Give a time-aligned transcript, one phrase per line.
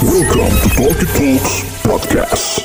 [0.00, 0.68] Welcome to
[1.12, 2.64] Talks Podcast.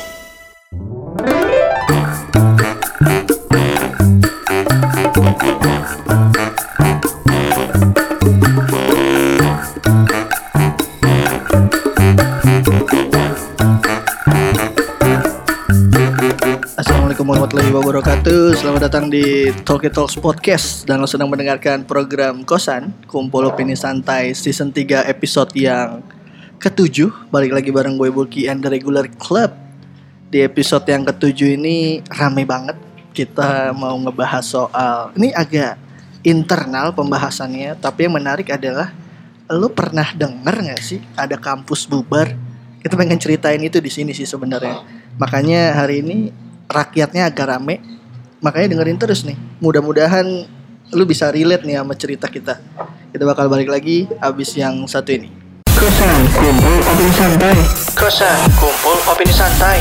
[16.79, 22.95] Assalamualaikum warahmatullahi wabarakatuh Selamat datang di Talkie Talks Podcast Dan lo sedang mendengarkan program Kosan
[23.11, 26.14] Kumpul Opini Santai Season 3 episode yang
[26.59, 29.53] ketujuh Balik lagi bareng gue Bulky and the Regular Club.
[30.31, 32.77] Di episode yang ketujuh ini rame banget.
[33.16, 35.80] Kita mau ngebahas soal Ini agak
[36.27, 38.91] internal pembahasannya Tapi yang menarik adalah
[39.45, 42.33] Lo pernah denger gak sih ada kampus bubar?
[42.81, 44.81] Kita pengen ceritain itu di sini sih sebenarnya.
[45.22, 46.33] Makanya hari ini
[46.66, 47.77] rakyatnya agak rame.
[48.41, 49.38] Makanya dengerin terus nih.
[49.61, 50.25] Mudah-mudahan
[50.94, 52.58] lu bisa relate nih sama cerita kita.
[53.13, 55.45] Kita bakal balik lagi abis yang satu ini
[55.85, 57.57] kosan kumpul opini santai.
[57.94, 59.77] Kosan kumpul opini santai.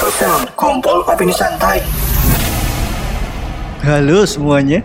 [0.00, 1.78] Kosan kumpul opini santai.
[3.84, 4.80] Halo semuanya.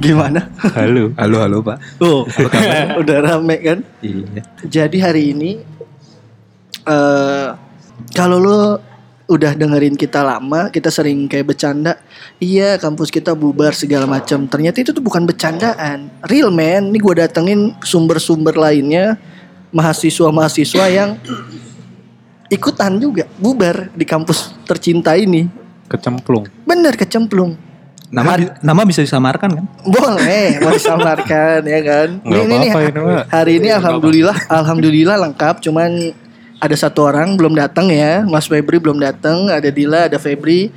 [0.00, 0.48] Gimana?
[0.72, 1.12] Halo.
[1.20, 1.76] Halo, halo Pak.
[2.00, 2.24] oh
[3.04, 3.84] udah rame kan?
[4.00, 4.48] Iya.
[4.64, 5.60] jadi hari ini
[6.88, 7.48] eh
[8.16, 8.80] kalau lo
[9.30, 11.94] udah dengerin kita lama, kita sering kayak bercanda,
[12.42, 14.50] iya kampus kita bubar segala macam.
[14.50, 16.90] Ternyata itu tuh bukan bercandaan, real man.
[16.90, 19.14] Ini gue datengin sumber-sumber lainnya,
[19.70, 21.14] mahasiswa-mahasiswa yang
[22.50, 25.46] ikutan juga bubar di kampus tercinta ini.
[25.86, 26.50] Kecemplung.
[26.66, 27.54] Bener kecemplung.
[28.10, 29.64] Nama bi- nama bisa disamarkan kan?
[29.86, 32.08] Boleh, mau disamarkan ya kan.
[32.26, 33.30] Ini, Pak.
[33.30, 35.62] hari ini alhamdulillah, alhamdulillah lengkap.
[35.62, 36.10] Cuman
[36.60, 39.48] ada satu orang belum datang ya, Mas Febri belum datang.
[39.48, 40.68] Ada Dila, ada Febri,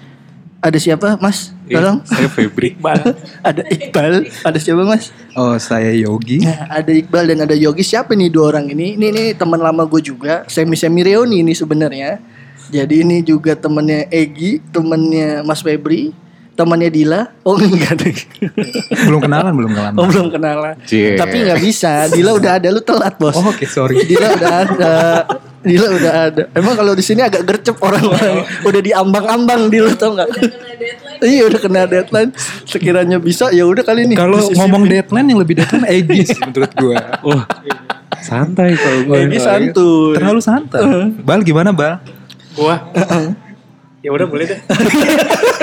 [0.64, 1.52] ada siapa, Mas?
[1.68, 2.00] Tolong.
[2.08, 2.80] Saya Febri.
[3.48, 5.12] ada Iqbal, ada siapa, Mas?
[5.36, 6.40] Oh saya Yogi.
[6.40, 7.84] Nah, ada Iqbal dan ada Yogi.
[7.84, 8.96] Siapa nih dua orang ini?
[8.96, 12.24] Ini ini teman lama gue juga, semi semi reuni ini sebenarnya.
[12.72, 16.16] Jadi ini juga temennya Egi, temennya Mas Febri,
[16.56, 17.28] temannya Dila.
[17.44, 18.16] Oh enggak deh.
[19.12, 19.94] belum kenalan belum kenalan.
[20.00, 20.76] Oh belum kenalan.
[20.88, 21.20] Cie.
[21.20, 22.08] Tapi nggak bisa.
[22.08, 23.36] Dila udah ada, lu telat bos.
[23.36, 24.00] Oh, Oke sorry.
[24.08, 24.96] Dila udah ada.
[25.64, 26.44] Dila udah ada.
[26.52, 28.44] Emang kalau di sini agak gercep orang-orang.
[28.68, 30.30] Udah diambang-ambang Dila tau nggak?
[31.24, 32.32] Iya udah kena deadline.
[32.68, 34.16] Sekiranya bisa ya udah kali ini.
[34.20, 37.00] Kalau ngomong deadline yang lebih deadline Egi menurut gua.
[37.24, 37.44] Wah.
[38.20, 39.16] Santai kalau gue.
[39.24, 40.16] Egi santuy.
[40.20, 40.84] Terlalu santai.
[41.24, 42.04] Bal gimana Bal?
[42.54, 42.76] Gua.
[44.04, 44.60] ya udah boleh deh.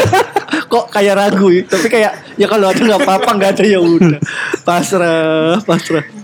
[0.73, 1.63] Kok kayak ragu ya?
[1.67, 4.21] Tapi kayak ya kalau ada nggak apa-apa nggak ada ya udah.
[4.65, 6.20] Pasrah, pasrah.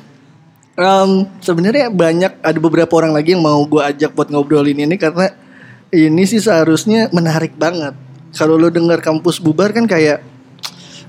[0.77, 5.33] Em, sebenarnya banyak ada beberapa orang lagi yang mau gue ajak buat ngobrolin ini karena
[5.89, 7.97] ini sih seharusnya menarik banget.
[8.37, 10.21] Kalau lo dengar kampus bubar kan kayak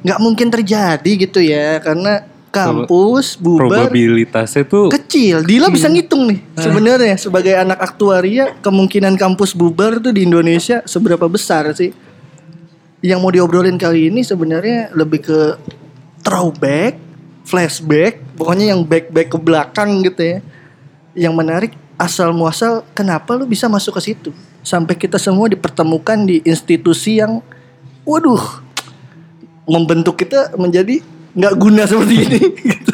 [0.08, 5.44] nggak mungkin terjadi gitu ya karena kampus bubar Probabilitasnya tuh kecil.
[5.44, 11.28] Dila bisa ngitung nih sebenarnya sebagai anak aktuaria kemungkinan kampus bubar tuh di Indonesia seberapa
[11.28, 11.92] besar sih?
[13.04, 15.40] Yang mau diobrolin kali ini sebenarnya lebih ke
[16.26, 16.98] throwback,
[17.48, 20.38] flashback, pokoknya yang back-back ke belakang gitu ya.
[21.16, 24.30] Yang menarik asal muasal kenapa lu bisa masuk ke situ?
[24.62, 27.40] Sampai kita semua dipertemukan di institusi yang
[28.04, 28.60] waduh
[29.64, 31.00] membentuk kita menjadi
[31.32, 32.40] nggak guna seperti ini.
[32.52, 32.94] gitu.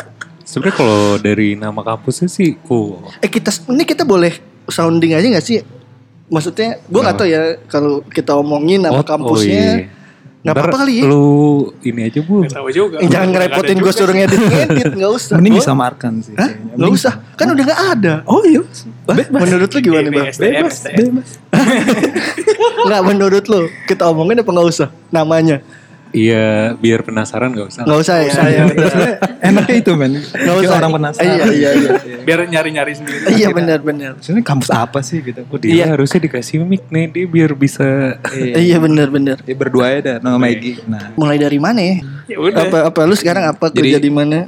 [0.48, 4.36] sebenarnya kalau dari nama kampusnya sih, oh Eh kita ini kita boleh
[4.68, 5.64] sounding aja nggak sih?
[6.28, 7.42] Maksudnya gue nggak tahu ya
[7.72, 9.88] kalau kita omongin nama Oh, kampusnya
[10.44, 11.04] nggak Ntar apa-apa kali ya.
[11.08, 11.24] Lu
[11.80, 12.44] ini aja bu.
[12.44, 12.96] Gak tahu juga.
[13.00, 15.34] Eh, Jangan ngerepotin gue suruh ngedit ngedit nggak usah.
[15.34, 16.34] Mending Gua- disamarkan sih.
[16.36, 16.50] Hah?
[16.76, 17.14] Nggak usah.
[17.32, 18.14] Kan udah nggak ada.
[18.28, 18.60] Oh iya.
[19.08, 19.16] Hah?
[19.32, 20.26] Menurut lu gimana bang?
[20.28, 21.14] STM, STM.
[22.84, 25.64] Nggak menurut lu kita omongin apa nggak usah namanya?
[26.14, 27.82] Iya, biar penasaran gak usah.
[27.82, 28.32] Nggak usah ya.
[28.32, 30.12] Sebenarnya Enaknya itu men.
[30.14, 30.78] Bikin usah.
[30.78, 31.26] orang penasaran.
[31.26, 31.90] Iya iya iya.
[32.22, 33.34] Biar nyari-nyari sendiri.
[33.34, 34.14] Iya benar-benar.
[34.18, 35.42] Sebenarnya kampus apa sih gitu?
[35.44, 38.16] Oh, dia harusnya dikasih mic nih, dia biar bisa
[38.54, 39.42] Iya benar-benar.
[39.42, 40.86] Ya berdua ya dah nama Egi.
[40.86, 41.96] Nah, Mulai dari mana ya?
[42.24, 42.62] Ya udah.
[42.62, 44.46] Apa apa lu sekarang apa kerja di mana?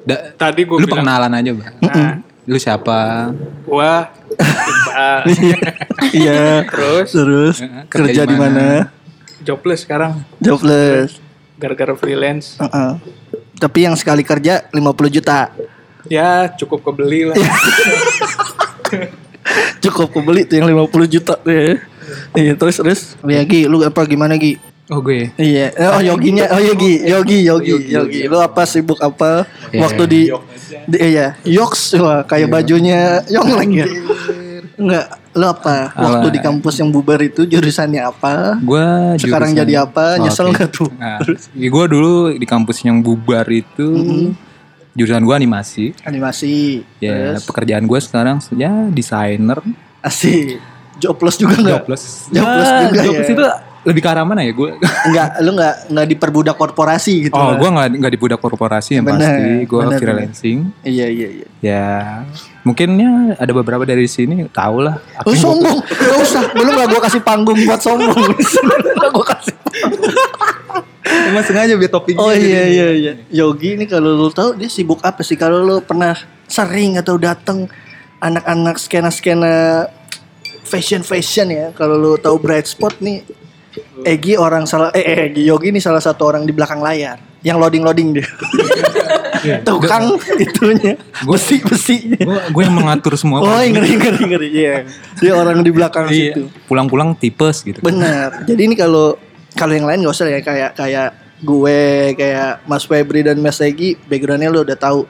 [0.00, 1.02] da- Tadi gue lu bilang.
[1.02, 1.74] pengenalan aja, Bang.
[1.82, 2.12] Nah,
[2.46, 3.30] Lu siapa?
[3.62, 4.08] gua.
[4.30, 5.20] Iqbal.
[6.10, 6.64] Iya.
[6.64, 8.88] Terus Terus Kerja kerja di di mana?
[9.50, 10.22] Jobless sekarang.
[10.38, 11.18] Jobless.
[11.58, 12.54] Gara-gara freelance.
[12.62, 12.90] Heeh.
[13.58, 15.50] Tapi yang sekali kerja 50 juta.
[16.06, 17.36] Ya cukup kebeli lah.
[19.82, 21.82] Cukup kebeli tuh yang 50 juta tuh ya.
[22.38, 23.00] Iya terus terus.
[23.26, 24.56] Ya Gi, lu apa gimana Gi?
[24.90, 25.30] Oh gue.
[25.38, 25.70] Iya.
[25.94, 28.20] Oh Yoginya, oh Yogi, Yogi, Yogi, Yogi.
[28.26, 29.46] Lu apa sibuk apa?
[29.70, 30.20] Waktu di,
[30.90, 33.86] di iya, Yoks wah kayak bajunya Yonglek ya.
[34.80, 35.92] Enggak, lu apa?
[35.92, 38.58] Waktu di kampus yang bubar itu jurusannya apa?
[38.58, 40.18] Gua Sekarang jurusan- jadi apa?
[40.18, 40.52] Nyesel Oke.
[40.52, 40.90] nggak tuh?
[40.92, 41.18] Nah,
[41.52, 43.88] ya gue dulu di kampus yang bubar itu
[44.92, 45.94] jurusan gue animasi.
[46.02, 46.82] Animasi.
[46.98, 49.62] Ya, Terus pekerjaan gue sekarang ya desainer.
[50.00, 50.58] asik.
[50.96, 51.80] Jobless juga enggak?
[51.80, 52.02] Jobless.
[52.28, 53.32] Jobless Ya, juga jobless ya.
[53.32, 53.44] itu
[53.80, 54.70] lebih ke arah mana ya gue?
[55.06, 57.34] Enggak, lu enggak enggak diperbudak korporasi gitu.
[57.34, 59.44] Oh, gue nggak nggak di budak korporasi yang Bener, pasti.
[59.64, 60.58] Gue freelancing.
[60.82, 61.46] Iya, iya, iya.
[61.60, 61.88] Ya,
[62.60, 65.00] mungkinnya ada beberapa dari sini tahu lah.
[65.24, 66.42] gua- sombong, gak usah.
[66.52, 68.20] Belum gak gue kasih panggung buat sombong.
[69.00, 69.54] Gak gue kasih.
[71.30, 72.20] Emang sengaja biar topiknya.
[72.20, 73.12] Oh iya iya iya.
[73.32, 75.34] Yogi ini kalau lu tahu dia sibuk apa sih?
[75.34, 76.14] Kalau lu pernah
[76.46, 77.66] sering atau dateng
[78.20, 79.88] anak-anak skena-skena
[80.68, 81.66] fashion fashion ya.
[81.74, 83.24] Kalau lu tahu Bright Spot nih,
[84.04, 87.56] Egi orang salah eh, eh Egi Yogi ini salah satu orang di belakang layar yang
[87.56, 88.28] loading loading dia.
[89.62, 92.18] Tukang itunya besi besinya.
[92.20, 93.40] Gue gue yang mengatur semua.
[93.40, 94.74] Oh ngeri ngeri ngeri iya.
[95.16, 96.34] Dia orang di belakang Iya.
[96.36, 96.42] situ.
[96.64, 97.80] Pulang-pulang tipes gitu.
[97.80, 98.44] Benar.
[98.44, 99.16] Jadi ini kalau
[99.52, 101.10] kalau yang lain gak usah ya kayak kayak
[101.40, 101.80] gue
[102.14, 105.08] kayak Mas Febri dan Mas Egi backgroundnya lu udah tahu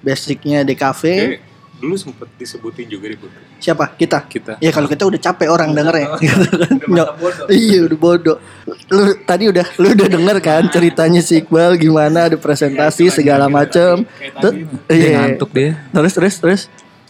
[0.00, 1.02] basicnya DKV.
[1.02, 1.40] Kayak
[1.78, 3.30] dulu sempet disebutin juga di Bud.
[3.56, 3.94] Siapa?
[3.94, 4.26] Kita.
[4.26, 4.52] Kita.
[4.58, 6.14] Ya kalau kita udah capek orang dengernya.
[6.22, 6.74] gitu kan.
[6.84, 7.08] Nyok.
[7.48, 8.38] Iya udah bodoh.
[8.90, 14.02] Lu tadi udah lu udah denger kan ceritanya si Iqbal gimana ada presentasi segala macem.
[14.10, 14.50] Dia
[14.90, 15.08] Iya.
[15.16, 15.78] ngantuk dia.
[15.90, 16.60] Terus terus terus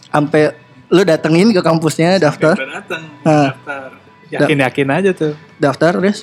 [0.07, 0.53] sampai
[0.87, 3.53] lu datengin ke kampusnya daftar Udah datang, Ah.
[3.53, 3.89] daftar.
[4.29, 5.33] Yakin-yakin aja tuh.
[5.57, 6.21] daftar terus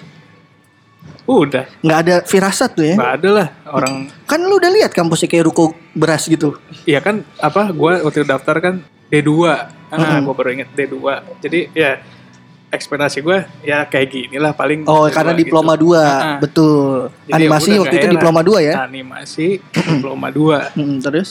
[1.26, 2.94] Udah, nggak ada firasat tuh ya.
[2.94, 4.06] nggak ada lah orang.
[4.31, 6.55] Kan lu udah lihat kampusnya kayak ruko beras gitu.
[6.87, 7.75] Iya kan, apa?
[7.75, 8.75] Gue waktu daftar kan
[9.11, 9.31] D2.
[9.90, 10.94] Ah, gue baru inget D2.
[11.43, 11.99] Jadi ya
[12.70, 14.87] ekspektasi gue ya kayak gini lah paling.
[14.87, 15.43] Oh, D2 karena gitu.
[15.46, 15.99] diploma 2.
[15.99, 16.38] Ah.
[16.38, 17.11] Betul.
[17.26, 18.14] Jadi Animasi waktu itu heran.
[18.19, 18.75] diploma 2 ya.
[18.87, 20.78] Animasi diploma 2.
[20.78, 21.28] Mm, terus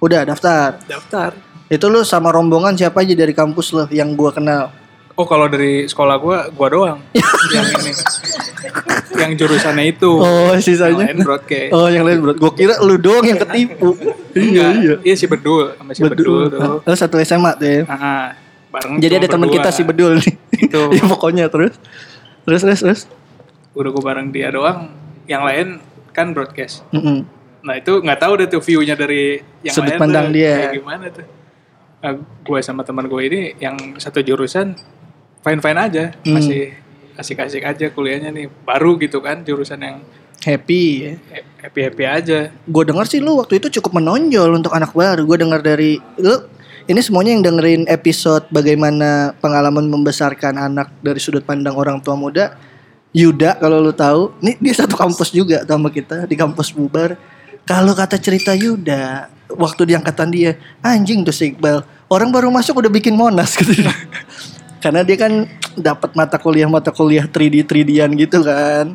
[0.00, 0.80] udah daftar.
[0.88, 1.30] Daftar.
[1.66, 4.70] Itu lu sama rombongan siapa aja dari kampus lo yang gua kenal?
[5.16, 7.00] Oh kalau dari sekolah gue, gue doang
[7.52, 7.92] yang ini,
[9.16, 10.10] yang jurusannya itu.
[10.10, 11.08] Oh, Yang sisanya.
[11.08, 11.70] lain broadcast.
[11.72, 12.32] Oh, yang lain bro.
[12.36, 13.96] Gua kira lu doang yang ketipu.
[14.36, 15.14] Enggak, iya.
[15.16, 16.82] si Bedul sama si Bedul, tuh.
[16.82, 17.82] Oh, satu SMA tuh ya.
[17.88, 18.36] Ah,
[18.68, 20.34] bareng Jadi ada teman kita si Bedul nih.
[20.68, 20.80] Itu.
[20.96, 21.78] ya pokoknya terus.
[22.44, 23.00] Terus terus terus.
[23.72, 24.92] Udah gue bareng dia doang.
[25.26, 25.66] Yang lain
[26.14, 26.86] kan broadcast.
[26.94, 27.26] Mm-mm.
[27.66, 30.54] Nah itu nggak tahu deh tuh view-nya dari yang Sudut lain pandang tuh, dia.
[30.54, 31.26] kayak gimana tuh.
[31.96, 34.78] Nah, gue sama teman gue ini yang satu jurusan
[35.46, 36.34] fine fine aja, Hmm.
[36.34, 36.74] masih
[37.14, 40.02] asik-asik aja kuliahnya nih, baru gitu kan jurusan yang
[40.42, 41.12] Happy ya.
[41.64, 42.38] happy happy aja.
[42.68, 45.24] Gue dengar sih lu waktu itu cukup menonjol untuk anak baru.
[45.24, 46.44] Gue dengar dari lu
[46.86, 52.54] ini semuanya yang dengerin episode bagaimana pengalaman membesarkan anak dari sudut pandang orang tua muda.
[53.16, 57.16] Yuda kalau lu tahu, nih dia satu kampus juga sama kita di kampus Bubar.
[57.64, 60.54] Kalau kata cerita Yuda, waktu di angkatan dia,
[60.84, 61.80] anjing tuh si Iqbal.
[62.06, 63.72] Orang baru masuk udah bikin Monas gitu.
[64.86, 68.94] Karena dia kan dapat mata kuliah mata kuliah 3D 3D-an gitu kan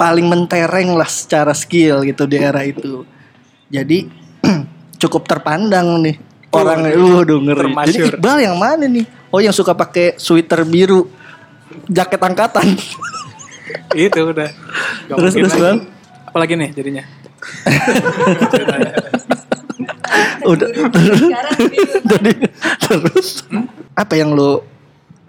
[0.00, 3.04] paling mentereng lah secara skill gitu di era itu.
[3.68, 4.08] Jadi
[5.04, 6.16] cukup terpandang nih
[6.48, 7.92] orang lu udah ngeri.
[7.92, 8.16] Jadi.
[8.16, 9.04] Iqbal yang mana nih?
[9.28, 11.12] Oh yang suka pakai sweater biru,
[11.92, 12.72] jaket angkatan.
[13.92, 14.48] itu udah.
[15.12, 15.60] Gak Terus, terus.
[15.60, 15.92] Bang?
[16.24, 17.04] Apalagi nih jadinya.
[20.42, 21.20] udah terus
[22.02, 22.32] Jadi,
[22.82, 23.46] terus
[23.94, 24.72] apa yang lu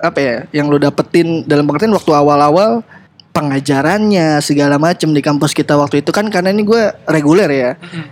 [0.04, 2.84] apa ya yang lu dapetin dalam pengertian waktu awal-awal
[3.34, 7.72] pengajarannya segala macem di kampus kita waktu itu kan karena ini gue reguler ya.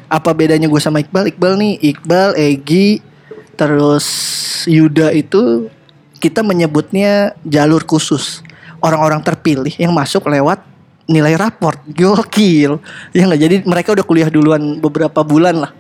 [0.10, 1.30] Apa bedanya gue sama Iqbal?
[1.30, 3.04] Iqbal nih Iqbal Egi
[3.54, 4.08] terus
[4.66, 5.70] Yuda itu
[6.18, 8.42] kita menyebutnya jalur khusus.
[8.82, 10.66] Orang-orang terpilih yang masuk lewat
[11.06, 11.78] nilai raport.
[11.86, 12.82] Gokil.
[13.14, 13.42] Ya nggak?
[13.46, 15.72] Jadi mereka udah kuliah duluan beberapa bulan lah.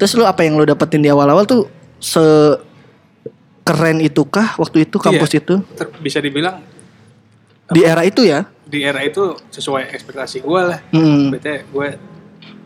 [0.00, 1.68] Terus lu apa yang lu dapetin di awal-awal tuh
[2.00, 2.24] se
[3.62, 5.40] keren itukah waktu itu kampus Iya.
[5.40, 5.54] itu
[5.98, 6.58] bisa dibilang
[7.68, 8.44] di era itu ya?
[8.62, 10.80] di era itu sesuai ekspektasi gue lah.
[10.90, 11.28] Hmm.
[11.28, 11.88] Berarti gue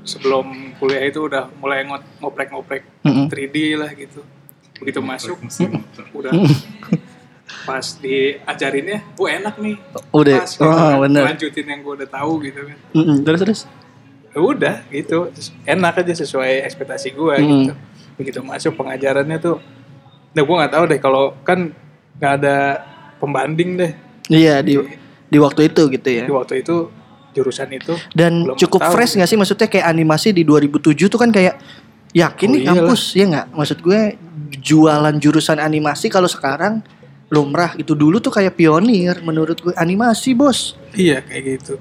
[0.03, 3.27] sebelum kuliah itu udah mulai ngo- ngoprek-ngoprek Mm-mm.
[3.27, 4.23] 3D lah gitu.
[4.79, 5.35] Begitu masuk
[6.13, 6.31] udah
[7.63, 9.77] pas diajarinnya, oh enak nih.
[10.11, 10.99] Udah, Pas, gitu oh, kan.
[11.01, 11.23] bener.
[11.27, 12.79] Lanjutin yang gue udah tahu gitu kan.
[12.93, 13.17] Mm-mm.
[13.23, 13.61] Terus terus.
[14.31, 15.31] Ya udah gitu,
[15.65, 17.47] enak aja sesuai ekspektasi gue Mm.
[17.63, 17.73] gitu.
[18.17, 19.59] Begitu masuk pengajarannya tuh,
[20.37, 21.73] nah gue nggak tahu deh kalau kan
[22.17, 22.57] nggak ada
[23.17, 23.93] pembanding deh
[24.27, 24.77] Iya di
[25.27, 26.27] di waktu itu gitu ya.
[26.27, 26.91] di waktu itu
[27.31, 27.95] jurusan itu.
[28.11, 31.57] Dan belum cukup tahu fresh nggak sih maksudnya kayak animasi di 2007 tuh kan kayak
[32.11, 32.75] yakin Oh, nih iyalah.
[32.83, 33.47] kampus ya nggak?
[33.53, 34.01] Maksud gue
[34.59, 36.81] jualan jurusan animasi kalau sekarang
[37.29, 40.75] lumrah itu dulu tuh kayak pionir menurut gue animasi bos.
[40.93, 41.75] Iya kayak gitu.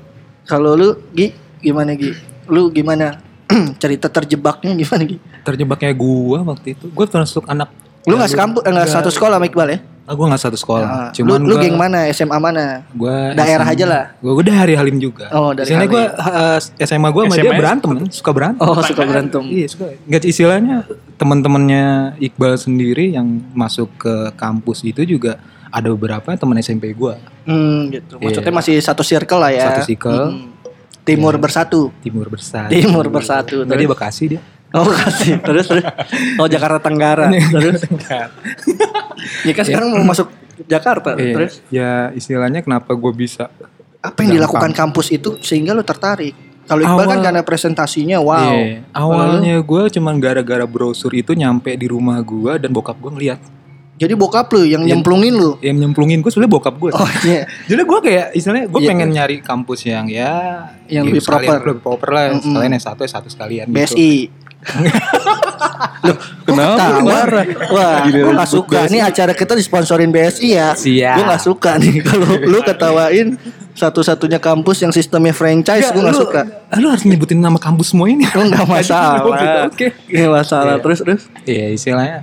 [0.44, 2.14] Kalau lu Gi gimana Gi?
[2.46, 3.18] Lu gimana
[3.82, 5.18] cerita terjebaknya gimana Gi?
[5.42, 6.92] Terjebaknya gua waktu itu.
[6.92, 7.74] Gua termasuk anak
[8.06, 9.80] Lu nggak sekampus, eh, nggak satu sekolah sama Iqbal ya?
[10.06, 10.86] Ah, gue nggak satu sekolah.
[10.86, 12.06] Nah, Cuman lu, lu gua- geng mana?
[12.14, 12.86] SMA mana?
[12.94, 14.04] Gua Daerah SMA aja lah.
[14.22, 15.34] Gue udah hari Halim juga.
[15.34, 16.04] Oh, dari Istilahnya gue
[16.78, 17.58] SMA gue sama dia SMA?
[17.58, 18.06] berantem, kan?
[18.14, 18.62] suka berantem.
[18.62, 19.42] Oh, suka berantem.
[19.50, 19.86] Iya suka.
[20.06, 20.76] Nggak istilahnya
[21.18, 21.86] teman-temannya
[22.22, 27.14] Iqbal sendiri yang masuk ke kampus itu juga ada beberapa teman SMP gue.
[27.44, 28.22] Hmm, gitu.
[28.22, 28.60] Maksudnya Iya.
[28.62, 29.74] masih satu circle lah ya.
[29.74, 30.22] Satu circle.
[30.30, 30.54] Hmm.
[31.02, 31.90] Timur bersatu.
[32.02, 32.70] Timur bersatu.
[32.70, 33.62] Timur bersatu.
[33.62, 34.42] Dia Bekasi dia.
[34.76, 35.40] Oh, kasih.
[35.40, 35.86] Terus terus.
[36.36, 37.32] Oh, Jakarta Tenggara.
[37.32, 37.82] terus.
[39.44, 40.28] ya kan sekarang mau masuk
[40.62, 41.16] Jakarta.
[41.16, 41.34] Iya.
[41.34, 43.48] Terus Ya istilahnya kenapa gue bisa
[44.00, 46.36] apa yang dilakukan kampus itu sehingga lu tertarik?
[46.66, 48.52] Kalau Iqbal kan Awal- karena presentasinya wow.
[48.52, 48.82] Iya.
[48.92, 53.40] Awalnya gue cuman gara-gara brosur itu nyampe di rumah gue dan bokap gue ngeliat.
[53.96, 55.56] Jadi bokap lu yang nyemplungin lu.
[55.62, 56.92] Yang nyemplungin gue sebenarnya bokap gue.
[56.92, 57.48] Oh iya.
[57.64, 58.90] Jadi gue kayak istilahnya gue Iya.
[58.92, 60.34] pengen nyari kampus yang ya
[60.86, 61.58] Yang ya lebih proper.
[61.64, 62.24] lebih proper lah.
[62.34, 62.44] Mm-mm.
[62.44, 63.78] Sekalian S1 S1 sekalian gitu.
[66.02, 67.46] Loh, Kenapa lu marah?
[67.68, 68.78] Wah, gue gak suka.
[68.86, 70.74] Ini acara kita disponsorin BSI ya.
[70.74, 71.16] Siap.
[71.16, 73.38] Gue gak suka nih kalau lu ketawain
[73.72, 75.90] satu-satunya kampus yang sistemnya franchise.
[75.90, 76.42] Gue gak lu- suka.
[76.76, 78.26] Lu harus nyebutin nama kampus semua ini.
[78.28, 79.26] Lu gak masalah.
[79.66, 79.94] Oke.
[80.06, 80.76] Gak masalah.
[80.76, 80.84] Iya.
[80.84, 81.22] Terus terus.
[81.44, 82.20] Iya istilahnya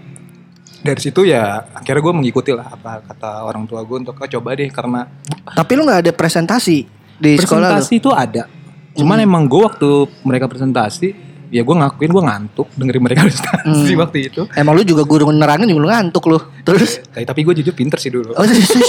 [0.79, 4.51] dari situ ya akhirnya gue mengikuti lah apa kata orang tua gue untuk "Oh, coba
[4.53, 5.07] deh karena
[5.47, 7.79] Tapi lu gak ada presentasi di sekolah lu.
[7.79, 8.51] presentasi itu ada
[8.93, 9.87] cuman emang gue waktu
[10.21, 11.15] mereka presentasi
[11.53, 15.69] ya gue ngakuin gue ngantuk dengerin mereka presentasi waktu itu Emang lu juga guru nerangin
[15.69, 16.41] juga lu ngantuk lu.
[16.63, 17.05] Terus.
[17.05, 18.89] tapi, tapi gue jujur pinter sih dulu Oh, sis, sis.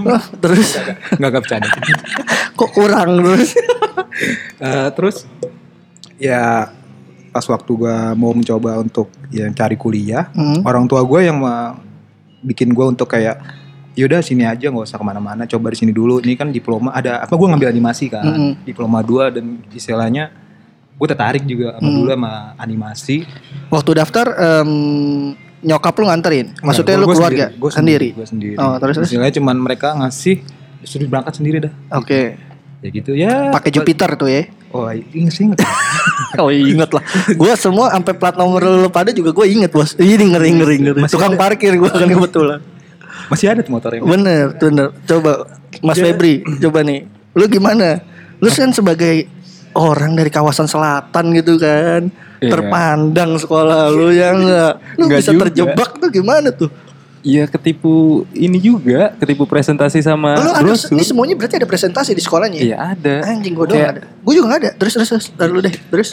[0.00, 0.80] Oh, terus
[1.12, 1.68] nggak nggak bercanda
[2.58, 3.52] kok kurang terus?
[4.56, 5.28] Eh, terus
[6.16, 6.70] ya
[7.28, 10.62] pas waktu gue mau mencoba untuk ya cari kuliah Hmm.
[10.62, 11.42] orang tua gue yang
[12.40, 13.42] bikin gue untuk kayak
[13.92, 17.20] yaudah sini aja nggak usah ke mana-mana coba di sini dulu ini kan diploma ada
[17.20, 18.52] apa gue ngambil animasi kan Mm-mm.
[18.62, 20.30] diploma 2 dan istilahnya
[20.94, 23.26] gue tertarik juga sama dulu sama animasi
[23.66, 24.70] Waktu daftar em,
[25.60, 26.54] nyokap lu nganterin.
[26.60, 28.08] Maksudnya lu Gua- gua keluarga sendiri, gua sendiri.
[28.12, 29.06] gue sendiri Oh, terus, terus?
[29.08, 30.44] istilahnya cuman mereka ngasih
[30.80, 32.36] suruh berangkat sendiri dah Oke.
[32.78, 34.44] ya gitu ya Pakai Jupiter tuh ya.
[34.70, 35.64] oh inget sih inget
[36.36, 37.02] Oh inget lah.
[37.30, 39.94] Gue semua sampai plat nomor lu pada juga gue inget bos.
[39.94, 41.00] Ini ngeri ngeri ngeri.
[41.06, 42.58] Tukang parkir gue kan kebetulan.
[43.24, 44.86] masih ada tuh motornya Bener, bener.
[45.04, 45.46] Coba
[45.78, 47.06] Mas Febri, coba nih.
[47.32, 48.02] Lu gimana?
[48.36, 49.30] Lu kan sebagai
[49.74, 52.08] orang dari kawasan selatan gitu kan.
[52.40, 52.50] Iya.
[52.50, 54.72] Terpandang sekolah lu ya enggak.
[54.96, 55.42] Lu Nggak bisa juga.
[55.48, 56.70] terjebak tuh gimana tuh?
[57.24, 62.20] Iya ketipu ini juga, ketipu presentasi sama lu ada ini semuanya berarti ada presentasi di
[62.20, 62.60] sekolahnya.
[62.60, 62.64] ya?
[62.68, 63.14] Iya ada.
[63.32, 64.02] Anjing gue doang Kayak ada.
[64.20, 64.70] Gue juga gak ada.
[64.76, 65.26] Terus terus terus.
[65.32, 65.72] Ntar lu deh.
[65.72, 66.08] Terus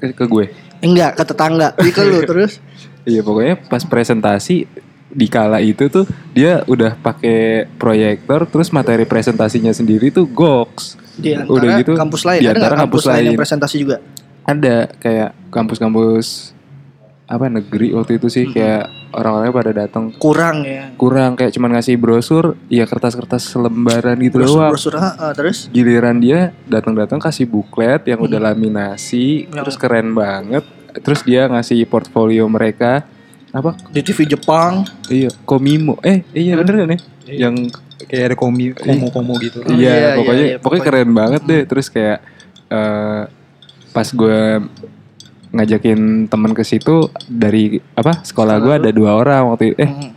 [0.00, 0.44] ke, ke gue.
[0.80, 1.68] enggak ke tetangga.
[1.76, 2.56] Jadi ke lu terus.
[3.04, 4.64] Iya pokoknya pas presentasi
[5.10, 10.94] di kala itu tuh dia udah pakai proyektor terus materi presentasinya sendiri tuh goks.
[11.18, 13.96] Di antara Udah gitu, kampus lain di ada kampus, kampus lain yang presentasi juga?
[14.42, 16.54] Ada kayak kampus-kampus
[17.26, 20.90] apa negeri waktu itu sih kayak orang-orangnya pada datang Kurang ya.
[20.96, 26.18] kurang kayak cuman ngasih brosur ya kertas-kertas selembaran gitu Brosur, doang brosur ah, terus giliran
[26.18, 28.50] dia datang-datang kasih buklet yang udah Hmm.
[28.50, 30.66] laminasi Yang- terus keren banget
[31.02, 33.06] terus dia ngasih portfolio mereka
[33.50, 33.74] apa?
[33.90, 34.86] Di TV Jepang.
[35.10, 35.98] iya komimo.
[36.02, 36.98] Eh iya bener kan ya
[37.30, 37.54] yang
[38.10, 39.62] kayak ada komi komo komo gitu.
[39.62, 40.82] Oh, iya, iya, pokoknya iya, iya, pokoknya pokoknya.
[40.86, 41.62] keren banget deh.
[41.66, 42.18] Terus kayak
[42.70, 43.22] eh
[43.90, 44.40] pas gue
[45.50, 50.10] ngajakin temen ke situ dari apa sekolah gue ada dua orang waktu itu eh Hmm.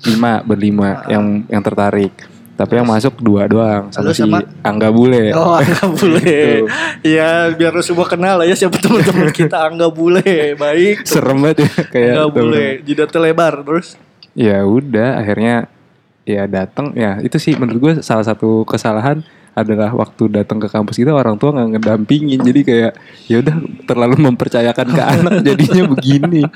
[0.00, 2.12] lima berlima yang yang tertarik
[2.60, 6.20] tapi yang masuk dua doang Lalu sama si sama- Angga Bule Oh, Angga Bule.
[6.20, 6.66] Gitu.
[7.02, 10.52] Iya, biar lu semua kenal lah ya siapa teman-teman kita Angga Bule.
[10.54, 11.02] Baik.
[11.02, 12.32] serem banget ya kayak Angga tuh.
[12.36, 12.66] Bule.
[12.82, 13.96] Jidatnya lebar terus.
[14.30, 15.66] ya udah akhirnya
[16.22, 20.94] ya datang ya itu sih menurut gue salah satu kesalahan adalah waktu datang ke kampus
[20.94, 22.92] kita orang tua nggak ngedampingin jadi kayak
[23.26, 26.46] ya udah terlalu mempercayakan ke anak jadinya begini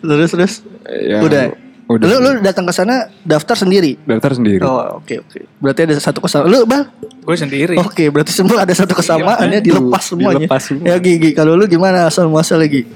[0.00, 0.54] Terus terus.
[0.88, 1.52] ya, Udah.
[1.90, 3.98] Udah Lu lu datang ke sana daftar sendiri.
[4.00, 5.38] daftar sendiri Oh, oke oke.
[5.58, 6.46] Berarti ada satu kesamaan.
[6.46, 6.86] Lu, Bal?
[7.20, 7.74] Gue sendiri.
[7.76, 10.46] Oke, berarti semua ada satu kesamaan ya dilepas semuanya.
[10.46, 10.86] dilepas semua.
[10.86, 12.86] Ya Gigi, kalau lu gimana asal muasal lagi?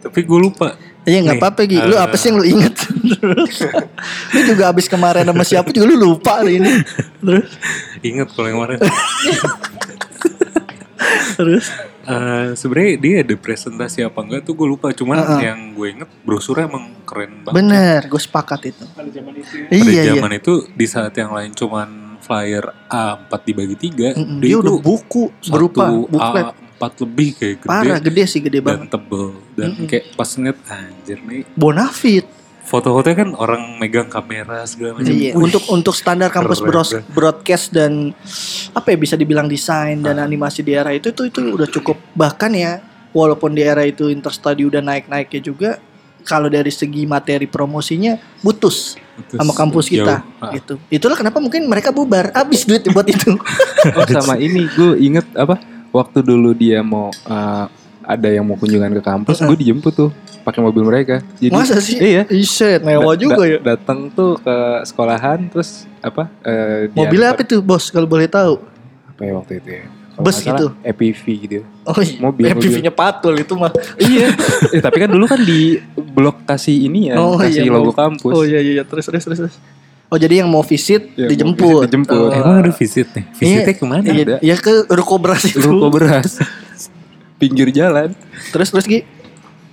[0.00, 2.72] tapi gue lupa Iya nggak apa-apa Gi, lu apa sih yang lu inget?
[2.72, 3.56] Terus,
[4.32, 6.68] lu juga abis kemarin sama siapa juga lu lupa lu ini.
[7.20, 7.48] Terus,
[8.00, 8.78] inget kalau yang kemarin
[11.36, 11.66] terus.
[12.10, 15.40] Eh, sebenarnya dia ada presentasi apa enggak tuh gue lupa cuman Heeh.
[15.44, 18.84] yang gue inget brosurnya emang keren banget Bener, gue sepakat itu.
[18.88, 19.08] pada
[19.70, 20.02] Iya iya.
[20.12, 21.88] zaman itu di saat yang lain cuman
[22.20, 26.46] flyer A4 dibagi tiga Mm-mm, Dia udah buku berupa buklet.
[26.76, 28.88] A4 lebih kayak gede Parah, gede sih gede dan banget.
[28.90, 32.26] tebel dan kayak pas ngeliat anjir nih Bonafit.
[32.70, 37.74] Foto-fotonya kan orang megang kamera segala macam Iya, untuk untuk standar kampus keren bros- broadcast
[37.74, 38.14] dan
[38.70, 40.24] apa ya bisa dibilang desain dan Ah.
[40.24, 42.78] animasi di era itu itu itu udah cukup bahkan ya
[43.10, 45.70] walaupun di era itu interstudy udah naik-naiknya juga
[46.22, 49.36] kalau dari segi materi promosinya putus Putus.
[49.36, 50.22] sama kampus kita.
[50.38, 50.52] Ah.
[50.52, 50.78] gitu.
[50.86, 53.34] Itulah kenapa mungkin mereka bubar, habis duit buat itu.
[53.90, 55.56] Oh sama ini gue inget apa
[55.90, 57.66] waktu dulu dia mau eh,
[58.10, 61.22] ada yang mau kunjungan ke kampus, gue dijemput tuh pakai mobil mereka.
[61.36, 61.94] Jadi Masa sih?
[61.96, 62.26] Iya.
[62.28, 63.58] Iset, mewah Da- juga da- ya.
[63.60, 66.26] Datang tuh ke sekolahan terus apa?
[66.42, 67.88] eh, Mobilnya apa tuh, Bos?
[67.88, 68.58] Kalau boleh tahu.
[69.06, 69.84] Apa ya waktu itu ya?
[70.16, 70.66] Bus salah, gitu?
[70.82, 71.60] EPV gitu.
[71.82, 73.72] Oh iya, Mobil, PV-nya patul itu mah.
[73.96, 74.28] iya.
[74.74, 77.96] Eh, tapi kan dulu kan di blok kasih ini ya, Oh kasih iya, logo mau-
[77.96, 78.28] kampus.
[78.30, 78.84] Oh iya iya, iya.
[78.84, 79.38] terus terus terus.
[79.40, 79.56] terus.
[80.06, 81.64] Oh jadi yang mau visit Iya, mau dijemput.
[81.78, 82.18] visit dijemput.
[82.18, 82.34] Oh.
[82.34, 83.24] Emang ada visit nih?
[83.32, 84.02] Visitnya Iya, ke mana?
[84.02, 84.36] Iya, ada?
[84.42, 85.62] ya ke ruko beras itu.
[85.62, 86.36] Ruko beras.
[87.40, 88.12] Pinggir jalan.
[88.52, 89.00] Terus terus Gi,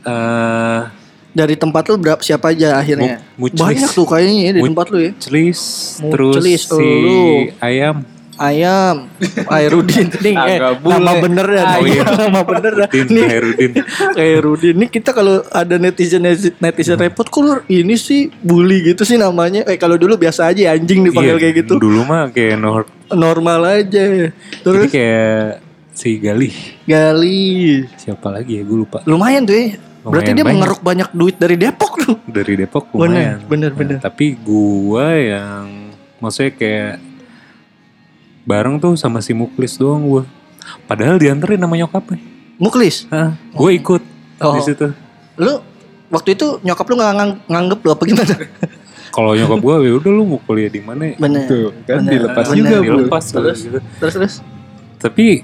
[0.01, 0.81] Eh,
[1.29, 3.19] dari tempat lu berapa siapa aja akhirnya?
[3.35, 3.59] Mu- muclis.
[3.59, 5.11] Banyak tuh kayaknya ya di Mu- tempat lu ya.
[5.19, 5.59] Celis,
[6.01, 7.51] terus si elu.
[7.59, 8.07] ayam.
[8.37, 9.09] Ayam,
[9.49, 12.05] Airudin nih, eh, nama bener ya, Oh iya.
[12.05, 12.85] nama bener dah.
[12.85, 13.71] Rudin, Nih, Hairudin.
[14.21, 14.75] Airudin.
[14.77, 19.65] Nih kita kalau ada netizen netizen repot, kok lu ini sih bully gitu sih namanya.
[19.65, 21.73] Eh kalau dulu biasa aja ya, anjing dipanggil Iya, kayak gitu.
[21.81, 22.85] Dulu mah kayak Nor.
[23.09, 24.03] Normal aja.
[24.05, 24.29] Jadi
[24.61, 25.65] Terus kayak
[25.97, 26.53] si Galih.
[26.85, 27.89] Gali.
[27.95, 28.63] Siapa lagi ya?
[28.63, 29.01] Gue lupa.
[29.03, 29.81] Lumayan tuh ya.
[29.99, 30.53] Berarti Lumayan dia banyak.
[30.55, 32.15] mengeruk banyak duit dari Depok tuh.
[32.23, 33.37] Dari Depok Bener, lumayan.
[33.43, 33.97] bener, bener.
[33.97, 35.65] Nah, tapi gua yang
[36.17, 36.93] maksudnya kayak
[38.45, 40.23] bareng tuh sama si Muklis doang gua.
[40.85, 42.19] Padahal dianterin sama nyokapnya.
[42.57, 43.05] Muklis.
[43.09, 44.03] Hah, gue ikut
[44.37, 44.53] Oh.
[44.53, 44.87] di situ.
[45.35, 45.59] Lu
[46.07, 48.33] waktu itu nyokap lu nggak ngang- nganggep lu apa gimana?
[49.15, 51.09] Kalau nyokap gua ya udah lu mau kuliah di mana?
[51.15, 51.47] Bener.
[51.47, 52.11] Tuh, kan Bener.
[52.15, 52.57] dilepas Bener.
[52.61, 53.59] juga, dilepas Terus?
[53.59, 53.79] gitu.
[53.97, 54.33] Terus terus.
[54.97, 55.43] Tapi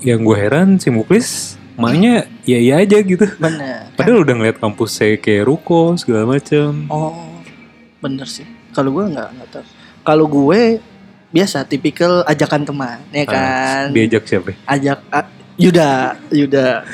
[0.00, 3.22] yang gue heran si Muklis maknya ya iya aja gitu.
[3.38, 3.86] Bener.
[3.96, 6.90] Padahal udah ngeliat kampus saya kayak ruko segala macem.
[6.90, 7.38] Oh,
[7.98, 8.46] bener sih.
[8.70, 9.64] Kalau gue nggak nggak tahu.
[10.02, 10.82] Kalau gue
[11.28, 13.84] biasa tipikal ajakan teman, ya Ah, kan.
[13.92, 14.56] Diajak siapa?
[14.64, 16.86] Ajak a- Yuda, Yuda.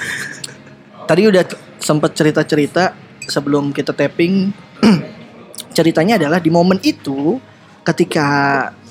[1.05, 1.45] Tadi udah
[1.77, 2.93] sempet cerita-cerita
[3.25, 4.53] sebelum kita tapping.
[5.77, 7.37] ceritanya adalah di momen itu
[7.83, 8.27] ketika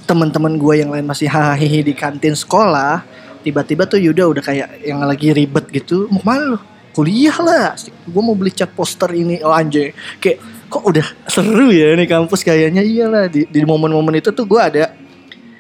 [0.03, 3.01] teman-teman gue yang lain masih hahihi di kantin sekolah,
[3.43, 6.07] tiba-tiba tuh Yuda udah kayak yang lagi ribet gitu.
[6.07, 6.59] Mau ke mana lu?
[6.95, 7.75] Kuliah lah.
[8.07, 9.43] Gue mau beli cat poster ini.
[9.43, 9.91] Oh anjay.
[10.23, 10.39] Kayak
[10.73, 14.89] kok udah seru ya nih kampus kayaknya iyalah di di momen-momen itu tuh gue ada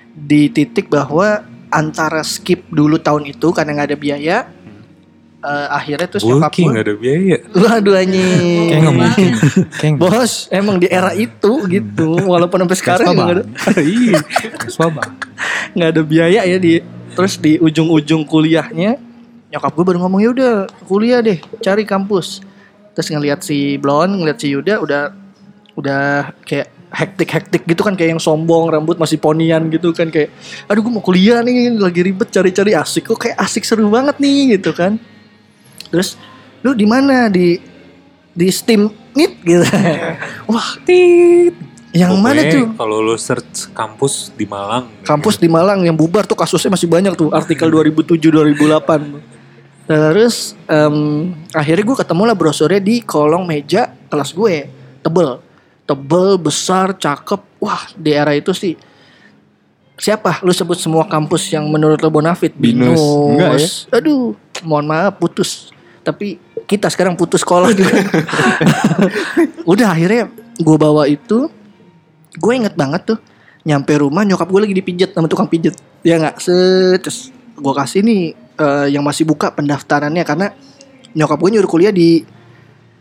[0.09, 4.37] di titik bahwa antara skip dulu tahun itu karena nggak ada biaya
[5.43, 7.37] eh, akhirnya terus nyokap Booking gue gak ada biaya.
[8.01, 9.31] anjing Kayak nggak mungkin.
[9.77, 13.43] Kayak bos emang di era itu gitu walaupun sampai sekarang nggak ada
[13.81, 14.17] Iya.
[15.77, 16.81] Nggak ada biaya ya di
[17.13, 18.97] terus di ujung-ujung kuliahnya
[19.53, 20.53] nyokap gue baru ngomong ya udah
[20.89, 22.41] kuliah deh cari kampus.
[22.97, 25.13] Terus ngelihat si Blon ngelihat si Yuda udah
[25.77, 30.29] udah kayak hektik-hektik gitu kan kayak yang sombong rambut masih ponian gitu kan kayak
[30.69, 34.57] aduh gue mau kuliah nih lagi ribet cari-cari asik kok kayak asik seru banget nih
[34.57, 34.97] gitu kan.
[35.93, 36.17] Terus
[36.65, 37.29] lu di mana?
[37.29, 37.61] Di
[38.33, 39.33] di Steam Meet?
[39.45, 39.65] Gitu.
[40.49, 42.65] Wah tit yang mana Pokoknya tuh?
[42.73, 44.89] Kalau lu search kampus di Malang.
[45.05, 49.33] kampus di Malang yang bubar tuh kasusnya masih banyak tuh artikel 2007 2008
[49.83, 54.71] terus em, akhirnya gue ketemu lah brosurnya di kolong meja kelas gue
[55.03, 55.43] tebel.
[55.83, 57.41] Tebel besar cakep.
[57.59, 58.79] Wah di era itu sih.
[59.99, 60.41] Siapa?
[60.41, 62.55] Lu sebut semua kampus yang menurut lo bonafit.
[62.55, 62.97] Binus.
[62.97, 63.67] Enggak ya?
[63.99, 65.69] aduh mohon maaf putus.
[66.01, 67.75] Tapi kita sekarang putus sekolah.
[67.75, 67.91] Juga
[69.71, 71.51] udah akhirnya gue bawa itu
[72.37, 73.19] gue inget banget tuh
[73.63, 75.75] nyampe rumah nyokap gue lagi dipijet sama tukang pijet.
[76.03, 76.35] Ya nggak?
[76.99, 78.21] Terus gue kasih nih
[78.59, 80.51] eh, yang masih buka pendaftarannya karena
[81.15, 82.27] nyokap gue nyuruh kuliah di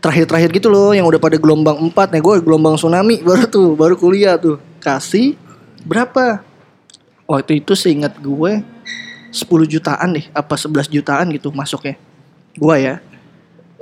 [0.03, 3.95] terakhir-terakhir gitu loh yang udah pada gelombang 4 nih gue gelombang tsunami baru tuh baru
[3.99, 4.59] kuliah tuh.
[4.79, 5.35] Kasih
[5.83, 6.43] berapa?
[7.23, 8.63] Waktu itu seingat gue
[9.31, 11.99] 10 jutaan deh apa 11 jutaan gitu masuknya.
[12.55, 12.95] Gue ya.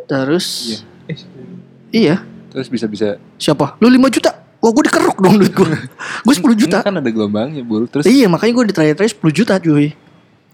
[0.10, 0.82] Terus
[1.94, 2.26] iya.
[2.52, 3.78] Terus bisa-bisa siapa?
[3.78, 4.31] Lu 5 juta
[4.62, 5.66] Wah gue dikeruk dong duit gue
[6.22, 6.78] Gue 10 juta.
[6.80, 7.86] Kan ada gelombangnya, Bul.
[7.86, 9.90] Terus Iya makanya gue di terakhir-terakhir 10 juta cuy.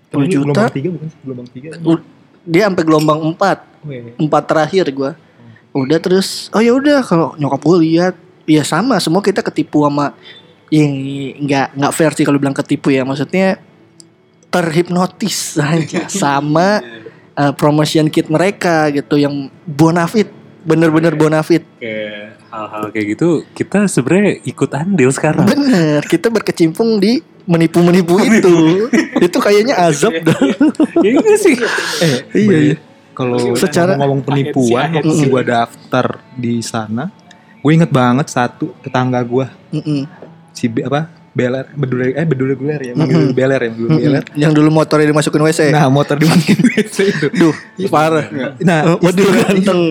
[0.08, 0.64] 10 juta.
[0.64, 1.20] Gelombang tiga bukan sih?
[1.22, 1.68] gelombang tiga.
[1.78, 2.06] u-
[2.44, 4.12] Dia sampai gelombang 4 Oh, iya.
[4.18, 5.12] Empat terakhir gue
[5.72, 10.16] Udah terus Oh ya udah kalau nyokap gue lihat Ya sama semua kita ketipu sama
[10.68, 10.88] Ya
[11.36, 13.04] nggak nggak fair sih kalau bilang ketipu ya.
[13.04, 13.60] Maksudnya
[14.48, 16.80] Terhipnotis aja Sama
[17.34, 20.32] eh, Promotion kit mereka gitu Yang bonafit
[20.68, 25.48] Bener-bener bonafit Kayak hal-hal kayak gitu kita sebenarnya ikut andil sekarang.
[25.48, 28.56] Bener, kita berkecimpung di menipu-menipu itu.
[29.18, 30.36] itu kayaknya azab dah.
[31.00, 31.56] ya enggak sih.
[32.04, 32.78] Eh, Iya, iya.
[33.12, 37.10] Kalau Secara- ngomong penipuan waktu gua daftar di sana,
[37.58, 40.06] gue inget banget satu tetangga gua Mm-mm.
[40.52, 44.24] si apa beler, bedul eh bedul reguler ya, bedul beler ya, bedul beler.
[44.34, 45.62] Yang dulu motornya dimasukin WC.
[45.70, 47.28] Nah, motor dimasukin WC itu.
[47.30, 47.54] Duh,
[47.88, 48.26] parah.
[48.58, 49.82] Nah, Waduh, istilah- ganteng.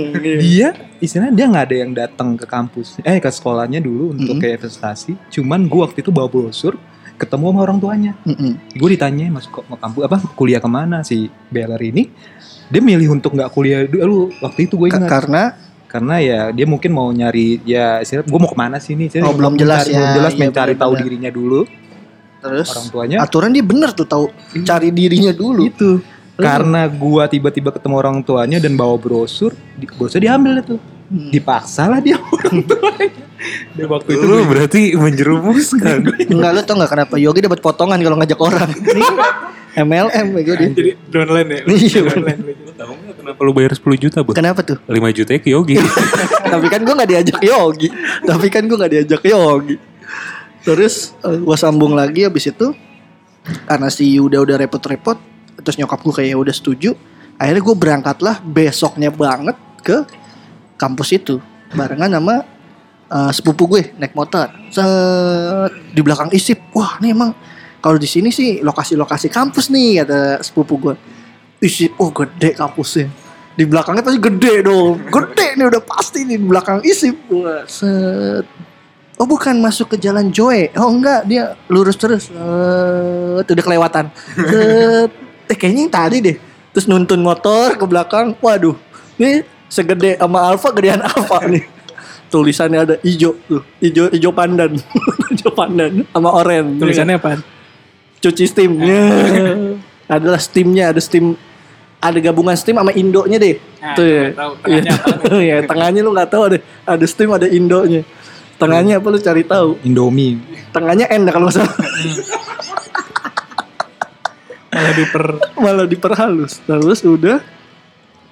[0.42, 4.58] Dia istilahnya dia nggak ada yang datang ke kampus, eh ke sekolahnya dulu untuk kayak
[4.58, 5.14] investasi.
[5.30, 6.74] Cuman gua waktu itu bawa brosur,
[7.14, 8.12] ketemu sama orang tuanya.
[8.26, 8.76] Mm-mm.
[8.76, 12.10] Gue ditanya masuk ke mau kampus apa kuliah ke mana si Beler ini.
[12.66, 15.06] Dia milih untuk nggak kuliah dulu waktu itu gue ingat.
[15.06, 15.54] Karena
[15.86, 19.18] Karena ya dia mungkin mau nyari ya istilah gue mau ke mana sih nih?
[19.20, 19.98] Oh, belum jelas Mencari- ya.
[19.98, 21.60] Belum jelas Iya, mencari tahu dirinya dulu.
[22.36, 25.62] terus Orang tuanya aturan dia bener tuh tahu cari dirinya dulu.
[25.64, 25.98] itu.
[26.36, 30.76] Karena gua tiba-tiba ketemu orang tuanya dan bawa brosur, di, brosur diambil itu.
[31.06, 31.30] Hmm.
[31.30, 33.24] Dipaksa lah dia orang tuanya.
[33.72, 36.02] Dan waktu itu Lu berarti menjerumuskan.
[36.28, 38.68] Enggak lu tau nggak kenapa Yogi dapat potongan kalau ngajak orang.
[39.76, 40.68] MLM bego dia.
[40.70, 41.60] Jadi downline ya.
[41.68, 42.40] Iya, Downline.
[42.74, 44.30] Tahu nggak kenapa lu bayar 10 juta, Bu?
[44.38, 44.78] Kenapa tuh?
[44.86, 45.74] 5 juta ke Yogi.
[46.54, 47.88] Tapi kan gue nggak diajak Yogi.
[48.22, 49.76] Tapi kan gue nggak diajak Yogi.
[50.62, 52.70] Terus eh, gue sambung lagi habis itu
[53.66, 55.18] karena si Yuda udah repot-repot,
[55.62, 56.94] terus nyokap gue kayak udah setuju.
[57.34, 60.06] Akhirnya gue berangkatlah besoknya banget ke
[60.78, 61.42] kampus itu
[61.74, 62.46] barengan sama
[63.10, 64.54] eh, sepupu gue naik motor.
[64.70, 66.62] Set, di belakang isip.
[66.78, 67.34] Wah, ini emang
[67.82, 71.15] kalau di sini sih lokasi-lokasi kampus nih kata sepupu gue.
[71.60, 73.08] Isip, oh gede kampusnya.
[73.56, 75.00] Di belakangnya pasti gede dong.
[75.08, 77.16] Gede nih udah pasti nih di belakang isip.
[77.32, 78.44] Wah, set.
[79.16, 80.68] Oh bukan masuk ke jalan Joe.
[80.76, 82.28] Oh enggak, dia lurus terus.
[82.28, 84.12] Set, udah kelewatan.
[84.36, 85.10] Set.
[85.48, 86.36] Eh kayaknya yang tadi deh.
[86.76, 88.36] Terus nuntun motor ke belakang.
[88.44, 88.76] Waduh.
[89.16, 89.40] Ini
[89.72, 91.64] segede sama Alfa gedean Alfa nih.
[92.28, 93.64] Tulisannya ada hijau tuh.
[93.80, 94.76] Hijau hijau pandan.
[95.32, 96.76] hijau pandan sama oranye.
[96.76, 97.40] Tulisannya apa?
[98.26, 98.72] cuci steam.
[100.06, 101.34] Adalah steamnya, ada steam
[101.96, 103.56] ada gabungan steam sama Indonya deh.
[103.82, 104.22] Nah, Tuh ya.
[104.36, 105.08] tahu tengahnya apa.
[105.42, 108.06] Iya, tengahnya lu nggak tahu ada ada steam ada Indonya.
[108.56, 109.76] Tengahnya apa lu cari tahu?
[109.84, 110.40] Indomie.
[110.72, 111.76] Tengahnya N dah kalau nggak salah.
[114.72, 115.24] Malah diper
[115.60, 116.52] Malah diperhalus.
[116.64, 117.44] Terus udah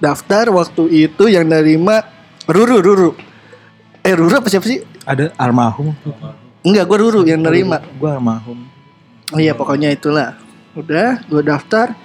[0.01, 2.01] daftar waktu itu yang nerima
[2.49, 3.09] Ruru Ruru.
[4.01, 4.81] Eh Ruru apa siapa sih?
[5.05, 5.93] Ada almarhum.
[6.65, 7.81] Enggak, gua Ruru yang nerima.
[8.01, 8.65] Gua almarhum.
[9.29, 10.37] Oh iya pokoknya itulah.
[10.75, 11.95] Udah gue daftar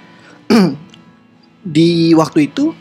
[1.75, 2.71] di waktu itu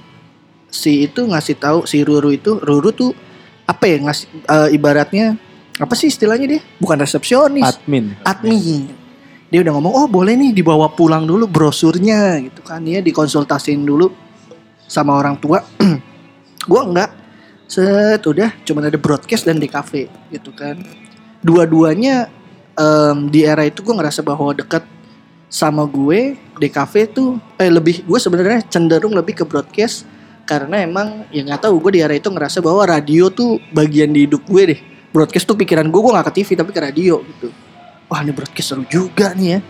[0.70, 3.10] si itu ngasih tahu si Ruru itu Ruru tuh
[3.66, 5.34] apa ya ngasih eh, ibaratnya
[5.80, 6.60] apa sih istilahnya dia?
[6.76, 8.12] Bukan resepsionis, Admin.
[8.20, 8.92] admin.
[9.48, 12.84] Dia udah ngomong, "Oh, boleh nih dibawa pulang dulu brosurnya." gitu kan.
[12.84, 14.12] Dia dikonsultasiin dulu
[14.84, 15.64] sama orang tua.
[16.70, 17.10] gua enggak.
[17.64, 20.76] Set udah cuman ada broadcast dan di cafe gitu kan.
[21.40, 22.28] Dua-duanya
[22.76, 24.82] em, di era itu gue ngerasa bahwa dekat
[25.50, 30.06] sama gue DKV tuh eh lebih gue sebenarnya cenderung lebih ke broadcast
[30.46, 34.30] karena emang ya nggak tahu gue di era itu ngerasa bahwa radio tuh bagian di
[34.30, 34.80] hidup gue deh.
[35.10, 37.50] Broadcast tuh pikiran gue gue nggak ke TV tapi ke radio gitu.
[38.06, 39.60] Wah ini broadcast seru juga nih ya.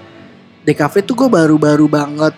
[0.68, 2.36] DKV tuh gue baru-baru banget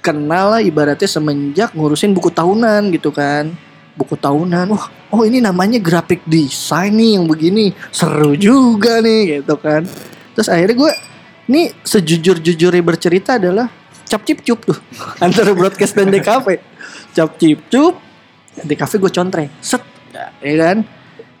[0.00, 3.52] kenal lah ibaratnya semenjak ngurusin buku tahunan gitu kan.
[3.96, 7.76] Buku tahunan wah oh ini namanya graphic design nih yang begini.
[7.92, 9.84] Seru juga nih gitu kan.
[10.32, 10.92] Terus akhirnya gue
[11.50, 13.66] ini sejujur-jujurnya bercerita adalah
[14.06, 14.78] cap cip cup tuh
[15.26, 16.46] antara broadcast dan DKV
[17.10, 17.98] cap cip cup
[18.58, 19.48] DKV gue contreng.
[19.62, 19.82] Set
[20.42, 20.78] ya kan?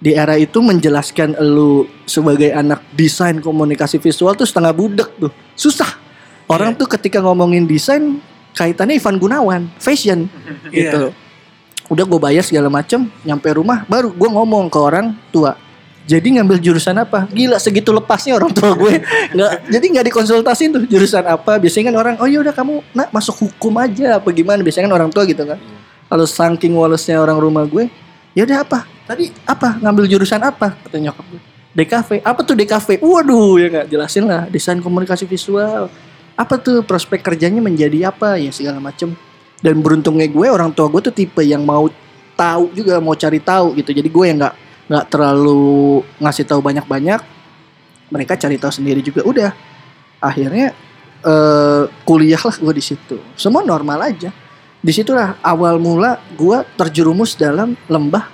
[0.00, 5.32] Di era itu menjelaskan lu sebagai anak desain komunikasi visual tuh setengah budek tuh.
[5.52, 6.00] Susah.
[6.48, 8.18] Orang tuh ketika ngomongin desain
[8.56, 10.26] kaitannya Ivan Gunawan fashion.
[10.72, 11.12] Gitu.
[11.90, 15.58] Udah gue bayar segala macem nyampe rumah baru gue ngomong ke orang tua
[16.10, 17.30] jadi ngambil jurusan apa?
[17.30, 18.98] Gila segitu lepasnya orang tua gue.
[19.30, 21.62] Nggak jadi nggak dikonsultasin tuh jurusan apa.
[21.62, 24.18] Biasanya kan orang oh ya udah kamu nak masuk hukum aja.
[24.18, 24.58] Apa gimana?
[24.66, 25.62] Biasanya kan orang tua gitu kan.
[26.10, 27.86] Kalau saking walesnya orang rumah gue
[28.34, 28.90] ya udah apa?
[29.06, 29.78] Tadi apa?
[29.78, 30.74] Ngambil jurusan apa?
[30.82, 31.40] Kata nyokap gue.
[31.78, 32.26] DKV.
[32.26, 32.88] Apa tuh DKV?
[32.98, 34.50] Waduh ya nggak jelasin lah.
[34.50, 35.86] Desain komunikasi visual.
[36.34, 38.34] Apa tuh prospek kerjanya menjadi apa?
[38.34, 39.14] Ya segala macem.
[39.62, 41.86] Dan beruntungnya gue orang tua gue tuh tipe yang mau
[42.34, 43.94] tahu juga mau cari tahu gitu.
[43.94, 47.22] Jadi gue yang nggak nggak terlalu ngasih tahu banyak banyak
[48.10, 49.50] mereka cari tahu sendiri juga udah.
[50.20, 50.74] Akhirnya
[51.22, 53.16] eh kuliah lah gue di situ.
[53.38, 54.34] Semua normal aja.
[54.80, 58.26] Di situlah awal mula gue terjerumus dalam lembah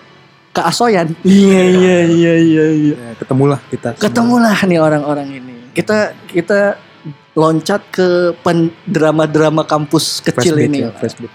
[0.56, 1.12] keasoyan.
[1.22, 2.96] Iya iya iya iya iya.
[2.96, 4.00] Ya, ketemulah kita.
[4.00, 5.54] ketemulah nih orang-orang ini.
[5.76, 6.80] Kita kita
[7.36, 10.78] loncat ke pen drama-drama kampus kecil Facebook ini.
[10.80, 11.32] ya, Facebook.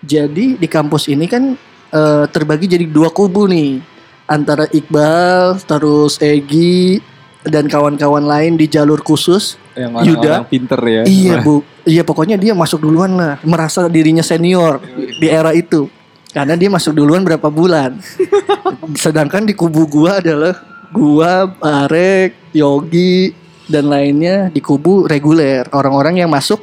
[0.00, 1.52] jadi di kampus ini kan
[1.92, 3.93] eh, terbagi jadi dua kubu nih
[4.24, 7.00] antara Iqbal terus Egi
[7.44, 10.00] dan kawan-kawan lain di jalur khusus Yang Yuda.
[10.08, 11.02] orang-orang pinter ya.
[11.04, 14.80] Iya bu, iya pokoknya dia masuk duluan lah, merasa dirinya senior
[15.20, 15.90] di era itu,
[16.32, 17.98] karena dia masuk duluan berapa bulan.
[19.04, 20.62] Sedangkan di kubu gua adalah
[20.94, 23.34] gua, Arek, Yogi,
[23.66, 26.62] dan lainnya di kubu reguler, orang-orang yang masuk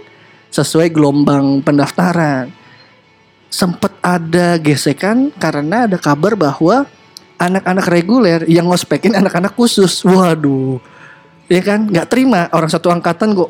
[0.50, 2.47] sesuai gelombang pendaftaran.
[3.52, 6.88] Sempet ada gesekan karena ada kabar bahwa
[7.41, 10.06] anak-anak reguler yang ngospekin anak-anak khusus.
[10.06, 10.77] Waduh.
[11.49, 13.49] Ya kan, nggak terima orang satu angkatan kok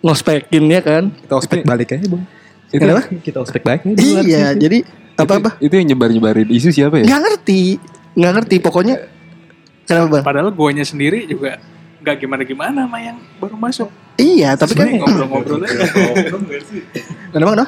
[0.00, 1.10] ngospekin ya kan.
[1.10, 2.24] Kita ospek balik aja, Bang.
[2.70, 3.02] Kenapa?
[3.10, 3.98] Kita ospek balik aja.
[4.00, 4.78] Iya, jadi
[5.18, 5.58] apa-apa?
[5.58, 7.04] Itu yang nyebar-nyebarin isu siapa ya?
[7.06, 7.62] Nggak ngerti,
[8.14, 8.56] nggak ngerti.
[8.62, 8.96] Pokoknya
[9.86, 10.24] kenapa bang?
[10.24, 11.58] Padahal guanya sendiri juga
[12.04, 13.88] nggak gimana-gimana sama yang baru masuk.
[14.14, 15.86] Iya, tapi kan ngobrol-ngobrol aja.
[17.34, 17.66] kenapa kenapa?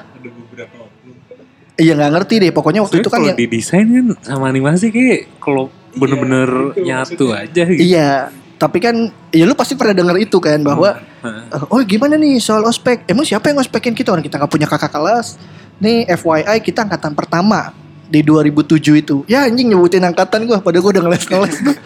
[1.77, 2.51] Iya nggak ngerti deh.
[2.57, 7.63] Pokoknya waktu itu kan kalau yang didesain kan sama animasi kayak kalau bener-bener nyatu aja
[7.69, 7.81] gitu.
[7.81, 8.33] iya.
[8.57, 12.65] Tapi kan, ya lu pasti pernah denger itu kan bahwa, eh, oh gimana nih soal
[12.65, 13.05] ospek?
[13.05, 14.17] Emang siapa yang ngospekin kita?
[14.17, 15.37] Orang kita nggak punya kakak kelas.
[15.77, 17.77] Nih FYI kita angkatan pertama
[18.09, 19.17] di 2007 itu.
[19.29, 21.77] Ya anjing nyebutin angkatan gua, pada gua udah ngeles-ngeles tuh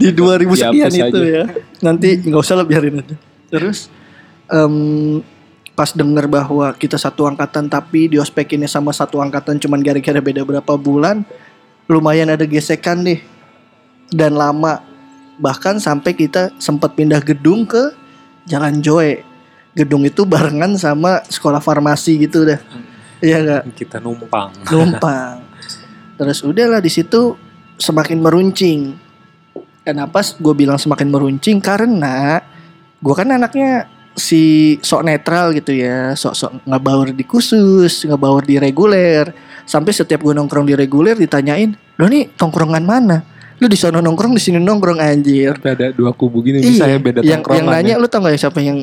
[0.00, 1.28] di 2000 sekian Dihapus itu aja.
[1.28, 1.44] ya.
[1.84, 3.16] Nanti nggak usah lah biarin aja.
[3.52, 3.92] Terus
[4.48, 5.20] em,
[5.74, 10.72] pas denger bahwa kita satu angkatan tapi diospekinnya sama satu angkatan cuman gara-gara beda berapa
[10.78, 11.26] bulan,
[11.90, 13.20] lumayan ada gesekan deh
[14.14, 14.80] dan lama
[15.42, 17.90] bahkan sampai kita sempat pindah gedung ke
[18.46, 19.24] Jalan Joe.
[19.74, 22.60] Gedung itu barengan sama sekolah farmasi gitu dah.
[23.18, 23.62] Iya enggak?
[23.74, 24.52] Kita numpang.
[24.70, 25.42] numpang.
[26.14, 27.34] Terus udahlah di situ
[27.80, 28.80] semakin meruncing.
[29.82, 31.58] Kenapa gue bilang semakin meruncing?
[31.58, 32.38] Karena
[33.02, 39.34] gue kan anaknya si sok netral gitu ya, sok-sok ngebaur di khusus, ngebaur di reguler.
[39.66, 43.26] Sampai setiap gue nongkrong di reguler ditanyain, lo nih tongkrongan mana?
[43.58, 45.56] Lu di sana nongkrong, di sini nongkrong anjir.
[45.58, 48.02] Kita ada dua kubu gini bisa ya beda yang, yang nanya ya.
[48.02, 48.82] lu tau gak ya siapa yang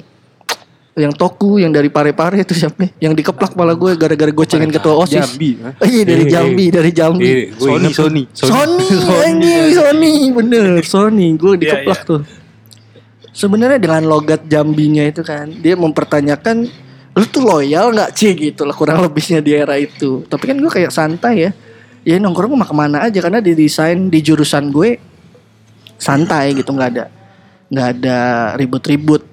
[0.91, 2.91] yang toku yang dari pare-pare itu siapa?
[2.99, 5.23] Yang dikeplak malah gue gara-gara gocengin ketua OSIS.
[5.23, 5.55] Jambi.
[5.79, 7.23] Oh iya dari Eh, Jambi, dari Jambi.
[7.31, 8.03] Eh, gue Sony, ingat tuh.
[8.03, 8.23] Sony.
[8.35, 8.87] Sony,
[9.23, 12.21] anjing, Sony, bener, Sony, gue dikeplak Iya, tuh.
[13.41, 16.69] Sebenarnya dengan logat Jambinya itu kan, dia mempertanyakan
[17.17, 20.21] lu tuh loyal nggak sih gitu lah kurang lebihnya di era itu.
[20.29, 21.51] Tapi kan gue kayak santai ya,
[22.05, 25.01] ya nongkrong mah ke mana aja karena didesain di jurusan gue
[25.97, 27.05] santai gitu nggak ada
[27.73, 28.19] nggak ada
[28.61, 29.25] ribut-ribut.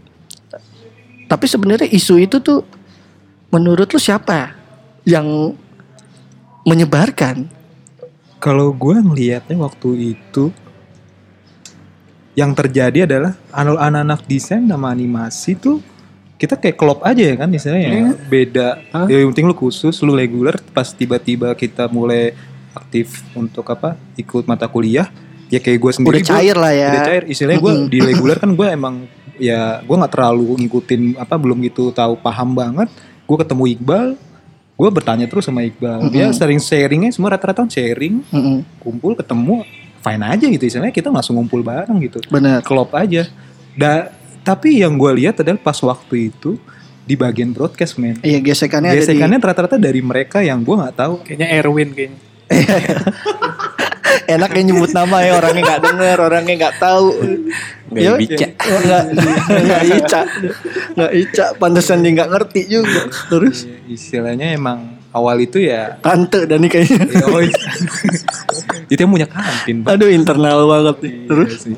[1.28, 2.64] Tapi sebenarnya isu itu tuh
[3.52, 4.56] menurut lu siapa
[5.04, 5.52] yang
[6.64, 7.44] menyebarkan?
[8.40, 10.54] Kalau gue ngelihatnya waktu itu
[12.38, 15.82] yang terjadi adalah anu- anak-anak desain sama animasi tuh
[16.34, 18.10] kita kayak klop aja ya kan istilahnya ya.
[18.24, 18.68] beda.
[18.88, 19.06] Hah?
[19.06, 22.30] ya yang penting lu khusus lu reguler pas tiba-tiba kita mulai
[22.72, 25.10] aktif untuk apa ikut mata kuliah
[25.48, 26.88] ya kayak gue sendiri Udah gua- cair lah ya.
[26.88, 27.22] udah cair.
[27.26, 28.94] Istilahnya gue di reguler kan gue emang
[29.34, 32.86] ya gue nggak terlalu ngikutin apa belum gitu tahu paham banget.
[33.24, 34.06] Gue ketemu Iqbal
[34.78, 36.06] gue bertanya terus sama Iqbal.
[36.08, 36.38] Dia Mm-mm.
[36.38, 38.22] sering sharingnya semua rata-rata sharing.
[38.24, 39.66] Mm-mm, kumpul ketemu
[40.08, 42.18] fine aja gitu istilahnya kita langsung ngumpul bareng gitu.
[42.28, 42.64] Bener.
[42.64, 43.28] klop aja.
[43.76, 44.08] Da,
[44.40, 46.56] tapi yang gue lihat adalah pas waktu itu
[47.04, 48.16] di bagian broadcast men.
[48.20, 51.14] Iya gesekannya, gesekannya rata-rata dari mereka yang gue nggak tahu.
[51.24, 52.18] Kayaknya Erwin kayaknya.
[52.48, 52.56] di
[54.36, 57.08] enak ya nyebut nama ya orangnya nggak denger orangnya nggak tahu.
[57.88, 58.46] Nggak Ya, bica.
[58.60, 59.02] nggak
[59.48, 60.20] nggak ica.
[60.96, 63.64] Nggak ica pantesan dia nggak ngerti juga terus.
[63.64, 67.04] Ya, istilahnya emang awal itu ya tante dan kayaknya.
[67.08, 67.40] Ya, oh,
[68.88, 69.94] itu yang punya kantin Pak.
[69.94, 71.76] aduh internal banget nih terus Iya sih.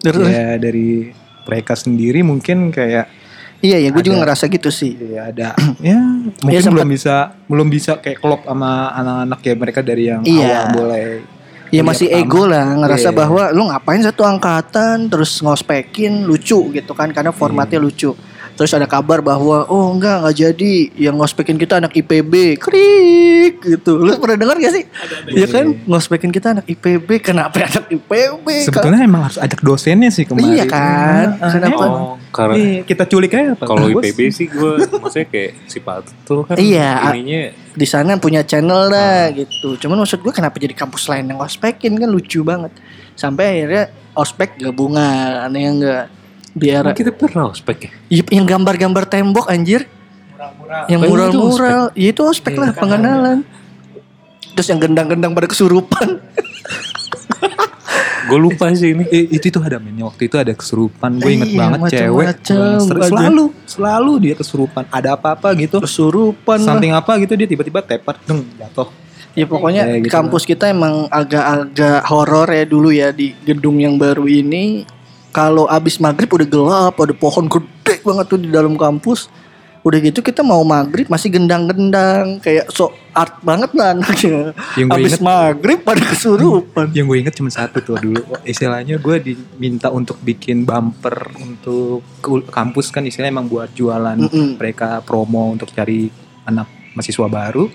[0.00, 1.10] terus ya dari
[1.42, 3.06] mereka sendiri mungkin kayak
[3.58, 5.98] iya ya gue juga ngerasa gitu sih ya ada ya
[6.38, 7.14] mungkin sempet- belum bisa
[7.46, 10.42] belum bisa kayak klop sama anak-anak ya mereka dari yang Iya.
[10.66, 11.10] awal mulai ya
[11.72, 12.22] kuliah masih pertama.
[12.26, 13.16] ego lah ngerasa Iya.
[13.16, 17.86] bahwa lu ngapain satu angkatan terus ngospekin lucu gitu kan karena formatnya Iya.
[17.86, 18.10] lucu
[18.52, 23.96] terus ada kabar bahwa oh enggak nggak jadi yang ngospekin kita anak IPB krik gitu
[23.96, 24.84] lu pernah dengar gak sih
[25.28, 30.24] ya kan ngospekin kita anak IPB kenapa anak IPB sebetulnya emang harus ajak dosennya sih
[30.24, 31.26] kemarin Iya kan?
[31.34, 31.84] Nah, Kenapa?
[31.84, 34.02] Oh, karena Iya, kita culik aja apa kalau Bos?
[34.02, 37.12] IPB sih gue maksudnya kayak si Patul kan Iya.
[37.12, 39.32] ininya di sana punya channel lah Ah.
[39.32, 39.80] gitu.
[39.80, 42.68] Cuman maksud gue kenapa jadi kampus lain yang ospekin kan lucu banget.
[43.14, 46.04] Sampai akhirnya ospek gabungan, aneh enggak
[46.52, 47.90] di era kita pernah ospek ya?
[48.10, 49.88] Iya, yang gambar-gambar tembok anjir.
[50.84, 53.46] Yang Oh, itu mural-mural, ya itu ospek lah pengenalan.
[54.52, 56.18] Terus yang gendang-gendang pada kesurupan.
[58.24, 59.02] Gue lupa sih ini.
[59.06, 62.78] Eh, itu itu ada men waktu itu ada kesurupan gue inget Iya, banget cewek macam-macam,
[62.80, 63.08] Ser- aja.
[63.10, 66.66] selalu selalu dia kesurupan ada apa-apa gitu Kesurupan lah.
[66.68, 68.88] something apa gitu dia tiba-tiba tepar deng jatuh
[69.32, 73.96] Ya pokoknya Ya, gitu kampus kita emang agak-agak horor ya dulu ya di gedung yang
[73.96, 74.84] baru ini.
[75.32, 79.32] Kalau abis maghrib udah gelap, ada pohon gede banget tuh di dalam kampus.
[79.82, 84.54] Udah gitu kita mau maghrib masih gendang-gendang kayak so art banget lah anaknya.
[84.78, 86.86] Yang gue Abis inget- maghrib pada kesurupan.
[86.94, 88.22] Yang gue inget cuma satu tuh dulu.
[88.44, 92.06] Istilahnya gue diminta untuk bikin bumper untuk
[92.46, 94.54] kampus kan istilahnya emang buat jualan Mm-mm.
[94.54, 96.06] mereka promo untuk cari
[96.44, 97.66] anak mahasiswa baru.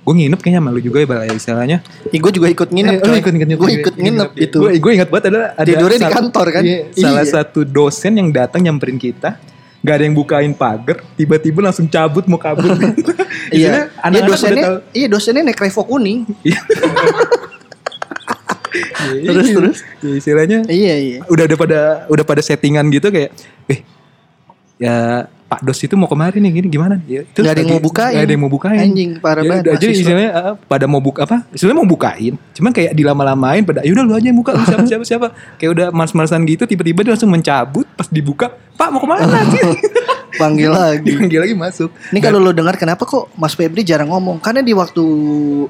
[0.00, 1.78] Gue nginep kayaknya malu juga ya Bal, ya istilahnya.
[2.08, 2.94] Ih, gue juga ikut nginep.
[2.94, 3.18] Eh, coy.
[3.20, 4.56] ikut nginep Gue ikut nginep gitu.
[4.58, 6.62] Gue gue ingat banget ada ada Tidurnya di kantor kan?
[6.64, 7.32] iya, salah Iya.
[7.34, 9.36] satu dosen yang datang nyamperin kita,
[9.78, 12.72] nggak ada yang bukain pagar, tiba-tiba langsung cabut mau kabur.
[13.48, 13.68] Iya.
[13.68, 14.76] Iya anak-anak udah dosennya, tahu.
[14.92, 16.18] iya dosennya naik Revo kuning.
[16.42, 16.60] Iya,
[19.08, 19.54] Terus, iya.
[19.56, 19.78] terus?
[20.04, 21.18] Ya, istilahnya Iya iya.
[21.26, 23.32] udah ada pada udah pada settingan gitu kayak
[23.66, 23.80] eh
[24.76, 27.80] ya Pak Dos itu mau kemarin nih gini gimana ya itu Nggak ada yang mau
[27.80, 28.12] bukain.
[28.12, 29.96] nggak ada yang mau bukain Anjing, parah Ya banget mahasiswa.
[29.96, 34.12] istilahnya uh, pada mau buka apa istilahnya mau bukain cuman kayak dilama-lamain pada yaudah lu
[34.12, 37.88] aja yang buka lu siapa siapa siapa kayak udah males-malesan gitu tiba-tiba dia langsung mencabut
[37.90, 39.24] pas dibuka Pak mau ke mana
[40.38, 41.02] Panggil lagi.
[41.02, 44.38] dipanggil lagi masuk Ini kalau lo dengar kenapa kok Mas Febri jarang ngomong?
[44.38, 45.02] Karena di waktu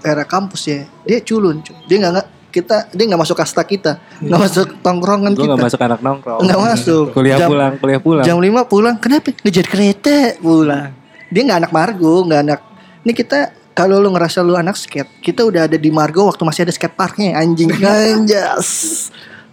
[0.03, 1.63] era kampus ya, dia culun.
[1.63, 1.73] cu.
[1.87, 5.53] Dia nggak- kita dia nggak masuk kasta kita, nggak masuk tongkrongan kita.
[5.53, 6.41] gak masuk anak nongkrong.
[6.45, 7.05] Nggak masuk.
[7.17, 8.25] Kuliah Jam- pulang, kuliah pulang.
[8.25, 9.31] Jam 5 pulang, kenapa?
[9.45, 10.91] Ngejar kereta pulang.
[11.29, 12.61] Dia nggak anak Margo, nggak anak.
[13.05, 13.39] Ini kita
[13.77, 16.97] kalau lu ngerasa lu anak skate, kita udah ada di Margo waktu masih ada skate
[16.99, 18.69] parknya, anjing anjas.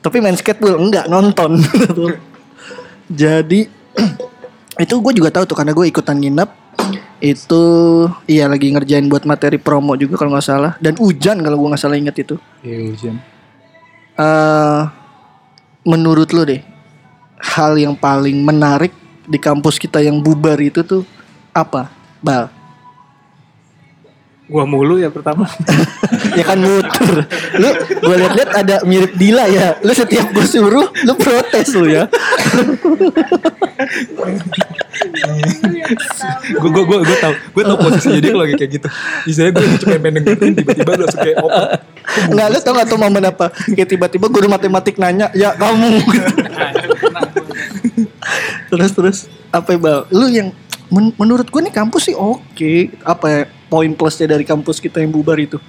[0.01, 1.61] Tapi main skateboard enggak nonton.
[3.21, 3.69] Jadi
[4.83, 6.64] itu gue juga tahu tuh karena gue ikutan nginep
[7.25, 7.63] itu
[8.29, 10.73] iya lagi ngerjain buat materi promo juga kalau nggak salah.
[10.77, 12.35] Dan hujan kalau gue nggak salah inget itu.
[12.61, 13.15] Iya, hujan.
[14.15, 14.81] eh
[15.83, 16.63] menurut lo deh
[17.35, 18.95] hal yang paling menarik
[19.27, 21.03] di kampus kita yang bubar itu tuh
[21.51, 21.91] apa
[22.23, 22.47] bal
[24.45, 25.49] Gua mulu ya pertama.
[26.37, 27.25] ya kan muter.
[27.57, 29.73] Lu gue liat-liat ada mirip Dila ya.
[29.81, 32.05] Lu setiap gue suruh lu protes lu ya.
[36.45, 37.33] Gue gue gue gue tau.
[37.57, 38.87] Gue tau posisinya dia kalau lagi kayak gitu.
[39.25, 41.65] Misalnya gue cuma pengen dengerin tiba-tiba lu langsung kayak open.
[42.29, 43.45] Nggak lu tau gak tuh momen apa?
[43.73, 46.05] Kayak tiba-tiba guru matematik nanya ya kamu.
[48.69, 49.17] Terus terus.
[49.49, 49.99] Apa ya bal?
[50.13, 50.53] Lu yang
[50.93, 52.93] men- menurut gue nih kampus sih oke.
[53.01, 53.41] Apa ya
[53.75, 55.59] poin plusnya dari kampus kita yang bubar itu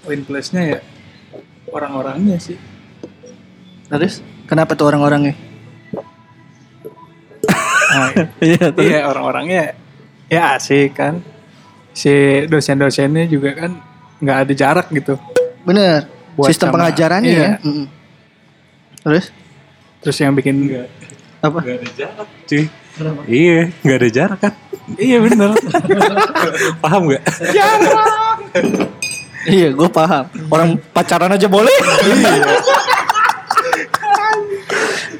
[0.00, 0.78] Poin plusnya ya
[1.68, 2.54] orang-orangnya sih.
[3.88, 5.34] terus kenapa tuh orang-orangnya
[7.90, 9.74] Ah, iya Iya orang-orangnya
[10.30, 11.18] ya asik kan.
[11.90, 12.06] Si
[12.46, 13.74] dosen-dosennya juga kan
[14.16, 15.18] nggak ada jarak gitu.
[15.60, 17.48] bener Buat sistem sama- pengajarannya iya.
[17.58, 17.84] ya
[19.02, 19.26] terus
[20.00, 20.86] Terus yang bikin
[21.40, 22.64] apa Gak ada jarak cuy.
[23.26, 24.52] Iya, gak ada jarak kan.
[24.98, 25.54] iya bener.
[26.82, 27.22] Paham gak?
[29.48, 31.72] iya gue paham orang pacaran aja boleh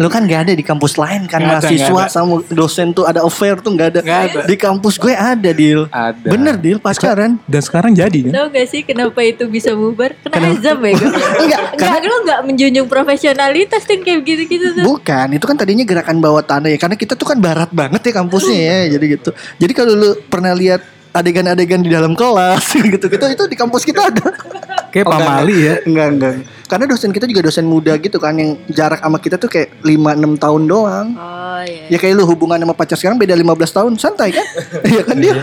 [0.00, 2.08] lu kan gak ada di kampus lain kan ada, mahasiswa ada.
[2.08, 4.00] sama dosen tuh ada affair tuh nggak ada.
[4.00, 4.40] Nggak ada.
[4.48, 6.24] di kampus gue ada deal Ada.
[6.24, 10.16] bener deal pacaran dan sekarang jadi kan Tahu gak sih kenapa itu bisa bubar?
[10.24, 10.56] Kena Kenapa?
[10.56, 11.10] azab ya gue.
[11.44, 14.84] Enggak, Enggak, lu enggak menjunjung profesionalitas tuh kayak gitu-gitu tuh.
[14.88, 16.78] Bukan, itu kan tadinya gerakan bawah tanah ya.
[16.80, 19.30] Karena kita tuh kan barat banget ya kampusnya ya, jadi gitu.
[19.60, 20.80] Jadi kalau lu pernah lihat
[21.12, 24.24] adegan-adegan di dalam kelas gitu, gitu itu di kampus kita ada.
[24.90, 25.74] Kayak Oh, enggak, pamali ya.
[25.86, 26.34] Enggak, enggak.
[26.66, 29.90] Karena dosen kita juga dosen muda gitu kan yang jarak sama kita tuh kayak 5
[30.18, 31.06] 6 tahun doang.
[31.14, 31.86] Oh iya.
[31.88, 34.46] Ya kayak lu hubungan sama pacar sekarang beda 15 tahun, santai kan?
[34.90, 35.34] Iya kan dia.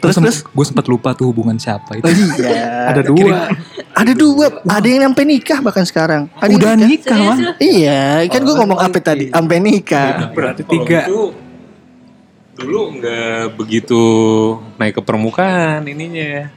[0.00, 2.88] terus terus gue sempat lupa tuh hubungan siapa itu Oh iya.
[2.90, 3.52] Ada dua.
[3.90, 6.22] Ada dua, ada yang sampai nikah bahkan sekarang.
[6.38, 7.38] Ada yang udah nikah Serius mah?
[7.60, 9.28] Iya, kan gue ngomong apa tadi?
[9.28, 10.30] Sampai nikah.
[10.32, 11.00] Berarti Kalau tiga.
[11.04, 11.20] itu
[12.56, 14.02] dulu nggak begitu
[14.76, 16.52] naik ke permukaan ininya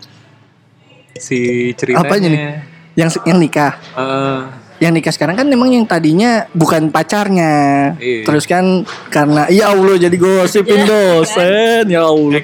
[1.24, 2.04] si ceritanya.
[2.04, 2.42] Apanya nih?
[3.00, 3.74] Yang yang nikah.
[3.96, 4.42] Eh,
[4.84, 7.54] Yang nikah sekarang kan memang yang tadinya bukan pacarnya.
[7.96, 8.28] Iya.
[8.28, 12.44] Terus kan karena ya Allah jadi gosipin dosen ya Allah.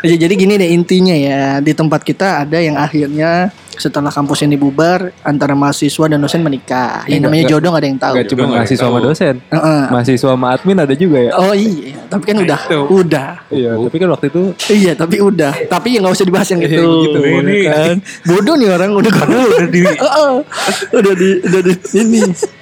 [0.00, 4.54] Ya, jadi gini deh intinya ya di tempat kita ada yang akhirnya setelah kampus ini
[4.54, 7.02] bubar antara mahasiswa dan dosen menikah.
[7.04, 8.14] Yang Iya, namanya nggak- jodoh gak ada yang tahu.
[8.14, 9.34] Gak cuma mahasiswa sama dosen.
[9.42, 9.82] Heeh.
[9.88, 11.32] Mahasiswa sama admin ada juga ya.
[11.34, 12.80] Oh iya, tapi kan udah, itu.
[12.92, 13.30] udah.
[13.48, 15.52] Iya, tapi kan waktu itu Iya, tapi udah.
[15.66, 16.84] Tapi ya nggak usah dibahas yang itu.
[17.02, 17.18] gitu.
[17.18, 17.96] Ini- ya kan.
[18.22, 19.80] Bodoh nih orang udah udah di
[20.98, 22.20] udah di udah di ini.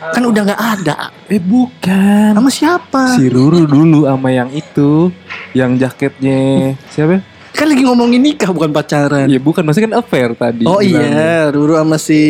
[0.09, 0.97] Kan udah nggak ada.
[1.27, 2.33] eh bukan.
[2.33, 3.03] Sama siapa?
[3.13, 5.11] Si Ruru dulu sama yang itu
[5.53, 7.21] yang jaketnya siapa?
[7.51, 9.27] Kan lagi ngomongin nikah bukan pacaran.
[9.27, 10.65] Iya bukan, maksudnya kan affair tadi.
[10.65, 12.21] Oh iya, Ruru sama si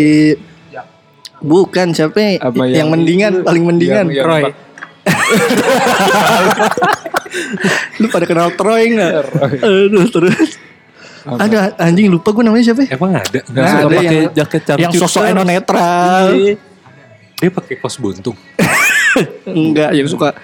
[1.39, 4.51] Bukan siapa Sama yang, yang mendingan itu, paling mendingan yang- yang
[7.99, 9.13] Lu pada kenal Troy nggak?
[9.61, 10.59] Aduh terus.
[11.23, 11.45] Apa?
[11.45, 12.83] Ada anjing lupa gue namanya siapa?
[12.83, 12.97] ya?
[12.97, 16.25] emang ada Nggak Nah, ada pakai yang- jaket camcut Yang sosok eno netral.
[16.33, 16.55] Iya.
[17.39, 18.35] dia pakai kos buntung
[19.47, 20.35] Enggak, yang suka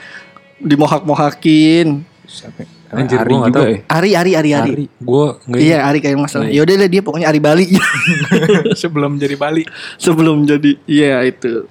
[0.57, 2.07] dimohak-mohakin.
[2.25, 2.63] Siapa?
[2.91, 3.65] Anjir, Ari gua juga tahu.
[3.67, 3.79] ya.
[3.89, 4.73] Ari, Ari, Ari, Ari.
[4.73, 4.87] Ari.
[4.97, 6.47] Gue nggak Iya, Ari kayak masalah.
[6.47, 7.67] Ya udah deh, dia pokoknya Ari Bali
[8.83, 9.63] Sebelum jadi Bali.
[9.97, 11.67] sebelum jadi iya itu.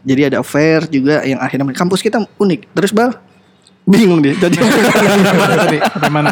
[0.00, 2.70] Jadi ada affair juga yang akhirnya kampus kita unik.
[2.70, 3.12] Terus Bal
[3.82, 4.32] bingung deh.
[4.32, 4.56] Jadi
[6.06, 6.30] Mana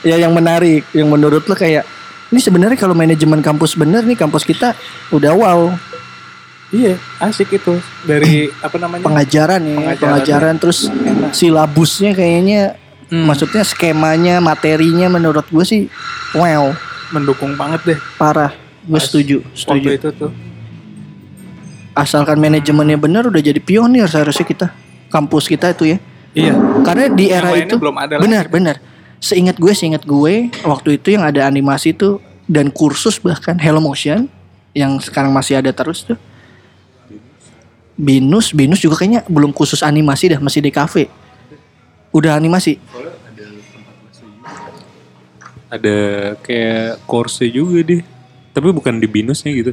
[0.00, 1.82] ya yang menarik, yang menurut lo kayak
[2.28, 4.76] ini sebenarnya kalau manajemen kampus bener nih kampus kita
[5.08, 5.60] udah wow
[6.68, 7.80] Iya, asik itu.
[8.04, 9.00] Dari apa namanya?
[9.00, 9.96] pengajaran ya Pengajaran.
[10.04, 10.78] pengajaran, terus
[11.32, 12.76] silabusnya kayaknya
[13.08, 13.24] Hmm.
[13.24, 15.82] maksudnya skemanya materinya menurut gue sih
[16.32, 16.72] wow
[17.08, 17.98] mendukung banget deh.
[18.14, 18.52] parah
[18.84, 20.32] gue setuju Waktu setuju itu tuh.
[21.92, 24.66] asalkan manajemennya bener udah jadi pionir seharusnya kita
[25.08, 25.98] kampus kita itu ya
[26.30, 26.52] Iya.
[26.84, 28.22] karena di era itu belum ada lagi.
[28.22, 28.76] benar benar
[29.18, 34.28] seingat gue seingat gue waktu itu yang ada animasi tuh dan kursus bahkan Hello Motion
[34.70, 36.20] yang sekarang masih ada terus tuh
[37.96, 41.10] Binus Binus juga kayaknya belum khusus animasi dah masih di kafe
[42.10, 42.76] udah animasi
[45.68, 45.98] ada
[46.40, 48.02] kayak course juga deh.
[48.50, 49.72] Tapi bukan di binusnya gitu.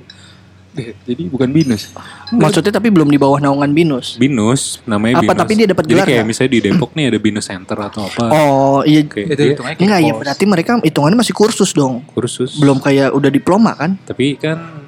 [0.76, 1.96] Jadi bukan binus.
[2.36, 5.40] maksudnya tapi belum di bawah naungan Binus Binus namanya Apa, binus.
[5.40, 6.28] tapi dia dapat Jadi gelar kayak nggak?
[6.28, 8.26] misalnya di Depok nih ada binus center atau apa.
[8.28, 12.60] oh iya Kayak Itu dia enggak ya berarti mereka hitungannya masih kursus dong kursus.
[12.60, 14.84] belum kayak udah diploma kan Tapi kan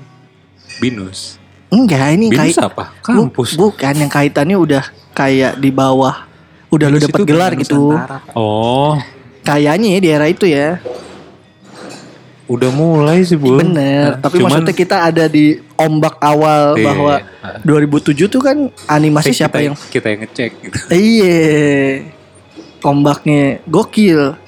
[0.78, 1.40] binus.
[1.72, 2.92] enggak ini Binus kayak apa?
[3.08, 3.56] Bu- Kampus.
[3.56, 4.84] bukan yang kaitannya udah
[5.14, 6.27] kayak di bawah
[6.68, 8.18] udah lu dapat gelar gitu Nusantara.
[8.34, 9.00] Oh,
[9.42, 10.80] kayaknya ya di era itu ya
[12.46, 13.60] udah mulai sih bu.
[13.60, 17.60] bener tapi Cuman- maksudnya kita ada di ombak awal Iya, bahwa iya.
[17.62, 20.78] 2007 tuh kan animasi Eh, siapa kita, yang kita yang ngecek gitu.
[20.90, 21.44] iya
[22.80, 24.40] ombaknya gokil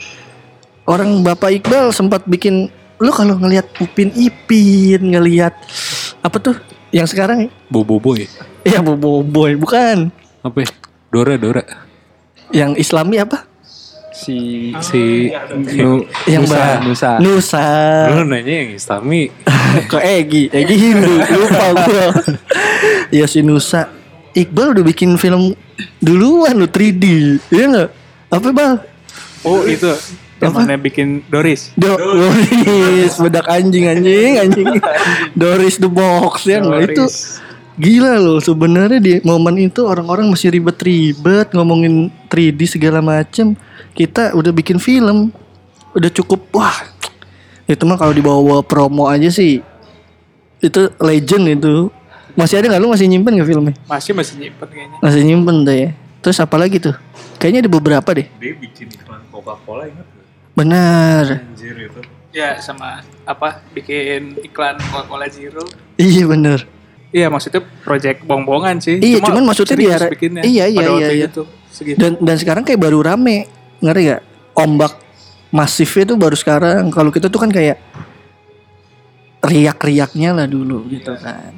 [0.85, 5.59] orang bapak Iqbal sempat bikin lu kalau ngelihat Upin Ipin ngelihat
[6.19, 6.55] apa tuh
[6.91, 8.23] yang sekarang Bobo boy.
[8.63, 10.07] ya Bobo Boy bukan
[10.39, 10.71] Apa ya?
[11.09, 11.63] Dora Dora.
[12.53, 13.45] Yang Islami apa?
[14.13, 15.31] Si Si
[15.79, 17.11] Nu, yang Nusa, Nusa.
[17.21, 17.65] Nusa.
[18.11, 19.31] Lu nanya yang Islami.
[19.91, 20.51] ke Egi?
[20.51, 21.13] Egi Hindu.
[21.23, 22.05] Lupa gue
[23.13, 23.87] ya si Nusa.
[24.35, 25.57] Iqbal udah bikin film
[26.03, 27.03] duluan lu 3D
[27.49, 27.89] iya nggak?
[28.29, 28.73] Apa bal?
[29.47, 29.89] Oh itu.
[30.39, 31.75] Temannya bikin Doris.
[31.75, 33.19] Do Doris.
[33.19, 34.67] Bedak anjing anjing anjing.
[35.39, 36.95] Doris the box ya nggak?
[36.95, 37.05] Itu.
[37.79, 43.55] Gila loh sebenarnya di momen itu orang-orang masih ribet-ribet ngomongin 3D segala macem.
[43.95, 45.31] Kita udah bikin film
[45.95, 46.75] udah cukup wah.
[47.63, 49.63] Itu mah kalau dibawa-bawa promo aja sih
[50.59, 51.87] itu legend itu.
[52.35, 53.75] Masih ada nggak lu masih nyimpen nggak filmnya?
[53.87, 54.97] Masih masih nyimpen kayaknya.
[54.99, 56.95] masih nyimpen tuh ya terus apa lagi tuh?
[57.39, 58.27] Kayaknya ada beberapa deh.
[58.43, 60.27] Dia bikin iklan Coca-Cola ingat gak?
[60.51, 61.25] benar.
[61.39, 61.99] Anjir itu.
[62.35, 65.63] Ya sama apa bikin iklan Coca-Cola Zero.
[65.95, 66.78] iya benar
[67.09, 69.01] Iya maksudnya project bongbongan sih.
[69.01, 71.29] Iya, cuman maksudnya di bikinnya iya, iya, pada waktu iya, iya.
[71.33, 71.43] itu.
[71.69, 71.97] Segitu.
[72.01, 73.45] dan dan sekarang kayak baru rame
[73.79, 74.23] ngeri gak
[74.57, 74.93] ombak
[75.53, 77.77] masifnya tuh baru sekarang kalau kita tuh kan kayak
[79.45, 81.53] riak-riaknya lah dulu gitu kan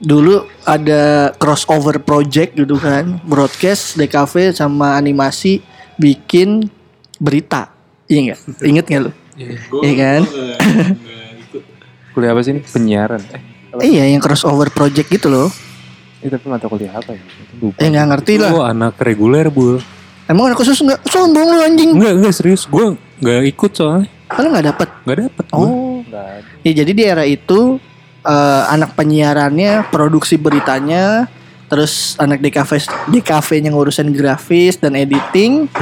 [0.00, 5.60] dulu ada crossover project gitu kan broadcast DKV sama animasi
[5.96, 6.68] bikin
[7.20, 7.72] berita
[8.08, 9.12] iya nggak inget nggak lu
[9.84, 10.22] iya kan
[12.10, 12.60] Kuliah apa sih ini?
[12.66, 13.22] Penyiaran.
[13.30, 13.80] Eh, apa?
[13.80, 15.48] iya yang crossover project gitu loh
[16.20, 17.22] Eh, tapi mata kuliah apa ya?
[17.56, 17.76] Lupa.
[17.76, 19.80] eh nggak ngerti lah Lu anak reguler bu.
[20.26, 22.62] emang anak khusus nggak sombong lu anjing Enggak enggak serius.
[22.64, 24.04] Gue nggak ikut soalnya.
[24.26, 25.44] kalau nggak dapet Nggak dapet.
[25.50, 26.48] oh Nggak ada.
[26.60, 27.80] Ya jadi di era itu
[28.20, 31.24] eh, anak penyiarannya, produksi beritanya,
[31.66, 32.70] terus anak DKV
[33.08, 35.72] DKV-nya ngurusin grafis dan editing,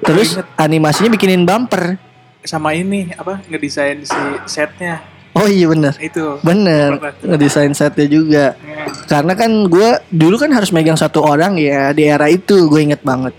[0.00, 2.00] terus animasinya bikinin bumper.
[2.40, 4.16] Sama ini apa ngedesain si
[4.48, 5.96] setnya Oh iya bener.
[5.96, 6.36] Itu.
[6.44, 7.00] Bener.
[7.24, 8.46] Ngedesain setnya juga.
[9.08, 13.00] Karena kan gue Dulu kan harus megang satu orang ya Di era itu gue inget
[13.00, 13.32] banget.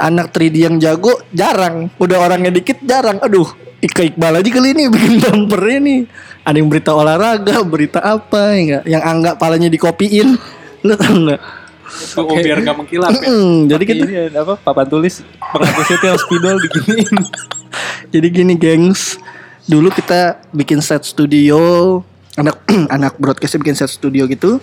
[0.00, 1.92] Anak 3D yang jago Jarang.
[2.00, 3.20] Udah orangnya dikit jarang.
[3.20, 3.48] Aduh
[3.80, 6.00] Ika Iqbal aja kali ini Bikin bumpernya nih.
[6.48, 8.82] Ada yang berita olahraga Berita apa ya nggak?
[8.88, 10.28] Yang anggap palanya dikopiin.
[10.86, 11.40] Lu tau gak
[11.90, 13.28] Itu oh, biar nggak mengkilap ya.
[13.76, 14.54] Jadi kita ini apa?
[14.62, 15.26] Papan tulis.
[15.42, 17.16] Penghapusnya tuh yang spidol diginiin.
[18.14, 19.18] Jadi gini gengs,
[19.70, 22.02] dulu kita bikin set studio,
[22.34, 22.58] anak
[22.96, 24.58] anak broadcastnya bikin set studio gitu,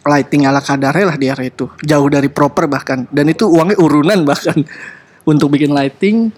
[0.00, 4.24] lighting ala kadarnya lah di area itu, jauh dari proper bahkan, dan itu uangnya urunan
[4.32, 4.64] bahkan
[5.28, 6.32] untuk bikin lighting.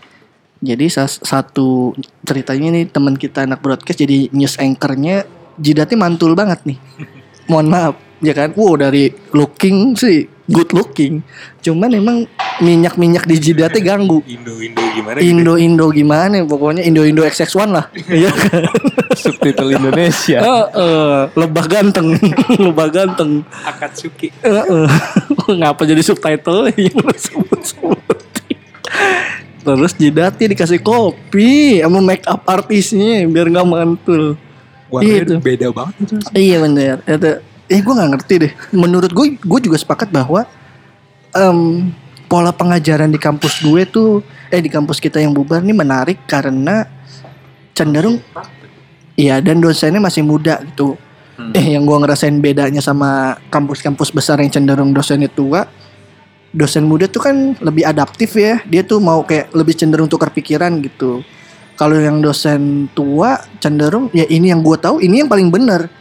[0.57, 1.93] Jadi satu
[2.25, 5.29] ceritanya nih teman kita anak broadcast jadi news anchornya
[5.61, 6.81] jidatnya mantul banget nih.
[7.47, 8.57] Mohon maaf, ya kan?
[8.57, 11.21] Wow dari looking sih good looking,
[11.61, 12.17] cuman emang
[12.63, 14.23] minyak-minyak di jidatnya ganggu.
[14.25, 15.27] Indo-Indo gimana gitu?
[15.29, 17.87] Indo-Indo gimana pokoknya Indo-Indo XX1 lah.
[18.17, 18.63] Iya kan?
[19.17, 20.39] Subtitle Indonesia.
[20.41, 22.15] Heeh, lebah ganteng,
[22.67, 23.43] lebah ganteng.
[23.67, 24.31] Akatsuki.
[24.41, 24.87] Heeh.
[25.61, 28.19] Ngapa jadi subtitle yang sebut-sebut.
[29.67, 34.39] Terus jidatnya dikasih kopi sama make up artisnya biar nggak mantul.
[34.87, 35.35] Warnanya Itu.
[35.43, 36.15] beda banget itu.
[36.31, 36.97] Iya bener.
[37.03, 37.31] Itu,
[37.67, 38.53] eh gue nggak ngerti deh.
[38.75, 40.47] Menurut gue, gue juga sepakat bahwa
[41.35, 41.91] em,
[42.27, 46.87] pola pengajaran di kampus gue tuh, eh di kampus kita yang bubar nih menarik karena
[47.77, 48.23] cenderung,
[49.15, 50.97] iya dan dosennya masih muda gitu.
[51.53, 55.69] Eh yang gue ngerasain bedanya sama kampus-kampus besar yang cenderung dosennya tua,
[56.49, 58.65] dosen muda tuh kan lebih adaptif ya.
[58.65, 61.21] Dia tuh mau kayak lebih cenderung tukar pikiran gitu.
[61.77, 65.93] Kalau yang dosen tua cenderung ya ini yang gue tahu ini yang paling benar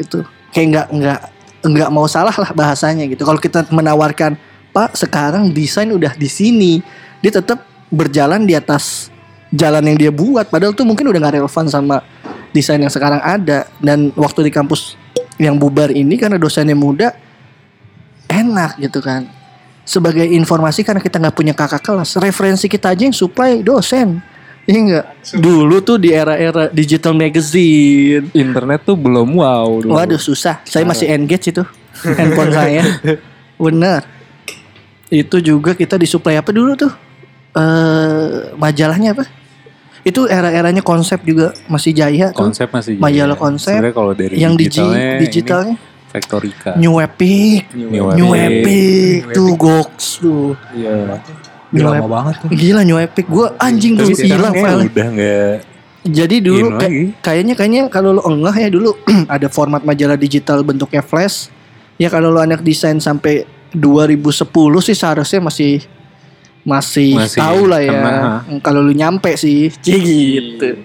[0.00, 0.24] gitu.
[0.54, 1.20] Kayak nggak nggak
[1.68, 3.26] nggak mau salah lah bahasanya gitu.
[3.26, 4.38] Kalau kita menawarkan
[4.72, 6.80] Pak sekarang desain udah di sini,
[7.24, 9.08] dia tetap berjalan di atas
[9.50, 10.48] jalan yang dia buat.
[10.48, 12.04] Padahal tuh mungkin udah nggak relevan sama
[12.52, 13.68] desain yang sekarang ada.
[13.80, 14.94] Dan waktu di kampus
[15.38, 17.14] yang bubar ini karena dosennya muda
[18.28, 19.24] enak gitu kan
[19.88, 24.20] sebagai informasi karena kita nggak punya kakak kelas referensi kita aja yang supply dosen
[24.68, 25.06] Iya enggak?
[25.32, 28.28] Dulu tuh di era-era digital magazine.
[28.36, 29.96] Internet tuh belum wow dulu.
[29.96, 30.60] Waduh susah.
[30.62, 31.64] Saya masih engage itu
[32.04, 32.84] handphone saya.
[33.56, 34.04] Bener.
[35.08, 36.92] Itu juga kita disuplai apa dulu tuh?
[37.56, 39.24] Eh majalahnya apa?
[40.04, 42.44] Itu era-eranya konsep juga masih jaya tuh.
[42.44, 43.40] Konsep masih Majalah jaya.
[43.40, 45.76] konsep Sebenarnya kalau dari yang digi- digitalnya, ini digitalnya
[46.08, 46.70] Factorica.
[46.76, 47.72] New Epic.
[47.72, 49.24] New New Epic.
[49.24, 50.52] Epic tuh goks tuh.
[50.76, 51.24] Iya.
[51.24, 52.08] New Udah lama Epic.
[52.08, 52.48] banget tuh.
[52.50, 53.24] Gila New Epic.
[53.26, 54.82] Gue anjing sekarang hilang file.
[54.86, 55.56] udah nggak
[56.00, 58.96] Jadi dulu kayak- kayaknya kayaknya kalau lo enggak ya dulu
[59.28, 61.52] ada format majalah digital bentuknya flash.
[61.96, 64.48] Ya kalau lo anak desain sampai 2010
[64.80, 65.84] sih seharusnya masih
[66.62, 67.92] masih, Masih tahu lah ya.
[67.92, 68.44] ha.
[68.58, 69.96] Kalau lu nyampe sih, Cie,
[70.36, 70.84] gitu.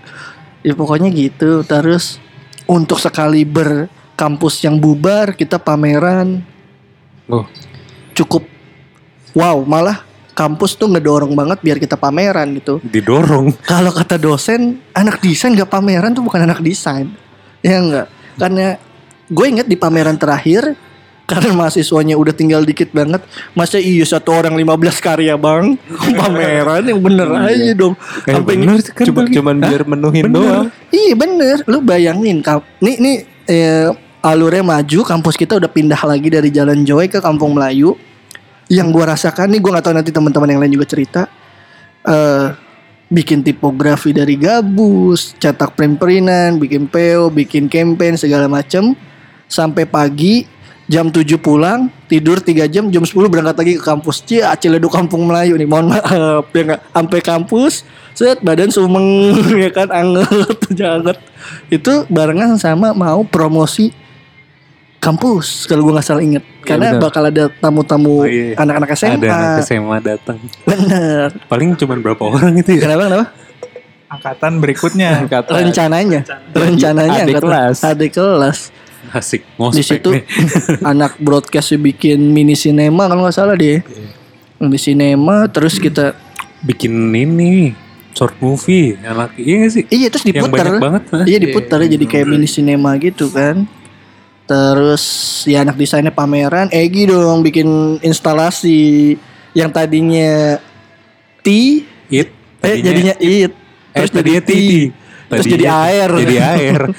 [0.59, 1.59] Ya pokoknya gitu.
[1.61, 2.19] Terus
[2.63, 6.43] untuk sekali berkampus yang bubar kita pameran
[7.25, 7.47] Oh,
[8.13, 8.43] cukup
[9.31, 10.03] wow malah
[10.33, 12.81] kampus tuh ngedorong banget biar kita pameran gitu.
[12.83, 13.53] didorong.
[13.63, 17.09] Kalau kata dosen, anak desain gak pameran tuh bukan anak desain.
[17.61, 18.07] Ya enggak?
[18.35, 18.75] Karena
[19.25, 20.73] gue inget di pameran terakhir
[21.23, 23.23] karena mahasiswanya udah tinggal dikit banget
[23.55, 25.79] masa iya satu orang 15 karya bang
[26.19, 27.95] pameran yang bener aja dong
[28.27, 30.35] Eh, sampai bener kan Cuma cuman biar menuhin Bener.
[30.35, 30.65] doang.
[30.91, 32.43] iya bener lu bayangin
[32.83, 33.15] nih nih
[33.47, 33.87] eh,
[34.19, 37.95] alurnya maju kampus kita udah pindah lagi dari Jalan Joy ke Kampung Melayu
[38.73, 41.21] yang gua rasakan nih gua nggak tahu nanti teman-teman yang lain juga cerita
[42.03, 42.47] eh
[43.13, 48.97] bikin tipografi dari gabus cetak print-printan bikin PO bikin campaign segala macem
[49.45, 50.49] sampai pagi
[50.89, 54.21] jam 7 pulang tidur 3 jam jam 10 berangkat lagi ke kampus.
[54.25, 57.73] Cia Ciledug Kampung Melayu nih mohon maaf ya nggak sampai kampus
[58.13, 61.17] set badan sumeng ya kan anget janget
[61.73, 63.89] itu barengan sama mau promosi
[65.03, 67.01] kampus kalau gue nggak salah inget karena benar.
[67.03, 68.55] bakal ada tamu-tamu Oh, iya.
[68.55, 70.37] anak-anak SMA Ada anak SMA datang.
[70.63, 72.81] bener Paling cuman berapa orang itu ya?
[72.81, 73.25] kenapa kenapa
[74.05, 75.25] Angkatan berikutnya.
[75.25, 77.77] Kata rencananya rencananya Adik angkatan- kelas.
[77.83, 78.59] adik kelas
[79.11, 79.41] Asik.
[79.73, 80.09] di situ
[80.85, 83.83] anak broadcast bikin mini sinema kalau nggak salah deh
[84.55, 86.15] di sinema terus kita
[86.63, 87.75] Bikin ini
[88.13, 89.83] short movie anak iya gak sih?
[89.89, 91.03] iya terus banyak banget.
[91.25, 93.67] iya diputer jadi kayak mini sinema gitu kan
[94.43, 95.03] terus
[95.47, 99.15] ya anak desainnya pameran Egi dong bikin instalasi
[99.55, 100.59] yang tadinya
[101.39, 101.47] T
[102.11, 102.29] It.
[102.59, 103.51] eh jadinya it
[103.91, 104.51] eh, terus tadinya jadi T
[105.31, 106.81] terus Tadinya jadi air Jadi air.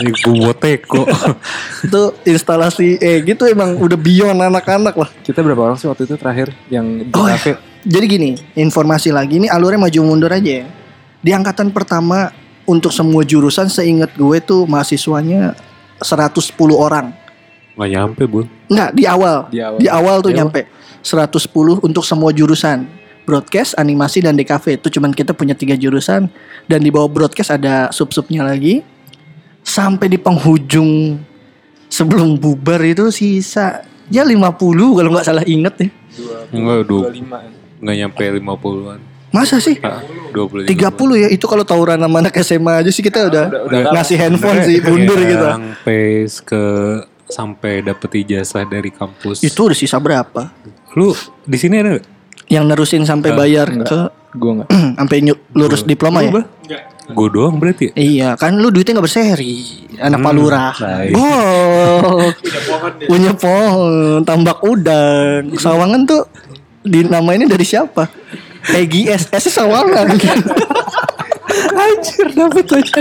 [0.00, 1.04] Ini bumoteko.
[1.84, 6.16] itu instalasi eh gitu emang udah beyond anak-anak lah Kita berapa orang sih waktu itu
[6.16, 7.36] terakhir yang di Oh, iya.
[7.36, 7.60] kafe?
[7.84, 10.66] Jadi gini, informasi lagi ini alurnya maju mundur aja ya.
[11.20, 12.32] Di angkatan pertama
[12.64, 15.52] untuk semua jurusan seingat gue tuh mahasiswanya
[16.00, 17.12] 110 orang.
[17.72, 18.46] Gak nyampe bun.
[18.66, 19.36] Enggak, di awal.
[19.48, 19.78] Di awal.
[19.78, 20.50] Di awal tuh Di awal.
[20.50, 20.60] nyampe
[21.00, 22.84] 110 untuk semua jurusan.
[23.22, 26.26] Broadcast, animasi dan DKV itu cuman kita punya tiga jurusan
[26.66, 28.82] dan di bawah broadcast ada sub-subnya lagi.
[29.60, 31.20] Sampai di penghujung
[31.86, 34.58] sebelum bubar itu sisa ya 50
[34.96, 35.88] kalau nggak salah inget ya.
[36.50, 37.80] Enggak, du- 25.
[37.80, 39.00] Gak nyampe 50-an.
[39.30, 39.78] Masa sih?
[39.82, 40.02] Ah,
[40.34, 40.66] 25.
[40.66, 43.44] 30 ya itu kalau tawuran sama anak SMA aja sih kita udah,
[43.94, 45.46] ngasih handphone sih mundur gitu.
[45.46, 46.62] Sampai ke
[47.30, 49.46] sampai dapet ijazah dari kampus.
[49.46, 50.50] Itu udah sisa berapa?
[50.98, 51.14] Lu
[51.46, 52.06] di sini ada gak?
[52.50, 54.68] Yang nerusin sampai bayar ke Gue enggak.
[54.98, 55.16] sampai
[55.54, 56.30] lulus diploma ya?
[57.10, 57.92] Gue doang berarti ya?
[57.98, 59.82] Iya, kan lu duitnya nggak berseri.
[59.98, 60.74] Anak Hmm, palurah.
[61.10, 62.30] Oh.
[63.10, 65.50] Punya pohon, tambak udang.
[65.58, 66.22] Sawangan tuh
[66.86, 68.06] dinamainnya dari siapa?
[68.76, 70.12] Egi S S Sawangan.
[71.70, 73.00] Anjir dapet aja.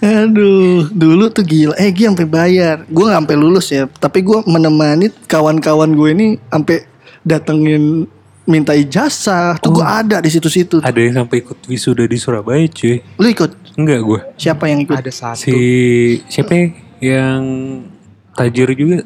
[0.00, 1.74] Aduh, dulu tuh gila.
[1.76, 2.76] Egi sampai bayar.
[2.88, 6.86] Gue nggak sampai lulus ya, tapi gue menemani kawan-kawan gue ini sampai
[7.22, 8.08] datengin
[8.48, 9.60] minta ijazah.
[9.62, 10.82] Tuh gue ada di situ-situ.
[10.82, 12.98] Ada yang sampai ikut wisuda di Surabaya cuy.
[13.20, 13.50] Lu ikut?
[13.78, 14.20] Enggak gue.
[14.40, 14.96] Siapa yang ikut?
[14.98, 15.38] Ada satu.
[15.46, 15.56] Si
[16.26, 16.66] siapa ya?
[17.00, 17.42] yang
[18.36, 19.04] tajir juga?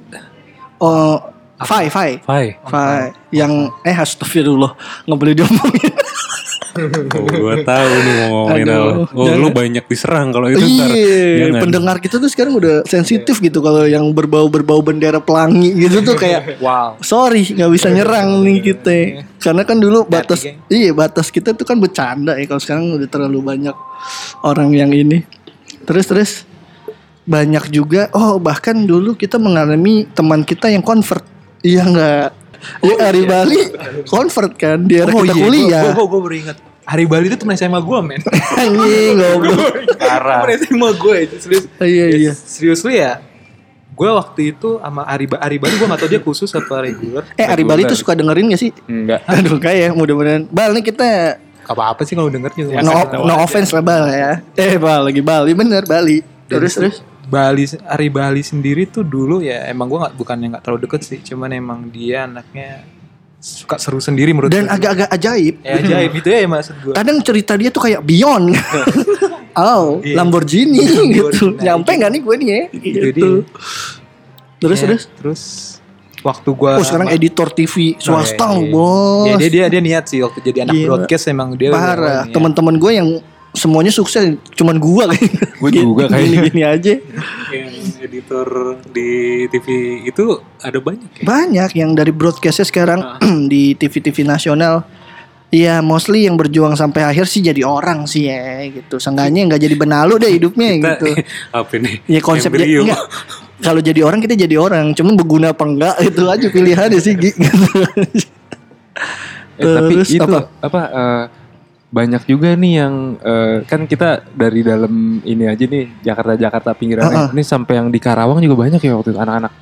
[0.82, 1.22] Oh,
[1.64, 2.20] Fai, Fai.
[2.20, 2.46] Fai.
[2.68, 3.10] Fai.
[3.32, 4.76] Yang eh astagfirullah
[5.08, 5.92] nggak boleh diomongin.
[6.74, 9.14] Oh, gue tahu nih mau ngomongin Aduh, apa.
[9.14, 10.90] Oh, lu banyak diserang kalau itu ntar.
[10.90, 16.02] Iya, pendengar kita tuh sekarang udah sensitif gitu kalau yang berbau berbau bendera pelangi gitu
[16.02, 16.98] tuh kayak Wow.
[16.98, 18.96] sorry nggak bisa nyerang nih kita
[19.38, 23.38] karena kan dulu batas iya batas kita tuh kan bercanda ya kalau sekarang udah terlalu
[23.38, 23.76] banyak
[24.42, 25.22] orang yang ini
[25.86, 26.42] terus terus
[27.22, 31.22] banyak juga oh bahkan dulu kita mengalami teman kita yang convert
[31.64, 32.26] iya nggak
[32.80, 33.60] ya hari Bali
[34.04, 36.56] convert kan di era kita kuliah Gue gue baru ingat.
[36.84, 38.20] Hari Bali itu temen SMA gue men.
[38.60, 40.44] anjing goblok Parah.
[40.44, 41.64] Temen SMA gue itu serius.
[41.78, 43.24] iya iya Serius lu ya.
[43.90, 47.24] Gue waktu itu sama Ari, Ba- Ari Bali gue gak tau dia khusus apa reguler.
[47.34, 49.24] eh Ari Bali tuh suka dengerin gak sih Enggak.
[49.24, 52.80] aduh kayak mudah-mudahan Bal nih kita Gak apa-apa sih kalau denger juga.
[52.80, 52.92] no,
[53.22, 56.96] no offense lah Bal ya eh Bal lagi Bali bener Bali terus terus
[57.29, 61.01] Bali Ari Bali sendiri tuh dulu ya emang gue nggak bukan yang nggak terlalu deket
[61.05, 62.85] sih cuman emang dia anaknya
[63.45, 65.61] suka seru sendiri menurut dan agak-agak ajaib.
[65.61, 68.47] Ya ajaib itu ya maksud gue kadang cerita dia tuh kayak Beyond.
[69.55, 70.18] Oh Iya.
[70.18, 70.83] Lamborghini
[71.14, 71.55] gitu.
[71.55, 72.62] Nah, nyampe nggak nih gue nih ya?
[72.75, 73.29] Itu gitu.
[73.39, 73.47] Dia.
[74.59, 75.03] terus Ya, terus?
[75.14, 75.43] terus
[76.25, 78.72] waktu gue oh sekarang editor TV swasta iya, loh iya.
[78.72, 79.27] bos.
[79.29, 80.87] Ya dia dia dia niat sih waktu jadi anak Gila.
[80.89, 82.25] broadcast emang dia parah.
[82.33, 83.09] teman-teman gue yang
[83.55, 86.38] semuanya sukses cuman gua kayaknya Gua juga kayaknya.
[86.44, 86.92] gini, aja
[87.48, 88.48] Yang editor
[88.90, 89.11] di
[89.48, 89.66] TV
[90.05, 90.24] itu
[90.59, 91.22] ada banyak ya.
[91.22, 93.22] banyak yang dari broadcastnya sekarang Ah.
[93.46, 94.82] di TV-TV nasional
[95.48, 98.98] Ya mostly yang berjuang sampai akhir sih jadi orang sih ya gitu.
[98.98, 101.07] Seenggaknya nggak jadi benalu deh hidupnya Kita gitu.
[101.62, 101.94] apa nih?
[102.09, 102.82] Ya konsepnya Embrio.
[102.82, 103.02] enggak.
[103.62, 107.30] Kalau jadi orang kita jadi orang, cuman berguna apa enggak itu aja pilihannya sih Gi.
[107.38, 107.70] gitu.
[109.55, 110.50] Eh, tapi Terus itu apa?
[110.59, 111.22] apa, eh,
[111.95, 117.07] banyak juga nih yang eh, kan kita dari dalam ini aja nih Jakarta Jakarta pinggiran
[117.07, 117.28] Heeh.
[117.30, 119.55] ini sampai yang di Karawang juga banyak ya waktu itu anak-anak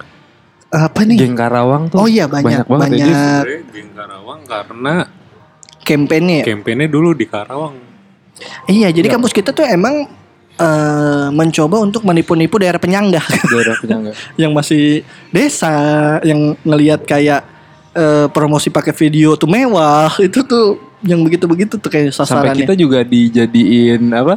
[0.73, 1.21] Apa nih?
[1.21, 3.05] geng Karawang tuh Oh iya banyak banget banyak, ya.
[3.05, 4.95] Jadi Sebenarnya geng Karawang karena
[5.85, 6.37] kampanye.
[6.41, 6.45] ya?
[6.49, 7.77] kampanye dulu di Karawang.
[8.65, 10.09] Iya, jadi kampus kita tuh emang
[10.57, 15.69] eh, mencoba untuk menipu-nipu daerah penyangga daerah penyangga yang masih desa
[16.25, 17.45] yang ngelihat kayak
[17.93, 22.63] eh, promosi pakai video tuh mewah itu tuh yang begitu-begitu tuh kayak sampai sasarannya.
[22.67, 24.35] kita juga dijadiin apa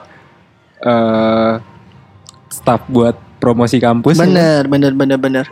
[0.81, 1.53] eh
[2.49, 4.29] staff buat promosi kampus ya kan?
[4.31, 5.45] Bener, bener, bener, bener.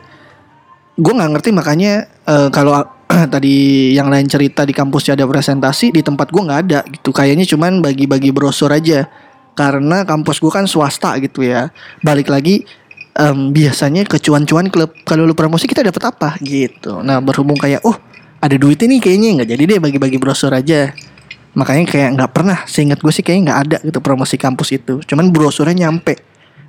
[0.98, 2.82] Gue nggak ngerti makanya eh, kalau
[3.34, 7.14] tadi yang lain cerita di kampusnya ada presentasi, di tempat gue nggak ada gitu.
[7.14, 9.06] Kayaknya cuman bagi-bagi brosur aja.
[9.54, 11.70] Karena kampus gue kan swasta gitu ya.
[12.02, 12.66] Balik lagi
[13.14, 14.90] em, biasanya kecuan-cuan klub.
[15.06, 17.06] Kalau lu promosi kita dapat apa gitu.
[17.06, 17.94] Nah berhubung kayak oh
[18.44, 20.92] ada duit ini kayaknya nggak jadi deh bagi-bagi brosur aja.
[21.56, 22.60] Makanya kayak nggak pernah.
[22.68, 25.00] Seingat gue sih kayaknya nggak ada gitu promosi kampus itu.
[25.08, 26.20] Cuman brosurnya nyampe.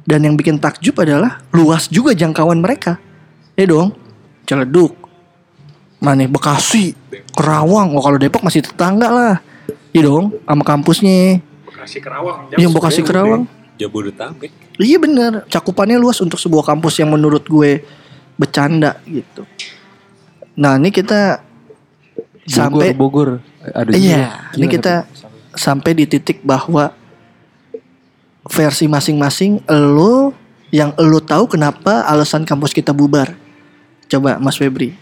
[0.07, 3.03] Dan yang bikin takjub adalah luas juga jangkauan mereka.
[3.59, 3.97] Ya dong,
[4.45, 4.95] Ciledug,
[5.99, 6.93] mana Bekasi,
[7.33, 7.97] Kerawang.
[7.97, 9.35] Oh kalau Depok masih tetangga lah.
[9.97, 11.41] Iya dong, sama kampusnya.
[11.65, 12.53] Bekasi Kerawang.
[12.55, 13.43] Yang Bekasi Kerawang.
[13.81, 14.53] Jabodetabek.
[14.79, 17.83] Iya bener, cakupannya luas untuk sebuah kampus yang menurut gue
[18.37, 19.49] bercanda gitu.
[20.55, 21.43] Nah ini kita
[22.49, 23.99] sampai Bogor Bogor ada juga.
[23.99, 24.25] Iya,
[24.57, 24.95] ini Gila, kita
[25.57, 26.93] sampai di titik bahwa
[28.45, 30.37] versi masing-masing lo
[30.69, 33.33] yang lo tahu kenapa alasan kampus kita bubar.
[34.11, 34.93] Coba Mas Febri.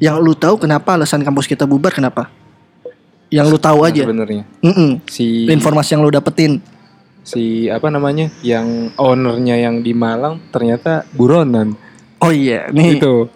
[0.00, 2.32] Yang lo tahu kenapa alasan kampus kita bubar kenapa?
[3.28, 4.06] Yang lo tahu aja.
[4.06, 4.44] sebenarnya
[5.10, 6.62] si Informasi yang lo dapetin.
[7.26, 11.74] si apa namanya yang ownernya yang di Malang ternyata buronan
[12.16, 13.28] Oh iya, nih itu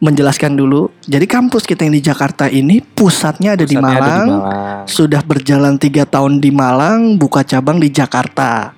[0.00, 0.88] menjelaskan dulu.
[1.04, 4.84] Jadi kampus kita yang di Jakarta ini pusatnya ada, di, Pusatnya ada Malang, di Malang.
[4.88, 8.72] Sudah berjalan tiga tahun di Malang, buka cabang di Jakarta.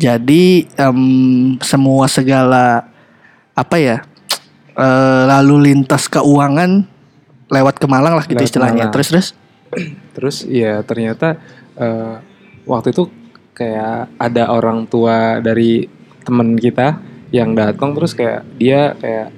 [0.00, 1.00] Jadi em,
[1.60, 2.84] semua segala
[3.56, 4.04] apa ya
[4.76, 6.84] eh, lalu lintas keuangan
[7.48, 8.84] lewat ke Malang lah gitu Lewat istilahnya.
[8.88, 8.94] Malang.
[8.96, 9.28] Terus terus.
[10.16, 11.36] Terus ya ternyata
[11.76, 12.16] eh,
[12.64, 13.12] waktu itu
[13.52, 15.84] kayak ada orang tua dari
[16.24, 16.96] temen kita
[17.28, 19.35] yang datang terus kayak dia kayak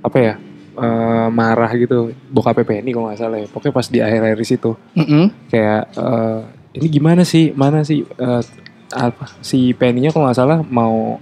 [0.00, 0.34] apa ya
[0.80, 5.24] eh, marah gitu bokap PPNI kalau nggak salah ya pokoknya pas di akhir-akhir situ Mm-mm.
[5.52, 6.40] kayak eh,
[6.80, 8.42] ini gimana sih mana sih eh,
[8.90, 11.18] apa si Penny-nya kalau nggak salah mau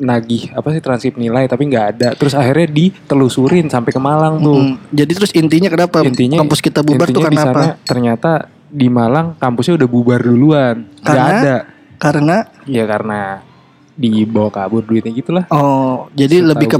[0.00, 2.08] nagih apa sih transkrip nilai tapi nggak ada.
[2.16, 4.56] Terus akhirnya ditelusurin sampai ke Malang tuh.
[4.56, 4.74] Mm.
[4.96, 7.66] Jadi terus intinya kenapa Intinya kampus kita bubar tuh karena apa?
[7.84, 10.88] Ternyata di Malang kampusnya udah bubar duluan.
[11.04, 11.56] Nggak ada.
[12.00, 13.44] Karena Ya karena
[14.00, 15.44] dibawa kabur duitnya gitulah.
[15.52, 16.78] oh, jadi Setahu lebih gua.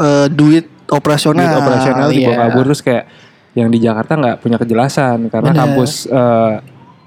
[0.00, 1.44] Eh, duit operasional.
[1.44, 2.40] duit operasional dibawa Iya.
[2.46, 3.04] kabur terus kayak
[3.50, 5.60] yang di Jakarta nggak punya kejelasan karena Bener.
[5.60, 6.54] kampus eh,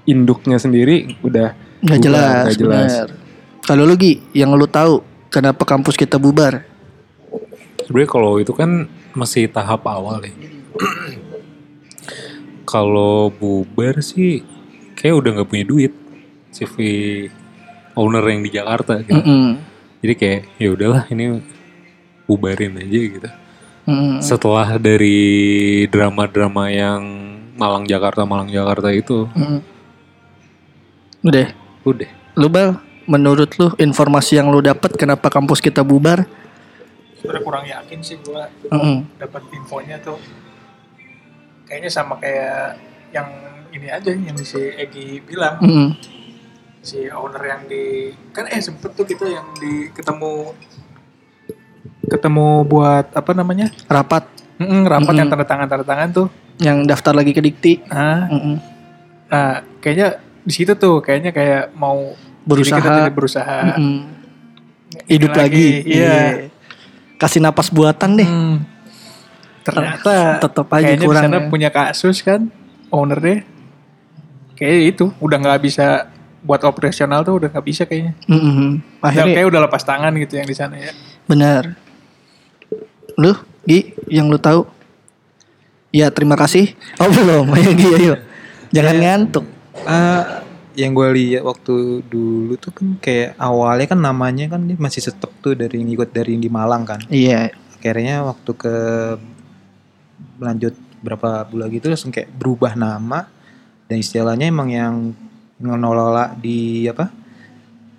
[0.06, 1.48] induknya sendiri udah
[1.80, 2.92] Nggak jelas, jelas.
[3.60, 6.64] Kalau lu Gi, yang lu tahu kenapa kampus kita bubar?
[7.80, 10.32] Sebenarnya kalau itu kan masih tahap awal ya.
[12.64, 14.40] kalau bubar sih
[14.94, 15.92] kayak udah nggak punya duit
[16.50, 16.76] CV
[17.94, 19.14] owner yang di Jakarta gitu.
[19.14, 19.60] Mm-mm.
[20.00, 21.40] Jadi kayak ya udahlah ini
[22.24, 23.30] bubarin aja gitu.
[23.84, 24.24] Mm-mm.
[24.24, 27.02] Setelah dari drama-drama yang
[27.54, 29.60] Malang Jakarta Malang Jakarta itu Mm-mm.
[31.24, 31.52] Udah,
[31.84, 36.26] udah lu Bal, menurut lu informasi yang lu dapat kenapa kampus kita bubar?
[37.20, 39.06] Sebenarnya kurang yakin sih gua Mm-mm.
[39.20, 40.18] dapat infonya tuh.
[41.64, 42.76] Kayaknya sama kayak
[43.14, 43.28] yang
[43.72, 45.96] ini aja yang si Egi bilang Mm-mm.
[46.84, 50.52] si owner yang di kan eh sempet tuh kita yang di ketemu
[52.06, 54.24] ketemu buat apa namanya Rapat
[54.54, 55.18] Mm-mm, rapat Mm-mm.
[55.18, 56.26] yang tanda tangan tanda tangan tuh
[56.56, 57.82] yang daftar lagi ke Dikti.
[57.84, 58.56] nah, Mm-mm.
[59.26, 60.08] nah kayaknya
[60.40, 62.76] di situ tuh kayaknya kayak mau Berusaha.
[62.76, 63.96] kita berusaha Mm-mm.
[65.06, 65.66] Hidup Ini lagi.
[65.84, 66.16] iya
[67.16, 68.24] Kasih napas buatan deh.
[68.24, 68.62] Hmm.
[69.62, 71.48] ternyata Tetep aja kayaknya kurang di sana ya.
[71.48, 72.52] punya kasus kan
[72.90, 73.40] owner deh
[74.54, 76.06] kayak itu udah nggak bisa
[76.40, 78.84] buat operasional tuh udah nggak bisa kayaknya Mm-mm.
[79.00, 80.92] Udah, Akhirnya kayak udah lepas tangan gitu yang di sana ya
[81.24, 81.74] benar.
[83.14, 83.32] Lu,
[83.64, 84.66] Gi, yang lu tahu?
[85.94, 86.74] Ya, terima kasih.
[86.98, 87.54] Oh, belum.
[87.54, 88.14] Ayo Gi, ayo.
[88.74, 89.46] Jangan ngantuk.
[89.86, 90.42] Ah,
[90.74, 95.30] yang gue lihat waktu dulu tuh kan kayak awalnya kan namanya kan dia masih tetep
[95.38, 97.00] tuh dari ngikut dari yang di Malang kan.
[97.06, 97.54] Iya.
[97.78, 98.76] Akhirnya waktu ke
[100.42, 103.28] lanjut berapa bulan gitu langsung kayak berubah nama
[103.86, 104.94] dan istilahnya emang yang
[105.60, 107.12] ngelola di apa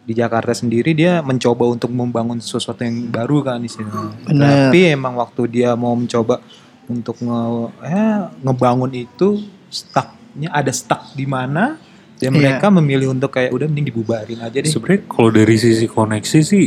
[0.05, 4.13] di Jakarta sendiri dia mencoba untuk membangun sesuatu yang baru kan istilahnya.
[4.21, 4.69] Bener.
[4.69, 6.45] Tapi emang waktu dia mau mencoba
[6.85, 7.41] untuk nge
[7.89, 9.41] eh, ngebangun itu
[9.73, 11.81] stucknya ada stuck di mana
[12.21, 12.37] dan Iya.
[12.37, 14.69] mereka memilih untuk kayak udah mending dibubarin aja deh.
[14.69, 16.65] Sebenarnya kalau dari sisi koneksi sih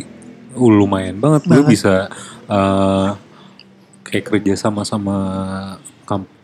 [0.58, 1.46] uh, lumayan banget.
[1.46, 1.70] Gue Banget.
[1.70, 1.94] bisa
[2.50, 3.14] uh,
[4.02, 5.16] kayak kerja sama sama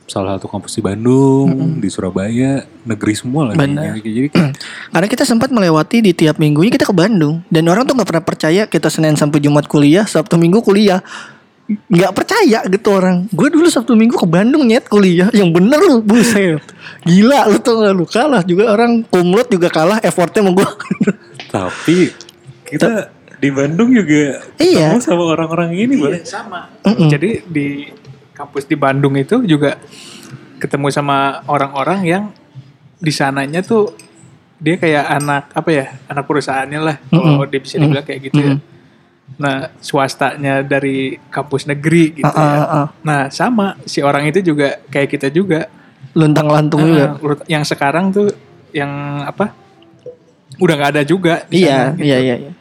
[0.05, 1.49] salah satu kampus di Bandung,
[1.81, 3.59] di Surabaya, negeri semua lagi.
[3.59, 3.97] Benar.
[3.97, 4.29] Jadi
[4.93, 8.25] Karena kita sempat melewati di tiap minggunya kita ke Bandung dan orang tuh nggak pernah
[8.25, 11.01] percaya kita Senin sampai Jumat kuliah, Sabtu Minggu kuliah.
[11.65, 13.25] Nggak percaya gitu orang.
[13.33, 16.61] Gue dulu Sabtu Minggu ke Bandung nyet kuliah, yang bener lu, buset.
[17.03, 20.69] Gila lu tuh lu kalah juga orang kumlot juga kalah effortnya sama gue.
[21.55, 22.13] tapi
[22.69, 23.09] kita
[23.41, 25.01] di Bandung juga Iya.
[25.01, 26.21] sama orang-orang ini, Bang.
[26.25, 27.09] sama Mm-mm.
[27.09, 27.89] jadi di
[28.35, 29.79] kampus di Bandung itu juga
[30.59, 31.17] ketemu sama
[31.47, 32.25] orang-orang yang
[32.97, 33.95] di sananya tuh
[34.57, 38.53] dia kayak anak apa ya anak perusahaannya lah kalau dia bisa dibilang kayak gitu ya
[39.35, 42.87] nah swastanya dari kampus negeri gitu Ah, ah, ya ah.
[43.01, 45.67] nah sama si orang itu juga kayak kita juga
[46.15, 47.05] Luntang lantung juga.
[47.11, 48.31] Ah, urut- yang sekarang tuh
[48.71, 48.87] yang
[49.25, 49.51] apa
[50.57, 52.05] udah nggak ada juga di Iya, sana, gitu.
[52.07, 52.53] iya, iya, iya.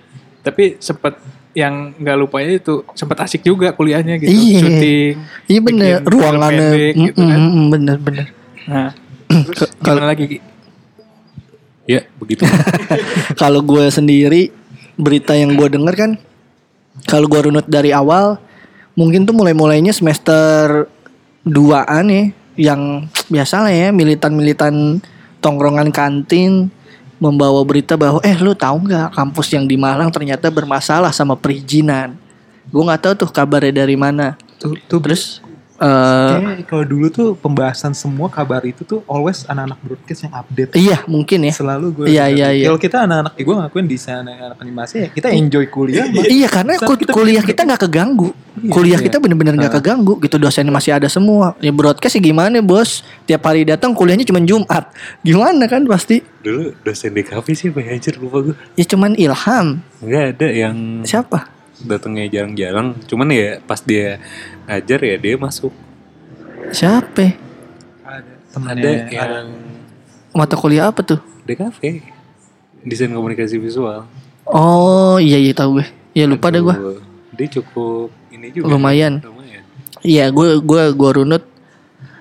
[0.42, 1.14] tapi sempet
[1.54, 4.60] yang nggak lupanya itu sempet asik juga kuliahnya gitu Iya.
[4.60, 5.14] syuting
[5.46, 7.40] Iya bener, ruangannya gitu mm, kan.
[7.40, 8.26] mm, mm, bener bener.
[8.66, 8.90] nah
[9.54, 10.40] terus gimana lagi Ki?
[11.84, 12.48] Ya, begitu.
[13.42, 14.56] Kalau gue sendiri
[14.96, 16.12] berita yang gue denger kan,
[17.04, 18.40] kalau gue runut dari awal,
[18.96, 20.88] mungkin tuh mulai mulainya semester
[21.44, 22.24] 2an ya,
[22.56, 22.82] yang
[23.34, 25.04] biasa lah ya militan-militan
[25.44, 26.72] tongkrongan kantin
[27.24, 32.20] membawa berita bahwa eh lu tahu nggak kampus yang di Malang ternyata bermasalah sama perizinan.
[32.68, 34.36] Gue nggak tahu tuh kabarnya dari mana.
[34.60, 35.43] Tuh, tuh Terus
[35.74, 40.72] eh Kayaknya kalau dulu tuh pembahasan semua kabar itu tuh always anak-anak broadcast yang update.
[40.78, 41.54] iya mungkin ya.
[41.54, 42.06] Selalu gue.
[42.08, 42.66] Iya, iya, iya.
[42.70, 46.06] Kalau kita anak-anak gue ngakuin desain anak animasi ya kita enjoy kuliah.
[46.24, 48.30] Iya karena Saat ku- kita kuliah kita nggak keganggu.
[48.54, 49.06] Iya, kuliah iya.
[49.10, 51.58] kita bener-bener nggak keganggu gitu dosennya masih ada semua.
[51.58, 53.02] Ya broadcast ya gimana bos?
[53.26, 54.94] Tiap hari datang kuliahnya cuma Jumat.
[55.22, 56.22] Gimana kan pasti?
[56.44, 58.56] Dulu dosen di kafe sih, Pak Anjir, lupa gue.
[58.76, 59.82] Ya cuman Ilham.
[60.00, 61.50] Enggak ada yang Siapa?
[61.84, 62.98] Datangnya jarang-jarang.
[63.06, 64.20] Cuman ya pas dia
[64.68, 65.72] ngajar ya dia masuk.
[66.72, 67.36] Siapa?
[68.04, 69.48] Ada Ada yang
[70.34, 71.22] Mata kuliah apa tuh?
[71.46, 72.02] DKV.
[72.84, 74.10] Desain komunikasi visual.
[74.50, 75.88] Oh iya iya tahu gue.
[76.18, 76.76] Ya lupa dah gue.
[76.76, 77.00] Aduh,
[77.38, 78.74] Dia cukup ini juga.
[78.74, 79.22] Lumayan.
[79.22, 79.64] Lumayan.
[80.02, 81.44] Iya gue gue gue runut.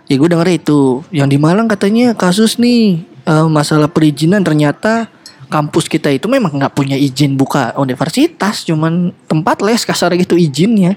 [0.06, 1.00] Ya gue denger itu.
[1.08, 5.08] Yang di Malang katanya kasus nih eh, masalah perizinan ternyata
[5.53, 10.96] kampus kita itu memang nggak punya izin buka universitas, cuman tempat les kasar gitu izinnya.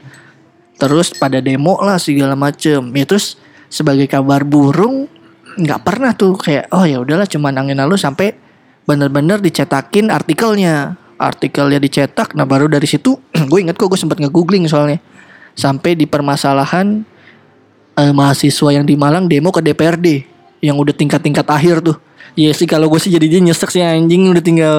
[0.80, 2.80] Terus pada demo lah segala macem.
[2.96, 3.36] Ya terus
[3.68, 5.12] sebagai kabar burung
[5.56, 8.36] nggak pernah tuh kayak oh ya udahlah cuman angin lalu sampai
[8.88, 10.96] bener-bener dicetakin artikelnya.
[11.16, 13.16] Artikelnya dicetak, nah baru dari situ
[13.52, 15.00] gue inget kok gue sempat nge-googling soalnya.
[15.56, 17.08] Sampai di permasalahan
[17.96, 20.28] eh, mahasiswa yang di Malang demo ke DPRD
[20.60, 21.98] yang udah tingkat-tingkat akhir tuh.
[22.36, 24.76] Ya sih kalau gue sih jadi dia nyesek sih anjing udah tinggal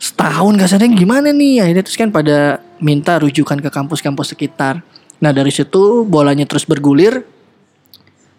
[0.00, 4.82] setahun kasarnya gimana nih akhirnya terus kan pada minta rujukan ke kampus-kampus sekitar.
[5.22, 7.22] Nah dari situ bolanya terus bergulir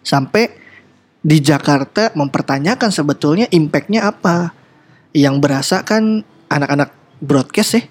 [0.04, 0.52] sampai
[1.22, 4.52] di Jakarta mempertanyakan sebetulnya impactnya apa.
[5.16, 6.20] Yang berasa kan
[6.52, 6.92] anak-anak
[7.24, 7.82] broadcast ya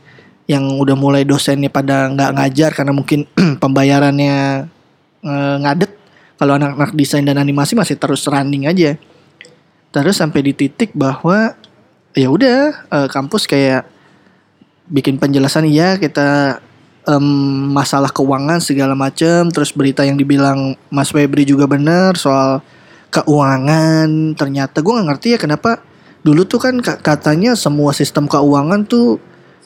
[0.51, 3.24] yang udah mulai dosennya pada nggak ngajar karena mungkin
[3.64, 4.68] pembayarannya
[5.26, 5.91] eh, ngadet.
[6.38, 8.97] Kalau anak-anak desain dan animasi masih terus running aja.
[9.91, 11.51] Terus sampai di titik bahwa
[12.15, 13.87] ya udah eh, kampus kayak
[14.91, 16.59] bikin penjelasan iya kita
[17.07, 17.25] em,
[17.75, 19.51] masalah keuangan segala macem.
[19.51, 22.63] Terus berita yang dibilang Mas Febri juga benar soal
[23.11, 24.35] keuangan.
[24.39, 25.83] Ternyata gue nggak ngerti ya kenapa
[26.23, 29.19] dulu tuh kan ka- katanya semua sistem keuangan tuh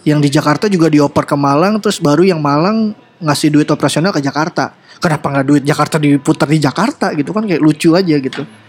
[0.05, 4.25] yang di Jakarta juga dioper ke Malang terus baru yang Malang ngasih duit operasional ke
[4.25, 4.73] Jakarta.
[4.97, 7.45] Kenapa nggak duit Jakarta diputar di Jakarta gitu kan?
[7.45, 8.64] Kayak lucu aja gitu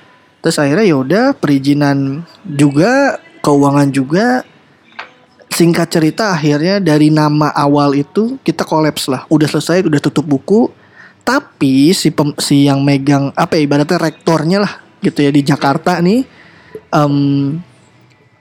[0.46, 4.46] terus akhirnya ya udah perizinan juga keuangan juga.
[5.50, 9.26] Singkat cerita akhirnya dari nama awal itu kita kolaps lah.
[9.26, 10.70] Udah selesai udah tutup buku.
[11.26, 15.98] Tapi si pem- si yang megang apa ya ibaratnya rektornya lah gitu ya di Jakarta
[15.98, 16.22] nih
[16.94, 17.14] em,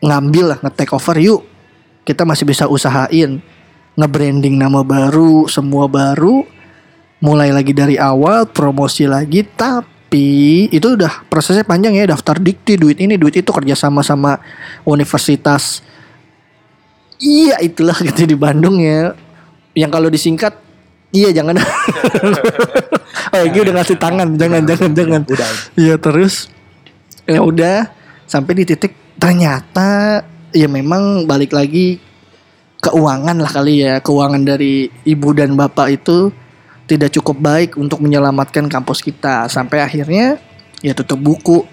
[0.06, 1.42] ngambil lah nge-take over yuk
[2.06, 3.42] kita masih bisa usahain
[3.98, 6.46] nge-branding nama baru semua baru.
[7.18, 9.95] Mulai lagi dari awal promosi lagi tapi
[10.72, 14.40] itu udah prosesnya panjang ya daftar dikti duit ini duit itu kerjasama sama
[14.88, 15.82] universitas.
[17.20, 19.16] Iya itulah gitu di Bandung ya.
[19.76, 20.54] Yang kalau disingkat
[21.12, 21.60] iya jangan.
[23.36, 25.22] Oh Egi udah ngasih tangan jangan jangan jangan.
[25.28, 25.50] Udah.
[25.76, 26.48] iya terus
[27.28, 27.90] ya udah
[28.30, 30.22] sampai di titik ternyata
[30.56, 32.00] ya memang balik lagi
[32.80, 36.30] keuangan lah kali ya keuangan dari ibu dan bapak itu
[36.86, 39.50] tidak cukup baik untuk menyelamatkan kampus kita.
[39.50, 40.38] Sampai akhirnya
[40.82, 41.66] ya tutup buku.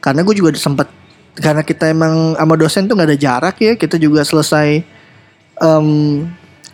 [0.00, 0.88] Karena gue juga sempat
[1.36, 4.82] karena kita emang sama dosen tuh nggak ada jarak ya kita juga selesai
[5.62, 5.88] em,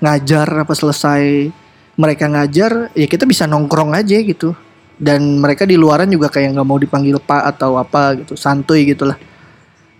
[0.01, 1.53] ngajar apa selesai
[1.95, 4.55] mereka ngajar ya kita bisa nongkrong aja gitu.
[4.97, 9.21] Dan mereka di luaran juga kayak nggak mau dipanggil pak atau apa gitu santuy gitulah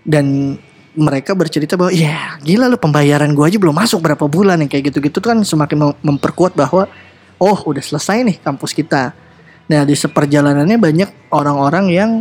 [0.07, 0.55] dan
[0.97, 4.89] mereka bercerita bahwa ya gila lo pembayaran gua aja belum masuk berapa bulan yang kayak
[4.89, 6.89] gitu-gitu kan semakin mem- memperkuat bahwa
[7.37, 9.13] oh udah selesai nih kampus kita.
[9.67, 12.11] Nah di seperjalanannya banyak orang-orang yang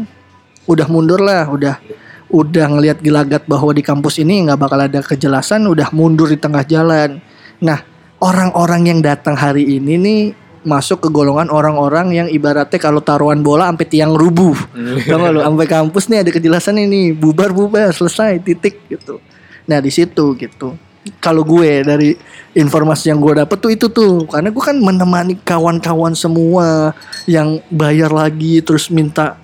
[0.67, 1.79] udah mundur lah udah
[2.27, 6.67] udah ngelihat gelagat bahwa di kampus ini nggak bakal ada kejelasan udah mundur di tengah
[6.67, 7.23] jalan.
[7.63, 7.83] Nah
[8.19, 10.23] orang-orang yang datang hari ini nih
[10.67, 14.59] masuk ke golongan orang-orang yang ibaratnya kalau taruhan bola sampai tiang rubuh.
[15.07, 15.41] Tau gak lu?
[15.47, 19.23] Sampai kampus nih ada kejelasan ini bubar bubar selesai titik gitu.
[19.71, 20.86] Nah di situ gitu
[21.23, 22.11] kalau gue dari
[22.57, 24.27] informasi yang gue dapet tuh itu tuh.
[24.27, 26.95] Karena gue kan menemani kawan-kawan semua
[27.29, 29.39] yang bayar lagi terus minta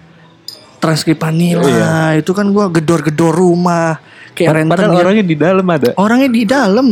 [0.82, 4.02] transkripan nilai itu kan gue gedor-gedor rumah
[4.34, 5.90] kayak rentenir Padahal orangnya di dalam ada.
[5.94, 6.88] orangnya di dalam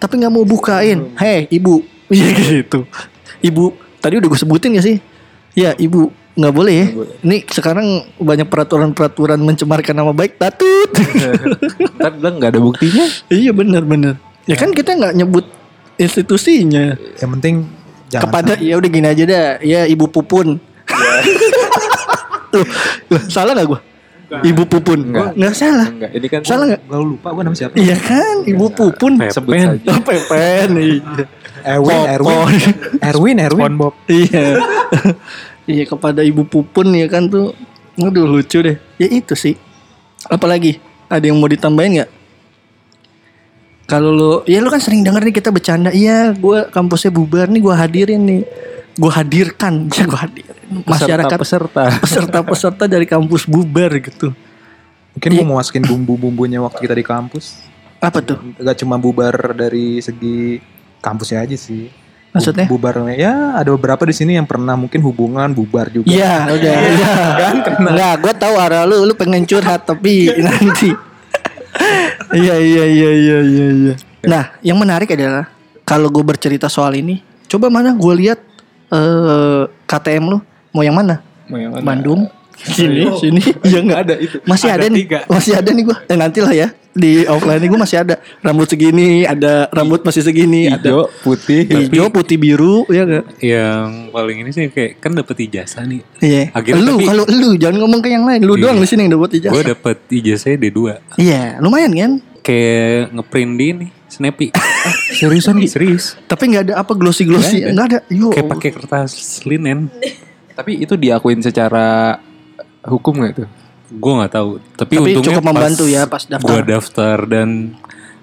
[0.00, 1.12] tapi nggak mau bukain.
[1.20, 1.84] Hei ibu.
[2.06, 2.86] Iya gitu.
[3.42, 5.02] Ibu tadi udah gue sebutin gak sih?
[5.58, 6.86] Ya ibu nggak boleh ya.
[7.24, 7.86] Ini sekarang
[8.20, 10.36] banyak peraturan-peraturan mencemarkan nama baik.
[10.36, 10.90] Tatut
[11.96, 13.04] Ntar bilang nggak ada buktinya.
[13.32, 14.14] iya bener bener
[14.46, 15.48] ya kan kita nggak nyebut
[15.96, 16.94] institusinya.
[17.18, 17.54] Yang penting
[18.12, 19.48] jangan kepada ya udah gini aja dah.
[19.64, 20.60] Ya ibu pupun.
[22.54, 22.62] Tuh,
[23.10, 23.80] lah, salah nggak gue
[24.46, 24.98] ibu pupun.
[25.12, 25.30] Nggak.
[25.38, 25.88] nggak salah.
[25.88, 26.82] Enggak, ini kan salah nggak?
[26.84, 27.74] Gue lupa gue nama siapa.
[27.78, 28.36] iya kan?
[28.42, 29.12] Ibu pupun.
[29.30, 29.68] Sebut Pepen.
[29.78, 29.90] saja.
[29.94, 31.24] Oh, pepen iya.
[31.66, 32.62] Erwin, Erwin,
[33.02, 33.62] Erwin, Erwin.
[33.66, 33.94] SpongeBob.
[34.06, 34.46] Iya.
[35.66, 37.52] iya kepada ibu pupun ya kan tuh.
[37.98, 38.76] Aduh lucu deh.
[38.98, 39.54] Ya itu sih.
[40.26, 42.10] Apalagi ada yang mau ditambahin nggak?
[43.86, 45.94] Kalau lo, ya lo kan sering denger nih kita bercanda.
[45.94, 48.42] Iya, gue kampusnya bubar nih, gue hadirin nih.
[48.98, 50.56] Gue hadirkan, ya gue hadirin.
[50.82, 51.82] Masyarakat peserta.
[52.02, 54.34] peserta-peserta dari kampus bubar gitu.
[55.14, 55.46] Mungkin Iya.
[55.46, 57.62] mau masukin bumbu-bumbunya waktu kita di kampus.
[58.02, 58.42] Apa tuh?
[58.58, 60.58] Gak cuma bubar dari segi
[60.98, 61.86] kampusnya aja sih.
[62.36, 62.66] Maksudnya?
[62.68, 66.12] Bubar ya ada beberapa di sini yang pernah mungkin hubungan bubar juga.
[66.12, 66.76] Iya, udah.
[66.92, 67.14] Iya.
[67.80, 70.92] Enggak, gue tahu arah lu, lu pengen curhat tapi nanti.
[72.36, 73.94] Iya, iya, iya, iya, iya, iya.
[74.26, 75.48] Nah, yang menarik adalah
[75.86, 78.38] kalau gue bercerita soal ini, coba mana gue lihat
[78.86, 80.38] eh KTM lu
[80.70, 81.24] mau yang mana?
[81.48, 81.84] Mau yang mana?
[81.84, 82.28] Bandung.
[82.56, 83.40] Sini, sini.
[83.68, 84.36] Iya nggak ada itu.
[84.48, 84.98] Masih ada, Ada nih.
[85.04, 85.18] tiga.
[85.28, 85.96] Masih ada nih gue.
[86.08, 86.68] Eh nanti lah ya.
[86.96, 91.62] Di offline gue masih ada rambut segini, ada rambut masih segini, ada Hijau, putih.
[91.62, 93.24] hijau, putih, biru, ya gak?
[93.38, 96.00] Yang paling ini sih kayak kan dapet ijazah nih.
[96.18, 96.42] Iya.
[96.50, 98.62] Akhirnya lu tapi- kalau lu jangan ngomong ke yang lain, lu Iya.
[98.64, 99.64] doang di sini yang dapat Gue ijazah.
[99.68, 100.78] dapet ijazahnya D2.
[101.16, 102.12] Iya, lumayan kan?
[102.40, 104.46] Kayak ngeprint di ini, Snappy.
[105.18, 105.72] Seriusan gitu?
[105.72, 106.16] Serius.
[106.24, 107.98] Tapi nggak ada apa glossy glossy, Nggak ada.
[107.98, 107.98] ada.
[108.08, 108.30] Yo.
[108.30, 109.12] Kayak pakai kertas
[109.44, 109.90] linen.
[110.56, 112.16] Tapi itu diakuin secara
[112.80, 113.48] hukum gak tuh?
[113.88, 114.48] Gue nggak tahu.
[114.74, 116.48] Tapi, Tapi untungnya cukup membantu ya pas daftar.
[116.48, 117.48] Gue daftar dan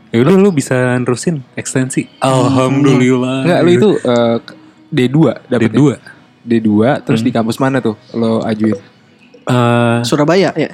[0.10, 2.12] ya udah lu bisa nerusin ekstensi.
[2.20, 3.48] Alhamdulillah.
[3.48, 4.38] Enggak, lu itu eh,
[4.90, 5.82] D2 dapet D2.
[6.44, 6.70] D2
[7.08, 8.76] terus di kampus mana tuh lo ajuin?
[9.44, 10.72] Eh, Surabaya ya.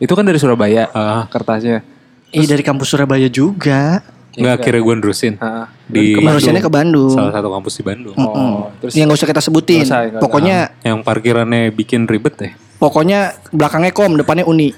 [0.00, 1.84] Itu kan dari Surabaya ah, kertasnya.
[2.30, 4.00] Iya dari kampus Surabaya juga.
[4.30, 7.10] nggak kira gue nerusin Ah, di Kemanusiaannya ke Bandung.
[7.10, 8.14] salah satu kampus di Bandung.
[8.16, 9.82] Oh, terus Yang nggak usah kita sebutin.
[9.82, 10.22] Nggak usah, nggak usah.
[10.22, 12.50] pokoknya Yang parkirannya bikin ribet ya.
[12.80, 14.72] Pokoknya belakangnya kom, depannya uni.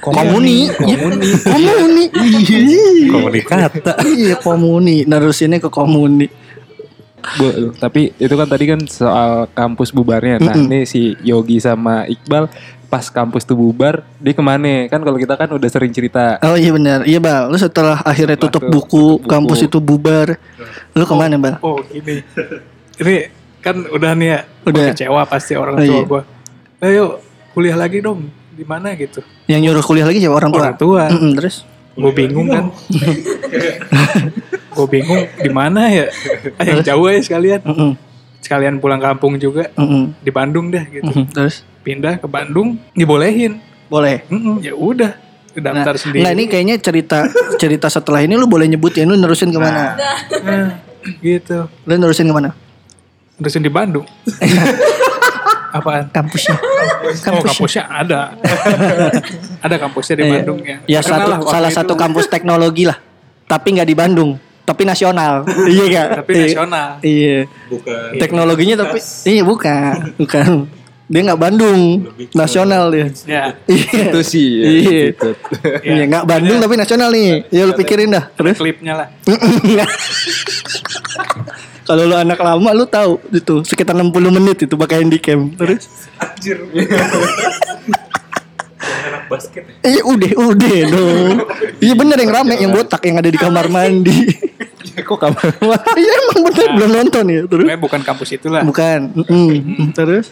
[0.00, 0.66] Komuni.
[0.74, 1.28] Komuni.
[1.44, 2.04] Komuni.
[2.08, 3.12] Iya.
[3.12, 3.92] Komunikata.
[4.02, 5.04] Iya komuni.
[5.04, 6.26] Nerusinnya ke komuni.
[7.20, 10.40] Bu, tapi itu kan tadi kan soal kampus bubarnya.
[10.40, 12.48] Nah, ini si Yogi sama Iqbal
[12.90, 14.88] pas kampus tuh bubar, dia ke mana?
[14.90, 16.42] Kan kalau kita kan udah sering cerita.
[16.42, 17.06] Oh iya benar.
[17.06, 17.52] Iya bal.
[17.52, 19.30] Lu setelah akhirnya tutup tuh, buku, tutup buku.
[19.30, 20.28] kampus itu bubar.
[20.96, 21.54] Lu ke mana bal?
[21.62, 22.24] Oh gini.
[22.98, 23.14] Ini
[23.62, 24.40] kan udah nih ya.
[24.66, 24.90] Udah.
[24.90, 26.02] Kecewa pasti orang Oh, tua iya.
[26.02, 26.22] gue.
[26.80, 27.20] Ayo
[27.52, 28.28] kuliah lagi dong.
[28.50, 29.20] Di mana gitu.
[29.46, 30.62] Yang nyuruh kuliah lagi siapa orang tua?
[30.62, 31.02] Orang tua.
[31.08, 31.64] Mm-mm, terus?
[31.92, 32.64] Gue bingung kan.
[34.76, 36.06] gue bingung di mana ya.
[36.56, 37.60] Ah, yang jauh aja sekalian.
[37.62, 37.92] Mm-mm,
[38.40, 39.68] Sekalian pulang kampung juga.
[39.74, 41.04] mm-mm, Di Bandung deh gitu.
[41.04, 41.24] mm-mm.
[41.32, 41.62] Terus?
[41.80, 42.76] Pindah ke Bandung.
[42.92, 43.60] Dibolehin.
[43.88, 44.24] Boleh.
[44.28, 45.12] Mm-mm, ya udah.
[45.50, 46.22] Nah, Daftar sendiri.
[46.22, 47.18] Nggak, ini kayaknya cerita
[47.58, 49.98] cerita setelah ini lu boleh nyebutin lu nerusin ke mana?
[50.46, 50.78] Nah,
[51.20, 51.66] gitu.
[51.84, 52.54] Lu nerusin ke mana?
[53.36, 54.06] Terusin di Bandung.
[55.70, 56.04] Apaan?
[56.10, 56.56] Kampusnya.
[57.30, 58.34] Oh, kampusnya ada.
[59.66, 60.32] ada kampusnya di Iya.
[60.36, 60.76] Bandung ya.
[60.84, 61.78] Ya satu salah itu.
[61.78, 62.98] satu kampus teknologi lah.
[63.44, 64.30] Tapi nggak di Bandung,
[64.62, 65.42] tapi nasional.
[65.70, 66.06] iya gak?
[66.22, 66.88] Tapi nasional.
[67.00, 67.38] Iya.
[68.16, 70.50] Teknologinya tapi iya bukan, bukan.
[71.06, 73.06] Dia nggak Bandung, nasional dia.
[73.26, 73.44] Ya.
[73.66, 74.14] Iya.
[74.14, 74.62] Itu sih.
[74.62, 75.00] ya, Iya.
[75.10, 75.30] gitu.
[75.82, 77.50] Iya, nggak Bandung tapi nasional nih.
[77.50, 78.30] Ya lu pikirin dah.
[78.30, 79.06] Terus klipnya lah.
[81.90, 85.50] kalau lu anak lama lu tahu itu sekitar 60 menit itu pakai handycam.
[85.58, 85.90] Terus
[89.26, 89.74] Basket ya?
[89.98, 91.34] Iya udah udah dong.
[91.82, 94.22] Iya bener yang rame yang botak yang ada di kamar mandi.
[95.10, 95.42] Kok kamar?
[95.98, 97.66] Iya emang bener belum nonton ya terus.
[97.66, 98.62] Bukan kampus itulah.
[98.62, 99.10] Bukan.
[99.26, 99.90] Mm-mm.
[99.90, 100.30] Terus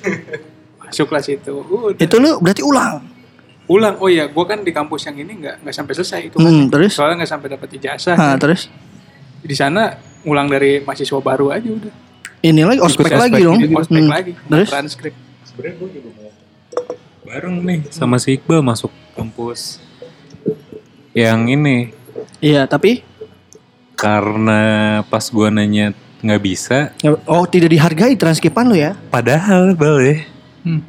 [0.79, 1.59] Masuklah situ.
[1.59, 1.99] Udah.
[1.99, 3.03] itu lu berarti ulang.
[3.67, 3.99] Ulang.
[3.99, 6.47] Oh iya, gua kan di kampus yang ini nggak nggak sampai selesai itu kan.
[6.47, 6.95] Hmm, terus?
[6.95, 8.15] Soalnya nggak sampai dapat ijazah.
[8.15, 8.47] Nah, kan.
[8.47, 8.71] terus
[9.43, 11.93] Di sana ulang dari mahasiswa baru aja udah.
[12.41, 13.47] ini lagi ospek ospek lagi gitu.
[13.47, 13.59] dong.
[13.77, 14.09] Ospek Hmm.
[14.09, 14.33] lagi.
[14.39, 15.15] Terus Transkrip.
[15.45, 16.31] Sebenarnya gue juga mau
[17.25, 19.85] bareng nih sama si Iqbal masuk kampus
[21.13, 21.93] yang ini
[22.39, 23.05] iya tapi
[23.93, 24.61] karena
[25.05, 26.95] pas gua nanya nggak bisa
[27.27, 28.95] oh tidak dihargai transkripan lu ya.
[29.09, 30.25] padahal bal ya
[30.59, 30.81] Hmm.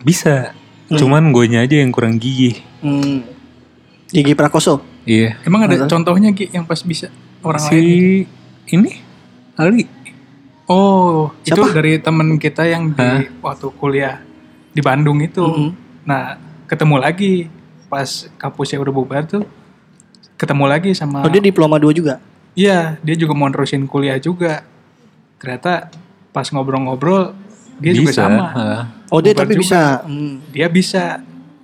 [0.00, 0.50] bisa
[0.90, 3.22] cuman gue aja yang kurang gigih Hmm.
[4.06, 4.82] Gigi Prakoso.
[5.02, 5.88] iya Emang ada Masa?
[5.88, 7.06] contohnya Gi yang pas bisa
[7.40, 8.33] orang si lain?
[8.68, 9.00] Ini
[9.54, 9.84] Ali
[10.64, 11.60] Oh, Siapa?
[11.60, 13.20] itu dari temen kita yang di Hah?
[13.44, 14.24] waktu kuliah
[14.72, 15.44] di Bandung itu.
[15.44, 15.70] Mhm.
[16.08, 17.52] Nah, ketemu lagi
[17.86, 18.08] pas
[18.40, 19.44] kampusnya udah bubar tuh.
[20.40, 22.16] Ketemu lagi sama Oh dia diploma 2 juga.
[22.56, 24.64] Iya, dia juga mau nerusin kuliah juga.
[25.36, 25.92] Ternyata
[26.32, 27.36] pas ngobrol-ngobrol
[27.76, 28.44] dia juga bisa sama.
[28.56, 28.82] ah.
[29.12, 29.62] Oh dia Bubar tapi juga.
[29.68, 29.82] bisa.
[30.08, 30.34] Hmm.
[30.48, 31.04] Dia bisa.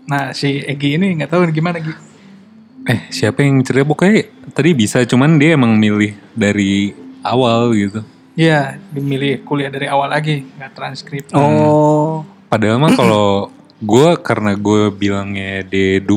[0.05, 1.95] Nah, si Egi ini nggak tahu gimana Gi.
[2.83, 8.01] Eh siapa yang cerita pokoknya tadi bisa cuman dia emang milih dari awal gitu
[8.31, 11.29] Iya, dimilih kuliah dari awal lagi, nggak transkrip.
[11.35, 12.25] Oh.
[12.49, 16.15] Padahal mah kalau gue karena gue bilangnya D2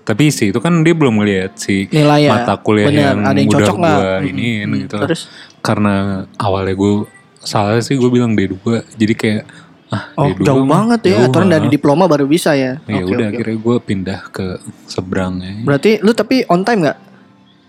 [0.00, 2.30] tapi sih itu kan dia belum ngeliat si Nilai ya.
[2.34, 4.30] mata kuliah Bener, yang, ada yang udah gue Mm-mm.
[4.30, 4.96] iniin Mm, gitu.
[5.00, 5.22] terus?
[5.58, 5.94] Karena
[6.34, 6.92] awalnya gue
[7.40, 8.58] salah sih gue bilang D2
[8.94, 9.42] jadi kayak
[9.90, 11.10] ah Oh D2 jauh banget ya.
[11.18, 12.78] jauh, Aturan dari diploma baru bisa ya.
[12.84, 13.34] Ya Oke, udah oke.
[13.34, 14.46] akhirnya gue pindah ke
[14.86, 15.62] seberangnya.
[15.62, 16.98] Berarti lu tapi on time nggak?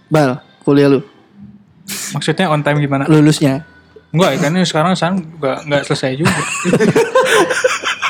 [0.07, 1.01] Bal kuliah lu
[2.13, 3.03] Maksudnya on time gimana?
[3.05, 3.65] lulusnya
[4.11, 6.35] Enggak, kan ini sekarang san nggak nggak selesai juga.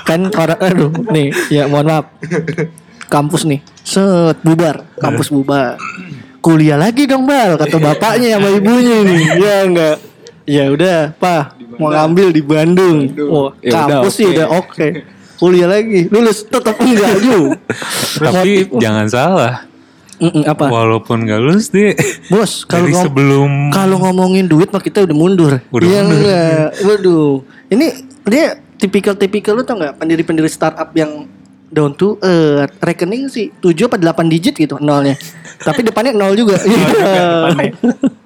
[0.02, 2.06] kan orang aduh nih ya mohon maaf
[3.06, 5.78] kampus nih set bubar kampus bubar
[6.42, 9.96] kuliah lagi dong bal kata bapaknya sama ibunya nih ya enggak
[10.44, 12.98] ya udah pak mau ngambil di Bandung.
[13.24, 14.34] Oh Ya kampus sih oke.
[14.34, 14.88] udah oke.
[15.38, 16.06] Kuliah lagi.
[16.08, 17.58] Lulus tetap enggak juga
[18.22, 19.66] Tapi jangan salah,
[20.16, 20.70] Mm-mm, apa?
[20.70, 21.98] Walaupun gak lulus dia
[22.28, 25.58] bos kalau ngom- sebelum kalau ngomongin duit mah kita udah mundur.
[25.68, 26.18] Udah Iya mundur.
[26.20, 26.68] enggak?
[26.84, 27.32] Waduh.
[27.68, 27.86] Ini
[28.24, 28.46] dia
[28.76, 29.98] tipikal-tipikal lu tau nggak?
[29.98, 31.26] Pendiri-pendiri startup yang
[31.68, 32.78] down to earth.
[32.78, 35.18] Rekening sih 7 apa 8 digit gitu nolnya.
[35.58, 36.54] Tapi depannya nol juga.
[36.62, 37.74] depannya.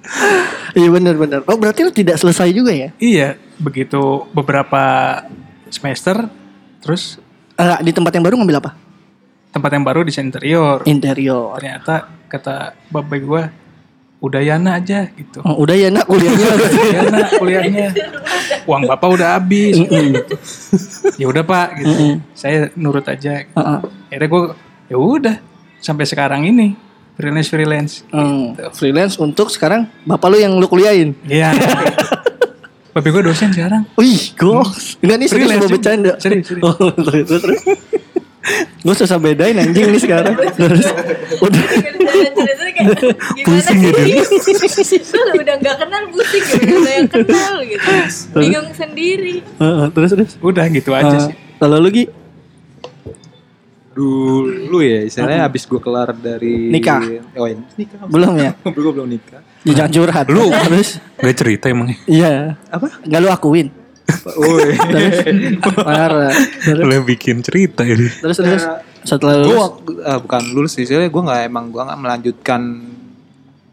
[0.72, 1.40] Iya benar-benar.
[1.48, 2.92] Oh berarti lu tidak selesai juga ya?
[2.96, 4.82] Iya, begitu beberapa
[5.68, 6.28] semester,
[6.80, 7.16] terus
[7.56, 8.70] Eh, di tempat yang baru ngambil apa?
[9.48, 10.84] tempat yang baru desain interior.
[10.84, 11.56] Interior.
[11.56, 13.42] Ternyata kata bapak gue,
[14.20, 15.40] udah Yana aja gitu.
[15.40, 16.48] Oh, udah ya nak kuliahnya.
[17.00, 17.88] Yana kuliahnya,
[18.68, 19.80] uang bapak udah habis.
[19.80, 20.36] gitu.
[21.16, 22.20] ya udah pak, gitu.
[22.36, 23.48] Saya nurut aja.
[23.48, 23.56] Gitu.
[23.56, 23.78] Heeh.
[24.12, 24.42] Akhirnya gue,
[24.92, 25.36] ya udah
[25.80, 26.76] sampai sekarang ini
[27.16, 27.92] freelance freelance.
[28.12, 31.16] Hmm, freelance untuk sekarang bapak lu yang lu kuliahin.
[31.24, 31.52] Iya.
[32.96, 33.84] Bapak gue dosen sekarang.
[34.00, 34.96] Wih, goks.
[35.04, 36.12] Enggak nih serius Freelance mau bercanda.
[36.16, 36.64] Serius, serius.
[36.80, 37.60] Oh, terus, terus, terus.
[38.80, 40.32] Gue susah bedain anjing nih sekarang.
[40.56, 40.80] Terus,
[41.44, 41.64] udah.
[44.80, 45.00] Sih?
[45.12, 46.72] Lu udah gak kenal pusing gitu.
[46.72, 47.90] Udah yang kenal gitu.
[48.32, 49.44] Bingung sendiri.
[49.44, 50.32] Heeh, terus terus.
[50.40, 51.36] Udah gitu aja sih.
[51.60, 52.08] Kalau lu Gi?
[53.96, 57.00] Dulu ya, istilahnya abis gue kelar dari Nikah?
[57.40, 58.04] Oh, iya, nikah.
[58.04, 58.52] Belum ya?
[58.76, 59.40] belum belum nikah.
[59.64, 60.26] Ya, jangan curhat.
[60.28, 61.00] Lu terus?
[61.16, 61.96] Gak cerita emangnya.
[62.04, 62.60] Iya.
[62.68, 62.92] Apa?
[63.08, 63.68] Enggak lu akuin.
[64.36, 64.70] Woi.
[65.80, 66.30] Parah.
[66.62, 68.06] Terus Lu bikin cerita ini.
[68.20, 68.62] terus, terus.
[69.02, 70.04] setelah gue lulus.
[70.04, 72.60] ah, bukan lulus sih, istilahnya gue nggak emang gue nggak melanjutkan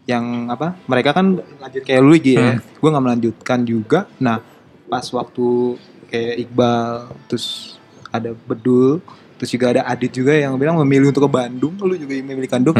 [0.08, 0.80] yang apa?
[0.88, 2.58] Mereka kan lanjut kayak lu gitu ya.
[2.64, 4.08] Gue nggak melanjutkan juga.
[4.24, 4.40] Nah,
[4.88, 5.78] pas waktu
[6.10, 7.78] kayak Iqbal, terus
[8.14, 9.02] ada Bedul,
[9.38, 11.74] terus juga ada Adit juga yang bilang memilih untuk ke Bandung.
[11.80, 12.76] Lu juga memilih Bandung.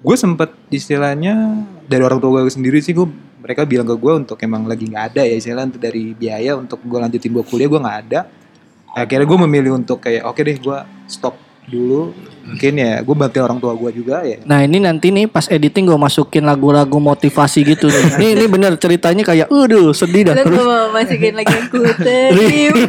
[0.00, 3.06] Gue sempet istilahnya dari orang tua gue sendiri sih gue
[3.46, 6.98] mereka bilang ke gue untuk emang lagi nggak ada ya istilahnya dari biaya untuk gue
[6.98, 8.20] lanjutin gue kuliah gue nggak ada
[8.90, 11.38] akhirnya gue memilih untuk kayak oke deh gue stop
[11.70, 12.10] dulu
[12.46, 15.90] mungkin ya gue bantuin orang tua gue juga ya Nah ini nanti nih pas editing
[15.90, 18.02] gue masukin lagu-lagu motivasi gitu nih.
[18.14, 20.34] Ini ini bener ceritanya kayak, aduh sedih dah.
[20.38, 22.86] Terus mau masukin lagi yang ku terima.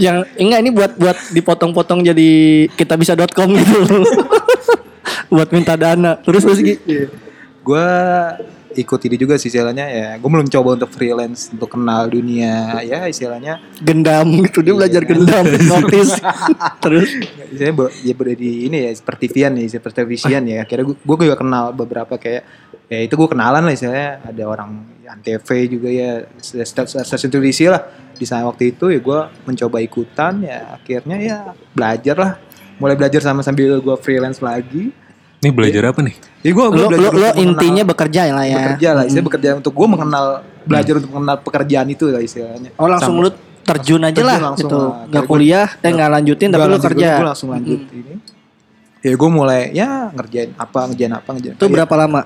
[0.04, 2.30] yang enggak ini buat buat dipotong-potong jadi
[2.72, 3.80] kita bisa.com gitu.
[5.34, 6.16] buat minta dana.
[6.24, 7.12] Terus terus gitu.
[7.60, 7.88] gue
[8.74, 10.08] ikut ini juga sih istilahnya ya.
[10.18, 13.58] Gue belum coba untuk freelance untuk kenal dunia ya istilahnya.
[13.82, 16.14] Gendam gitu dia belajar gendam, notice.
[16.82, 17.10] terus?
[17.54, 17.72] Saya
[18.04, 20.62] ya berada di ini ya seperti Vian nih seperti Vian ya.
[20.62, 22.42] Akhirnya gue gue juga kenal beberapa kayak
[22.90, 24.22] ya itu gue kenalan lah istilahnya.
[24.26, 24.70] Ada orang
[25.10, 27.82] antv juga ya stasiun televisi lah
[28.14, 31.36] di saat waktu itu ya gue mencoba ikutan ya akhirnya ya
[31.74, 32.32] belajar lah.
[32.80, 34.94] Mulai belajar sama sambil gue freelance lagi
[35.40, 36.14] Nih belajar apa nih?
[36.40, 38.56] ya gue lo, lo, lo intinya bekerja lah ya.
[38.56, 40.24] bekerja lah istilahnya bekerja untuk gue mengenal
[40.64, 43.30] belajar untuk mengenal pekerjaan itu lah istilahnya Oh langsung Sama- lu
[43.60, 44.80] terjun aja Terjun lah langsung gitu.
[44.80, 45.04] lah.
[45.12, 47.08] Gak kuliah, eh nggak lanjutin tapi lu kerja.
[47.16, 48.14] gue langsung lanjut ini
[49.00, 52.20] ya gue mulai ya ngerjain apa ngerjain apa ngerjain Itu berapa lama?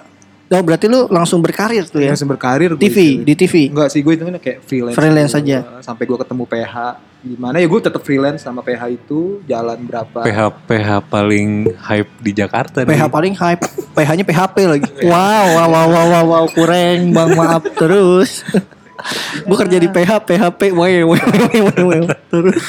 [0.51, 2.15] Oh berarti lu langsung berkarir tuh ya?
[2.15, 3.75] langsung berkarir TV, di TV.
[3.75, 4.95] Enggak sih gue itu kan kayak freelance.
[4.95, 5.43] Freelance gitu.
[5.43, 5.59] aja.
[5.83, 6.75] Sampai gue ketemu PH
[7.25, 10.21] gimana ya gue tetap freelance sama PH itu jalan berapa.
[10.29, 13.09] PH PH paling hype di Jakarta PH nih.
[13.09, 13.65] paling hype,
[13.97, 14.91] PH-nya PHP lagi.
[15.09, 18.45] Wow, wow, wow, wow, wow, wow, kurang bang maaf terus.
[19.49, 21.21] gue kerja di PH, PHP, wae, wae,
[21.81, 22.63] wae, terus.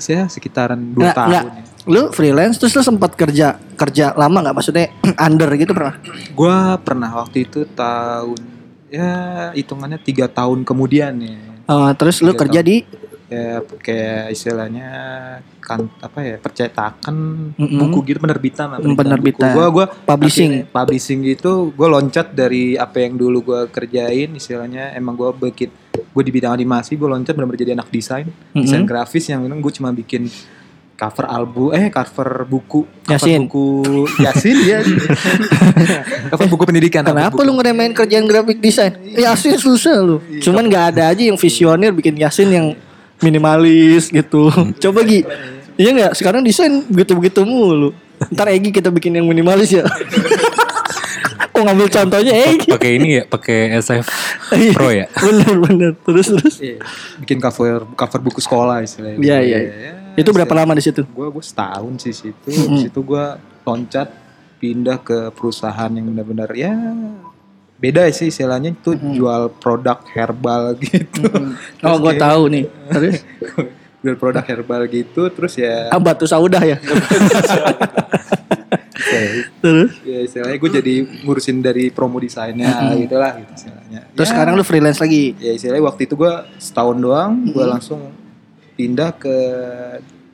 [0.00, 1.42] Saya sekitaran 2 Nggak, tahun ya.
[1.84, 4.88] Lu freelance terus lu sempat kerja kerja lama nggak maksudnya
[5.28, 6.00] under gitu pernah?
[6.32, 8.40] Gue pernah waktu itu tahun
[8.88, 9.12] ya
[9.52, 11.36] hitungannya tiga tahun kemudian ya.
[11.64, 12.68] Eh, terus lu kerja tahun.
[12.68, 12.76] di
[13.24, 14.88] Ya kayak istilahnya
[15.58, 17.16] kan apa ya percetakan
[17.56, 17.80] Mm-mm.
[17.80, 19.56] buku gitu penerbitan lah Penerbitan.
[19.56, 20.60] Gue gua Publishing.
[20.60, 25.72] akhirnya publishing gitu gue loncat dari apa yang dulu gue kerjain istilahnya emang gue bikin
[25.94, 28.86] gue di bidang animasi gue loncat benar-benar jadi anak desain desain Mm-mm.
[28.86, 30.28] grafis yang gue cuma bikin
[30.94, 33.40] cover album eh cover buku cover Yasin.
[33.48, 33.66] buku
[34.20, 34.78] Yasin ya
[36.30, 38.94] cover buku pendidikan Kenapa cover lu ngeremehin kerjaan graphic design?
[39.10, 40.16] Yasin susah lu.
[40.38, 42.66] Cuman nggak ada aja yang visioner bikin Yasin yang
[43.24, 44.52] minimalis gitu.
[44.78, 45.24] Coba Gi.
[45.74, 46.12] Iya nggak?
[46.14, 47.96] Sekarang desain begitu-begitu mulu.
[48.30, 49.82] Ntar Egi kita bikin yang minimalis ya.
[51.54, 52.70] oh ngambil contohnya Egi.
[52.70, 54.06] Pakai ini ya, pakai SF
[54.54, 54.72] Iya.
[54.72, 55.06] Pro ya.
[55.10, 55.90] Bener bener.
[55.98, 56.54] Terus terus.
[56.60, 56.78] Iya,
[57.18, 59.58] bikin cover cover buku sekolah istilahnya Iya iya.
[60.14, 61.02] Itu berapa lama di situ?
[61.02, 63.24] gue gue setahun sih situ di situ gue
[63.64, 64.08] loncat
[64.62, 66.70] pindah ke perusahaan yang benar-benar ya
[67.76, 71.22] beda sih istilahnya itu jual produk herbal gitu.
[71.80, 72.64] Oh gue tahu nih.
[72.88, 73.18] Terus?
[74.00, 76.76] Jual produk herbal gitu terus ya ah, batu saudah ya.
[78.94, 79.92] kayak- Terus?
[80.02, 80.94] Ya istilahnya gue jadi
[81.24, 84.00] ngurusin dari promo desainnya gitu lah gitu istilahnya.
[84.12, 85.32] Terus Ya, sekarang lu freelance lagi.
[85.38, 88.12] ya istilahnya waktu itu gue setahun doang gue langsung
[88.74, 89.36] pindah ke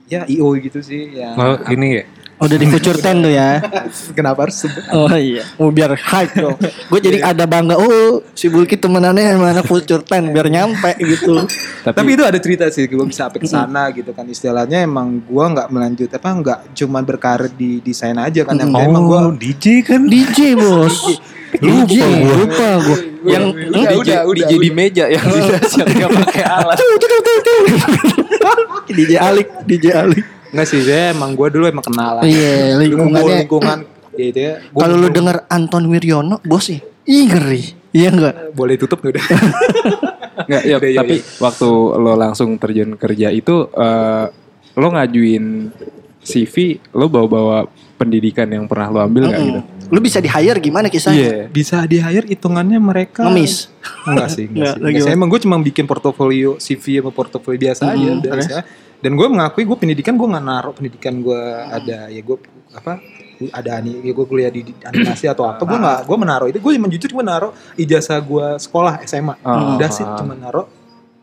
[0.06, 2.04] ya IO gitu sih yang Oh, ini ya.
[2.40, 3.60] Udah di future ten tuh ya.
[4.16, 4.80] Kenapa harus sebut?
[4.96, 6.56] Oh iya, oh, biar hype dong.
[6.88, 7.76] Gue jadi ada bangga.
[7.76, 11.44] Oh, si Bulky temenannya yang mana future ten biar nyampe gitu.
[11.84, 15.44] Tapi, itu ada cerita sih, gue bisa sampai ke sana gitu kan istilahnya emang gue
[15.52, 19.84] nggak melanjut apa nggak cuman berkarir di desain aja kan yang emang gue Oh, DJ
[19.84, 20.08] kan?
[20.08, 21.20] DJ bos.
[21.60, 21.94] DJ
[22.40, 22.98] lupa gue.
[23.28, 26.76] Yang Udah, DJ, udah, udah, DJ di meja yang tidak yang nggak pakai alat.
[28.88, 30.39] DJ Alik, DJ Alik.
[30.50, 33.38] Nggak sih saya emang gue dulu emang kenal lah Iya, lingkungannya.
[33.40, 33.78] lingkungan
[34.12, 36.80] gitu ya Gua Kalau lu denger Anton Wiryono, bos sih.
[37.04, 37.62] Ih ngeri.
[37.90, 38.34] Iya enggak?
[38.52, 39.18] boleh tutup udah
[40.40, 44.26] Nggak, ya, iya, tapi waktu lo langsung terjun kerja itu eh,
[44.72, 45.70] lo ngajuin
[46.20, 46.54] CV,
[46.92, 47.66] lo bawa-bawa
[47.96, 49.60] pendidikan yang pernah lo ambil nggak gitu?
[49.88, 50.92] Lu bisa di hire gimana Iya.
[50.92, 51.30] kisahnya?
[51.48, 53.68] bisa di hire hitungannya mereka Ngemis.
[54.04, 57.82] enggak sih Enggak, enggak sih Enggak emang gue cuma bikin portofolio CV sama portofolio biasa
[57.88, 58.46] aja Hmm, terus?
[59.00, 62.36] Dan gue mengakui gue pendidikan gue nggak naruh pendidikan gue ada ya gue
[62.76, 63.00] apa
[63.48, 66.72] ada ani ya gue kuliah di, animasi atau apa gue nggak gue menaruh itu gue
[66.76, 69.80] jujur cuma naruh ijazah gue sekolah SMA Oh.
[69.80, 70.68] udah sih cuma naruh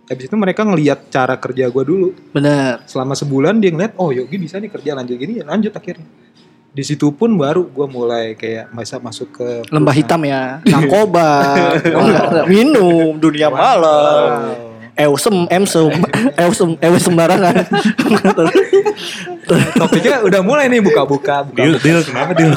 [0.09, 2.81] habis itu mereka ngelihat cara kerja gue dulu Bener.
[2.89, 6.07] selama sebulan dia ngeliat oh Yogi bisa nih kerja lanjut gini ya lanjut akhirnya
[6.77, 10.61] di situ pun baru gue mulai kayak masa masuk ke Lembah hitam ya.
[10.69, 11.29] Narkoba.
[12.45, 14.66] Minum dunia malam.
[14.97, 15.93] Eusem, emsem,
[16.39, 17.69] eusem, eus sembarangan.
[19.77, 22.51] topiknya udah mulai nih buka-buka buka Deal, deal, kenapa deal?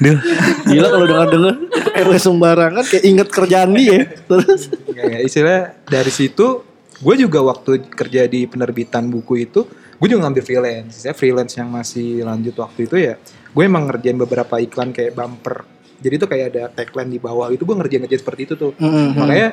[0.00, 0.16] deal.
[0.64, 1.54] Gila kalau dengar-dengar
[1.94, 4.08] RW sembarangan kayak inget kerjaan dia.
[4.24, 6.64] Terus Ya, ya, istilah dari situ
[6.96, 9.66] gue juga waktu kerja di penerbitan buku itu
[9.98, 13.18] gue juga ngambil freelance saya freelance yang masih lanjut waktu itu ya
[13.48, 15.66] gue emang ngerjain beberapa iklan kayak bumper
[15.98, 19.08] jadi tuh kayak ada tagline di bawah itu gue ngerjain ngerjain seperti itu tuh Mhm.
[19.16, 19.48] makanya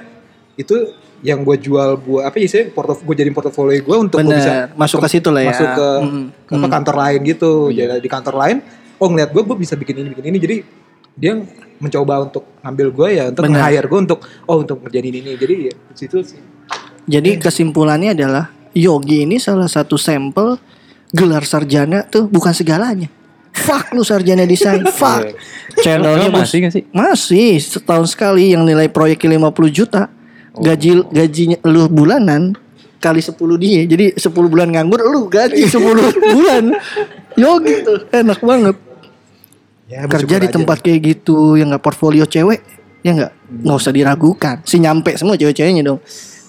[0.60, 0.76] itu
[1.20, 4.68] yang gue jual buat apa ya sih portof gue jadiin portofolio gue untuk gue bisa
[4.68, 5.50] bener masuk ke situ lah ya.
[5.50, 6.26] masuk ke Mm.
[6.44, 8.58] ke apa, kantor lain gitu jadi di kantor lain
[8.96, 10.56] oh ngeliat gue gue bisa bikin ini bikin ini jadi
[11.14, 11.34] dia
[11.76, 13.64] mencoba untuk ngambil gue ya untuk Benar.
[13.66, 16.40] hire gue untuk oh untuk ngerjain ini ini jadi ya di situ sih
[17.06, 20.62] Jadi kesimpulannya adalah Yogi ini salah satu sampel
[21.10, 23.10] gelar sarjana tuh bukan segalanya.
[23.50, 25.26] Fuck lu sarjana desain, fuck.
[25.76, 26.84] Channelnya bos- masih nggak sih?
[26.92, 30.06] Masih setahun sekali yang nilai proyeknya 50 juta.
[30.60, 32.54] Gaji gajinya lu bulanan
[33.00, 33.82] kali 10 dia.
[33.86, 35.80] Jadi 10 bulan nganggur lu gaji 10
[36.36, 36.64] bulan.
[37.36, 38.76] Yogi tuh enak banget.
[39.88, 40.56] ya, Kerja di aja.
[40.60, 42.60] tempat kayak gitu yang nggak portfolio cewek
[43.00, 43.32] ya nggak?
[43.64, 44.56] Nggak usah diragukan.
[44.64, 46.00] Si nyampe semua cewek-ceweknya dong.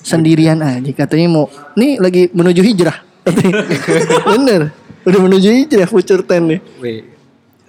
[0.00, 1.46] Sendirian aja katanya mau.
[1.76, 2.96] Nih lagi menuju hijrah.
[4.32, 4.72] Bener.
[5.00, 6.60] Udah menuju hijrah future ten nih.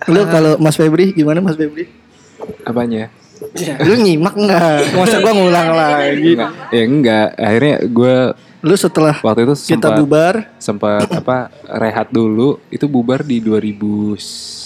[0.09, 1.85] Lu kalau Mas Febri gimana Mas Febri?
[2.65, 3.13] Apanya?
[3.81, 4.77] Lu nyimak nggak?
[4.93, 6.34] Masa gua ngulang lagi?
[6.34, 6.51] Enggak.
[6.69, 7.27] Ya enggak.
[7.35, 8.15] Akhirnya gue
[8.61, 10.34] lu setelah waktu itu kita sempat bubar.
[10.57, 11.38] sempat apa
[11.68, 12.61] rehat dulu.
[12.69, 13.81] Itu bubar di 2000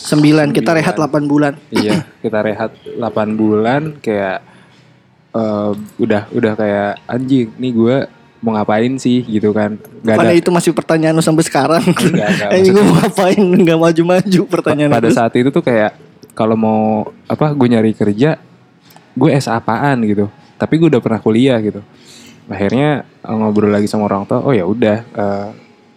[0.06, 0.11] 9
[0.52, 1.57] kita rehat 8 bulan.
[1.69, 3.02] Iya, kita rehat 8
[3.34, 3.97] bulan.
[3.97, 4.43] Kayak
[5.31, 7.97] eh, udah udah kayak anjing nih gue
[8.39, 9.23] mau ngapain sih?
[9.23, 9.80] Gitu kan.
[10.03, 11.81] Gak ada Mana itu masih pertanyaan lu sampai sekarang?
[11.81, 13.39] Enggak, enggak, Eh gue mau ngapain?
[13.41, 15.15] Nggak maju-maju pertanyaan pada itu.
[15.18, 15.95] saat itu tuh kayak
[16.35, 16.81] kalau mau
[17.26, 18.35] apa gue nyari kerja
[19.16, 20.04] gue S apaan?
[20.04, 20.28] gitu.
[20.56, 21.82] Tapi gue udah pernah kuliah gitu.
[22.52, 25.50] Akhirnya eh, ngobrol lagi sama orang tua oh ya udah eh,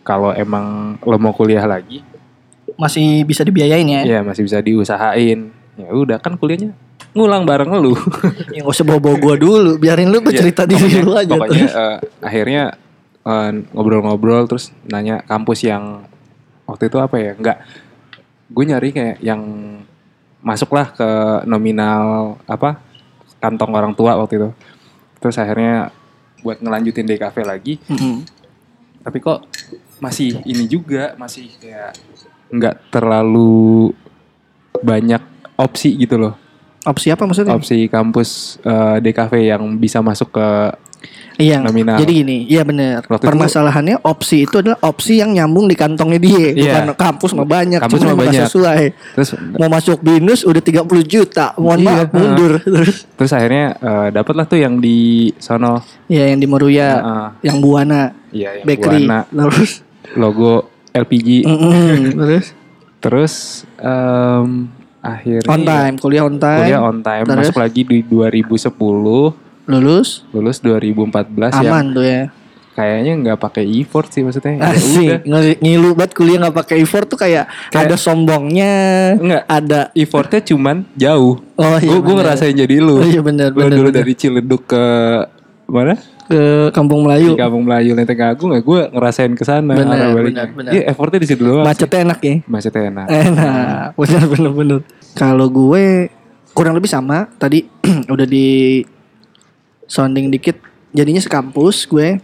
[0.07, 2.01] kalau emang lo mau kuliah lagi
[2.79, 4.03] masih bisa dibiayain ya?
[4.07, 5.51] Ya masih bisa diusahain.
[5.75, 6.73] Ya udah kan kuliahnya
[7.13, 7.99] ngulang bareng lu.
[8.55, 11.97] Ya gak usah bawa-bawa gue dulu Biarin lu bercerita Ya, diri lu aja pokoknya eh,
[12.23, 12.65] akhirnya
[13.77, 16.09] ngobrol-ngobrol terus nanya kampus yang
[16.65, 17.59] waktu itu apa ya nggak.
[18.49, 19.43] Gue nyari kayak yang
[20.41, 21.09] masuklah ke
[21.45, 22.81] nominal apa
[23.39, 24.51] kantong orang tua waktu itu
[25.19, 25.91] terus akhirnya
[26.43, 28.23] buat ngelanjutin DKV lagi Mm-mm.
[29.03, 29.47] tapi kok
[29.99, 31.99] masih ini juga masih kayak
[32.55, 33.91] nggak terlalu
[34.79, 35.23] banyak
[35.59, 36.35] opsi gitu loh
[36.87, 37.59] Opsi apa maksudnya?
[37.59, 40.49] opsi kampus eh, DKV yang bisa masuk ke
[41.35, 41.63] Iya.
[41.63, 41.97] Nominal.
[41.97, 42.99] Jadi gini Iya bener.
[43.01, 46.73] Waktu itu- Permasalahannya opsi itu adalah opsi yang nyambung di kantongnya dia Iya.
[46.83, 48.43] Bukan kampus mah banyak Kampus cuma banyak.
[48.45, 48.83] sesuai.
[49.15, 52.53] Terus Mau masuk binus udah 30 juta Mohon Iya, maaf mundur.
[52.59, 54.99] Terus terus akhirnya eh, dapatlah tuh yang di
[55.37, 55.79] sono.
[56.07, 57.29] Ya yang di Meruya Heeh.
[57.45, 59.07] Yang Buana iya yang Bakery.
[59.07, 59.71] Buana, Terus?
[60.15, 60.53] Logo
[60.91, 61.99] LPG Mm-mm.
[62.19, 62.47] Terus?
[62.99, 63.35] Terus
[63.79, 64.67] em,
[64.99, 66.61] akhirnya On time Kuliah on time.
[66.61, 67.25] Kuliah on time.
[67.25, 67.39] Terus?
[67.47, 72.23] masuk lagi di 2010 Lulus lulus 2014 yang Aman tuh ya
[72.73, 74.71] kayaknya nggak pakai effort sih maksudnya Ya.
[74.71, 78.75] Asik Ngeri- Ngilu banget kuliah gak pakai effort tuh kayak, Kayak- Ada sombongnya
[79.15, 79.43] Enggak.
[79.45, 83.75] Ada effortnya cuman jauh Oh iya gue ngerasain jadi lu Oh iya bener Lu bener,
[83.75, 83.99] dulu bener.
[83.99, 84.85] dari Ciledug ke
[85.67, 86.41] mana ke
[86.71, 87.35] Kampung Melayu.
[87.35, 90.71] di Kampung Melayu Lenteng Agung ya gue ngerasain ke sana Bener, bener, bener.
[90.71, 91.65] Iya, effortnya di situ doang.
[91.65, 91.69] sih.
[91.69, 92.35] Macetnya enak ya.
[92.47, 93.07] Macetnya enak.
[93.09, 94.79] Enak, bener bener bener.
[95.13, 96.13] Kalau gue
[96.51, 97.65] kurang lebih sama tadi
[98.09, 98.81] udah di
[99.89, 100.61] sounding dikit.
[100.93, 102.21] Jadinya sekampus gue.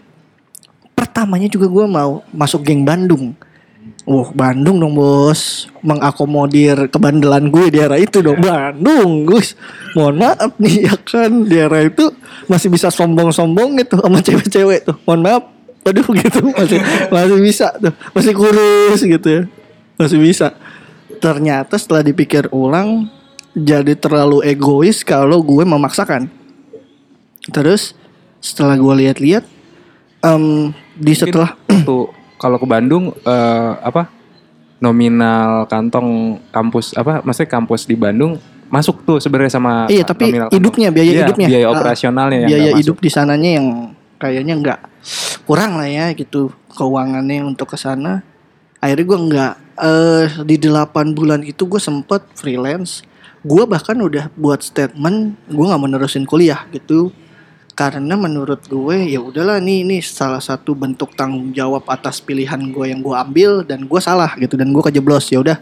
[0.94, 3.34] Pertamanya juga gue mau masuk geng Bandung.
[4.04, 5.66] Wah Bandung dong bos.
[5.80, 8.38] Mengakomodir kebandelan gue di era itu dong.
[8.38, 9.56] Bandung Gus
[9.96, 11.32] Mohon maaf nih ya kan?
[11.48, 12.12] Di era itu
[12.44, 14.96] masih bisa sombong-sombong gitu Sama cewek-cewek tuh.
[15.08, 15.44] Mohon maaf.
[15.84, 16.40] Aduh gitu.
[16.52, 16.78] Masih,
[17.08, 17.92] masih bisa tuh.
[18.12, 19.42] Masih kurus gitu ya.
[19.96, 20.52] Masih bisa.
[21.18, 23.08] Ternyata setelah dipikir ulang
[23.56, 26.43] Jadi terlalu egois Kalau gue memaksakan
[27.50, 27.92] Terus
[28.38, 29.44] Setelah gue lihat-lihat
[30.20, 34.10] em, Di setelah Tuh kalau ke Bandung eh, apa
[34.76, 38.36] nominal kantong kampus apa maksudnya kampus di Bandung
[38.68, 41.48] masuk tuh sebenarnya sama Iya tapi hidupnya biaya Iya, hidupnya.
[41.48, 43.66] biaya operasionalnya yang biaya hidup di sananya yang
[44.20, 44.80] kayaknya nggak
[45.48, 48.20] kurang lah ya gitu keuangannya untuk ke sana.
[48.82, 53.06] Akhirnya gue nggak eh di 8 bulan itu gue sempet freelance.
[53.40, 57.08] Gue bahkan udah buat statement gue nggak menerusin kuliah gitu
[57.74, 62.86] karena menurut gue ya udahlah nih ini salah satu bentuk tanggung jawab atas pilihan gue
[62.86, 65.58] yang gue ambil dan gue salah gitu dan gue kejeblos ya udah.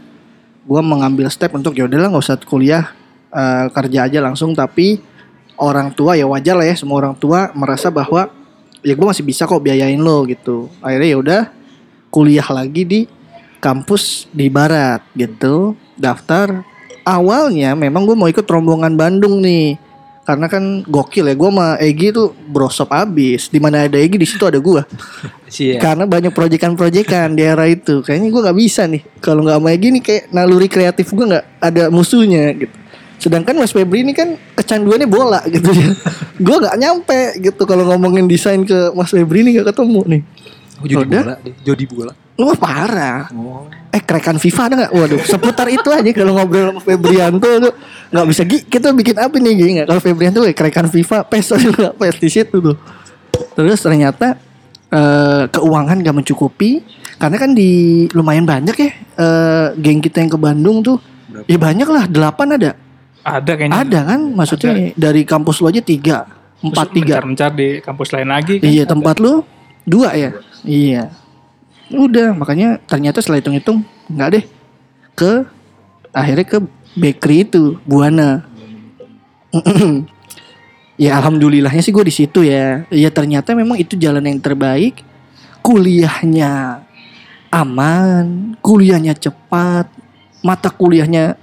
[0.63, 2.93] Gue mengambil step untuk ya udahlah nggak usah kuliah
[3.33, 4.53] eh, kerja aja langsung.
[4.53, 5.01] Tapi
[5.57, 8.29] orang tua ya wajar lah ya semua orang tua merasa bahwa
[8.85, 10.69] ya gue masih bisa kok biayain lo gitu.
[10.85, 11.43] Akhirnya ya udah
[12.13, 13.01] kuliah lagi di
[13.65, 16.61] kampus di barat gitu daftar.
[17.09, 19.81] Awalnya memang gue mau ikut rombongan Bandung nih
[20.23, 23.51] karena kan gokil ya gue sama Egi tuh brosop abis.
[23.51, 24.83] Di mana ada Egi di situ ada gue
[25.53, 25.77] Iya.
[25.85, 28.01] karena banyak proyekan-proyekan di era itu.
[28.01, 29.03] Kayaknya gue nggak bisa nih.
[29.21, 32.75] Kalau nggak sama Egi nih kayak naluri kreatif gue nggak ada musuhnya gitu.
[33.23, 35.95] Sedangkan Mas Febri ini kan kecanduannya bola gitu ya.
[36.43, 37.63] Gue nggak nyampe gitu.
[37.71, 40.23] Kalau ngomongin desain ke Mas Febri ini nggak ketemu nih
[40.83, 41.23] Oh, jodi Udah.
[41.23, 41.87] bola deh.
[41.89, 42.13] Bola.
[42.35, 43.69] Wah parah Oh.
[43.89, 44.93] Eh kerekan FIFA ada gak?
[44.93, 47.73] Waduh seputar itu aja kalau ngobrol sama Febrianto tuh
[48.09, 49.87] nggak bisa Gi, kita bikin apa nih Gi nggak?
[49.87, 51.47] Kalau Febrianto eh, kerekan FIFA PES
[51.77, 52.77] nggak PES di situ tuh
[53.53, 54.35] Terus ternyata
[54.89, 56.81] eh, keuangan gak mencukupi
[57.15, 57.71] Karena kan di
[58.11, 60.99] lumayan banyak ya eh, Geng kita yang ke Bandung tuh
[61.45, 62.71] Ya banyak lah, delapan ada
[63.23, 63.77] Ada kayaknya.
[63.85, 66.27] Ada kan maksudnya dari kampus lu aja tiga
[66.61, 68.57] Empat tiga Mencar di kampus lain lagi.
[68.57, 68.67] kan.
[68.67, 69.43] Iya tempat lu
[69.87, 70.31] dua ya.
[70.63, 71.11] Iya.
[71.93, 74.45] Udah makanya ternyata setelah hitung-hitung nggak deh
[75.13, 75.45] ke
[76.13, 76.59] akhirnya ke
[76.97, 78.47] bakery itu Buana.
[81.05, 82.89] ya alhamdulillahnya sih gue di situ ya.
[82.89, 85.05] Ya ternyata memang itu jalan yang terbaik.
[85.63, 86.83] Kuliahnya
[87.53, 89.87] aman, kuliahnya cepat,
[90.43, 91.39] mata kuliahnya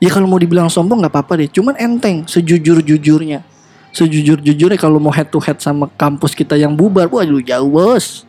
[0.00, 1.50] ya kalau mau dibilang sombong nggak apa-apa deh.
[1.50, 3.49] Cuman enteng sejujur-jujurnya
[3.90, 8.24] sejujur-jujurnya kalau mau head to head sama kampus kita yang bubar, waduh jauh bos.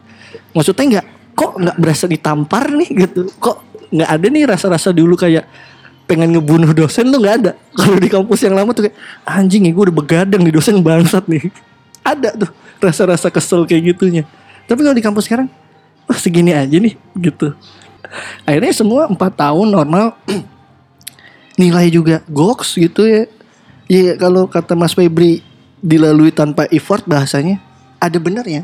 [0.56, 1.06] Maksudnya nggak
[1.38, 3.62] kok nggak berasa ditampar nih gitu, kok
[3.92, 5.46] nggak ada nih rasa-rasa dulu kayak
[6.12, 7.52] pengen ngebunuh dosen tuh nggak ada.
[7.72, 11.24] Kalau di kampus yang lama tuh kayak anjing ya gue udah begadang di dosen bangsat
[11.28, 11.48] nih.
[12.04, 12.52] Ada tuh
[12.82, 14.24] rasa-rasa kesel kayak gitunya.
[14.68, 15.48] Tapi kalau di kampus sekarang,
[16.10, 17.56] wah segini aja nih gitu.
[18.44, 20.20] Akhirnya semua empat tahun normal
[21.62, 23.24] nilai juga goks gitu ya.
[23.92, 25.44] Iya kalau kata Mas Febri
[25.82, 27.60] dilalui tanpa effort bahasanya
[27.98, 28.64] ada benernya.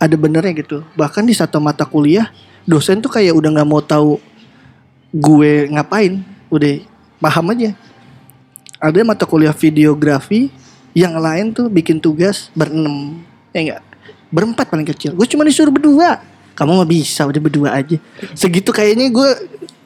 [0.00, 0.82] Ada benernya gitu.
[0.96, 2.32] Bahkan di satu mata kuliah
[2.64, 4.16] dosen tuh kayak udah nggak mau tahu
[5.12, 6.24] gue ngapain.
[6.48, 6.80] Udah
[7.20, 7.76] paham aja.
[8.80, 10.48] Ada mata kuliah videografi
[10.96, 13.20] yang lain tuh bikin tugas berenam.
[13.52, 13.82] Ya enggak?
[14.32, 15.12] Berempat paling kecil.
[15.12, 16.20] Gue cuma disuruh berdua.
[16.58, 18.02] Kamu mah bisa udah berdua aja.
[18.34, 19.28] Segitu kayaknya gue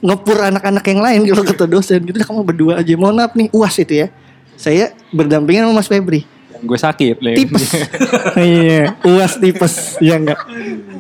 [0.03, 2.93] ngepur anak-anak yang lain kalau kata dosen gitu kamu berdua aja.
[2.97, 4.09] Mohon maaf nih uas itu ya.
[4.57, 6.25] Saya berdampingan sama Mas Febri.
[6.63, 7.17] Gue sakit.
[7.19, 7.67] Tipes.
[8.39, 9.99] iya, uas tipes.
[9.99, 10.39] Ya enggak.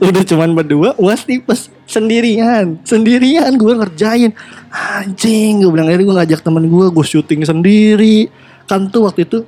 [0.02, 1.70] Udah cuman berdua, uas tipes.
[1.86, 2.82] Sendirian.
[2.82, 4.34] Sendirian gue ngerjain.
[4.72, 8.28] Anjing, gue bilang akhirnya gue ngajak temen gue, gue syuting sendiri.
[8.66, 9.46] Kan tuh waktu itu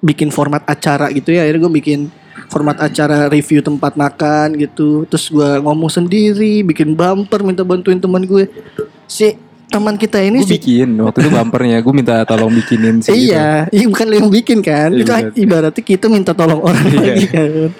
[0.00, 1.44] bikin format acara gitu ya.
[1.44, 2.00] Akhirnya gue bikin
[2.48, 5.04] format acara review tempat makan gitu.
[5.10, 8.46] Terus gue ngomong sendiri, bikin bumper, minta bantuin teman gue.
[9.04, 9.36] Si
[9.74, 13.34] teman kita ini gue bikin waktu itu bumpernya gue minta tolong bikinin sih gitu.
[13.34, 14.94] Iya, iya bukan lo yang bikin kan.
[14.94, 15.34] Iya, itu bener.
[15.34, 16.98] ibaratnya kita minta tolong orang Iya.
[17.02, 17.70] lagi kan.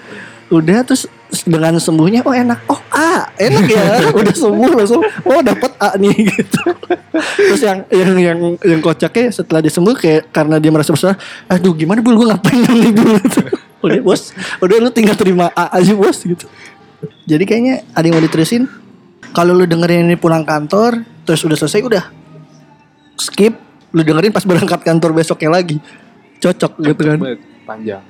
[0.45, 1.07] Udah terus
[1.41, 2.59] dengan sembuhnya oh enak.
[2.67, 3.83] Oh A, enak ya.
[4.19, 6.61] Udah sembuh langsung oh dapat A nih gitu.
[7.39, 11.17] terus yang yang yang yang kocaknya setelah dia sembuh kayak karena dia merasa bersalah,
[11.47, 13.41] aduh gimana bul gue ngapain nih bul gitu.
[13.81, 16.45] udah bos, udah lu tinggal terima A aja bos gitu.
[17.25, 18.84] Jadi kayaknya ada yang mau diterusin.
[19.35, 22.03] Kalau lu dengerin ini pulang kantor, terus udah selesai udah
[23.15, 23.51] skip,
[23.91, 25.77] lu dengerin pas berangkat kantor besoknya lagi.
[26.39, 27.17] Cocok gitu kan.
[27.65, 28.01] panjang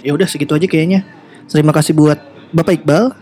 [0.00, 1.06] Ya udah segitu aja kayaknya.
[1.46, 2.18] Terima kasih buat
[2.50, 3.14] Bapak Iqbal.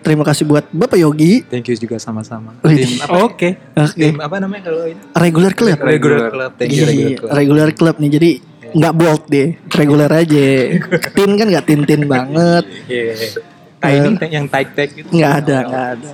[0.00, 1.42] Terima kasih buat Bapak Yogi.
[1.42, 2.54] Thank you juga sama-sama.
[2.62, 3.26] Tim apa?
[3.26, 3.58] Oke.
[3.74, 4.06] Oke.
[4.06, 5.00] Tim apa namanya kalau ini?
[5.12, 5.78] Regular Club.
[5.82, 6.50] Regular Club.
[6.54, 7.30] Thank you Regular Iya, Club.
[7.34, 8.30] regular club nih jadi
[8.66, 10.46] nggak bold deh, regular aja.
[11.16, 13.14] tin kan nggak tin tin banget, Iya.
[13.76, 15.06] Tiny yang tight tag gitu.
[15.10, 16.10] nggak ada nggak ada.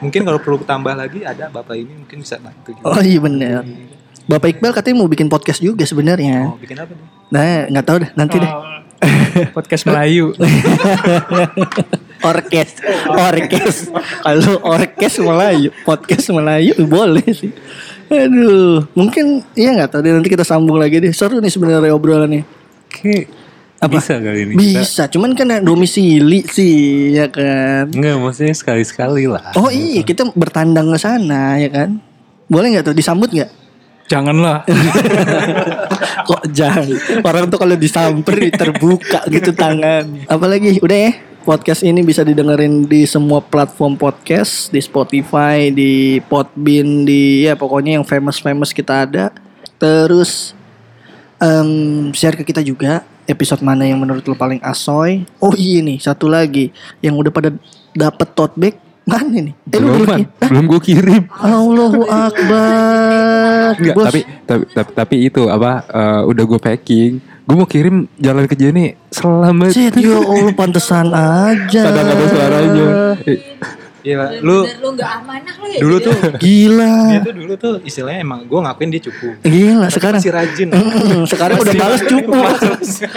[0.00, 2.84] Mungkin kalau perlu tambah lagi ada bapak ini mungkin bisa bantu juga.
[2.84, 3.64] Oh iya bener.
[4.26, 6.50] Bapak Iqbal katanya mau bikin podcast juga sebenarnya.
[6.50, 7.06] Oh, bikin apa nih?
[7.30, 8.52] Nah nggak tahu deh nanti deh.
[9.56, 10.32] Podcast Melayu.
[12.24, 12.80] Orkes,
[13.12, 13.92] orkes.
[14.24, 17.52] Kalau orkes Melayu, podcast Melayu boleh sih.
[18.08, 21.12] Aduh, mungkin iya nggak tahu deh nanti kita sambung lagi deh.
[21.12, 22.42] Seru nih sebenarnya obrolannya.
[22.88, 23.45] Oke.
[23.76, 24.00] Apa?
[24.00, 24.52] Bisa kali ini.
[24.56, 27.92] kita- Bisa, cuman kan domisili sih, ya kan.
[27.92, 29.52] Enggak, maksudnya sekali-sekali lah.
[29.52, 32.00] Oh iya, kita bertandang ke sana, ya kan.
[32.48, 33.50] Boleh nggak tuh disambut nggak?
[34.06, 34.62] Janganlah.
[36.30, 36.86] Kok jangan.
[37.20, 40.24] Orang tuh kalau disamper terbuka gitu tangan.
[40.24, 41.12] Apalagi udah ya.
[41.42, 47.98] Podcast ini bisa didengerin di semua platform podcast, di Spotify, di Podbean, di ya pokoknya
[47.98, 49.30] yang famous-famous kita ada.
[49.78, 50.58] Terus
[51.38, 55.26] em, share ke kita juga episode mana yang menurut lo paling asoy.
[55.38, 56.70] Oh iya nih, satu lagi
[57.02, 57.50] yang udah pada
[57.92, 58.74] dapet tote bag
[59.06, 59.54] mana nih?
[59.70, 60.22] Eh lu Belum, Man.
[60.42, 60.48] Hah?
[60.50, 61.22] belum gue kirim.
[61.30, 63.78] Allahu Akbar.
[63.78, 67.12] Enggak, tapi, tapi tapi tapi itu apa eh, udah gue packing.
[67.46, 69.70] Gue mau kirim jalan ke Jenny selamat.
[69.70, 71.14] Cet, ya Allah pantesan
[71.46, 71.82] aja.
[71.86, 72.86] Kadang ada suaranya.
[74.06, 74.30] Iya, Pak.
[74.46, 75.78] lu lu gak amanah lu ya.
[75.82, 76.94] dulu jadi tuh Gila.
[77.10, 79.28] dia tuh dulu tuh istilahnya emang gue ngakuin dia cupu.
[79.42, 80.20] Gila sekarang.
[80.22, 80.68] Si rajin.
[80.70, 82.42] Mm, sekarang udah balas cukup.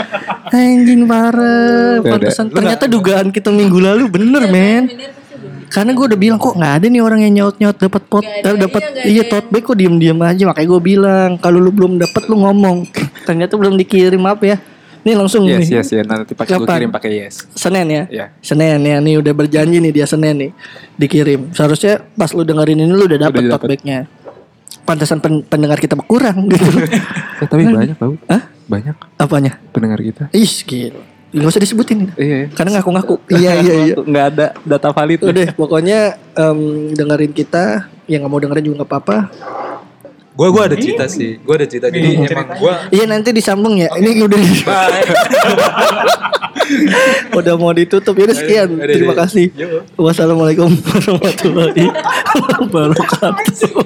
[0.57, 2.01] Anjing parah.
[2.01, 4.89] Pantesan ternyata dugaan kita minggu lalu bener, men.
[4.89, 5.19] Pasti bener.
[5.69, 8.41] Karena gue udah bilang kok nggak ada nih orang yang nyaut nyaut dapat pot, eh,
[8.41, 12.01] dapat iya, iya tote bag kok diem diem aja makanya gue bilang kalau lu belum
[12.01, 12.89] dapat lu ngomong
[13.29, 14.57] ternyata belum dikirim apa ya
[14.99, 15.79] nih langsung Yes nih.
[15.79, 17.47] yes ya nanti pakai gue kirim pakai yes.
[17.53, 18.03] Senin ya?
[18.07, 18.25] Iya.
[18.39, 20.51] Senin ya nih udah berjanji nih dia Senin nih
[20.95, 21.51] dikirim.
[21.51, 23.99] Seharusnya pas lu dengerin ini lu udah dapet Udah bagnya
[24.83, 26.65] pantesan pen- pendengar kita berkurang gitu.
[27.39, 28.19] Eh, tapi banyak tau.
[28.27, 28.51] Hah?
[28.67, 28.95] Banyak.
[29.15, 29.55] Apanya?
[29.71, 30.27] Pendengar kita.
[30.29, 30.99] ih gila.
[31.29, 32.51] Gak usah disebutin Iya.
[32.51, 33.15] karena ngaku-ngaku.
[33.39, 33.95] Iya iya iya.
[33.95, 35.23] Nggak ada data valid.
[35.23, 35.99] udah pokoknya
[36.33, 36.59] em,
[36.91, 37.87] dengerin kita.
[38.05, 39.17] Yang nggak mau dengerin juga nggak apa-apa
[40.39, 41.35] Gue gue ada cerita sih.
[41.43, 41.91] Gue ada cerita.
[41.91, 43.91] Jadi emang gue Iya nanti disambung ya.
[43.91, 44.39] Ini udah
[47.43, 48.31] udah mau ditutup ya.
[48.31, 48.79] Sekian.
[48.79, 49.27] Ada, ada, Terima ada.
[49.27, 49.51] kasih.
[49.51, 49.83] Yo.
[49.99, 51.91] Wassalamualaikum warahmatullahi
[52.55, 53.83] wabarakatuh.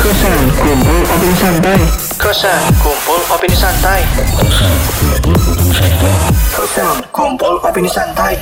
[0.00, 1.80] Kosan kumpul opini santai.
[2.16, 4.00] Kosan kumpul opini santai.
[6.56, 8.34] Kosan kumpul opini santai.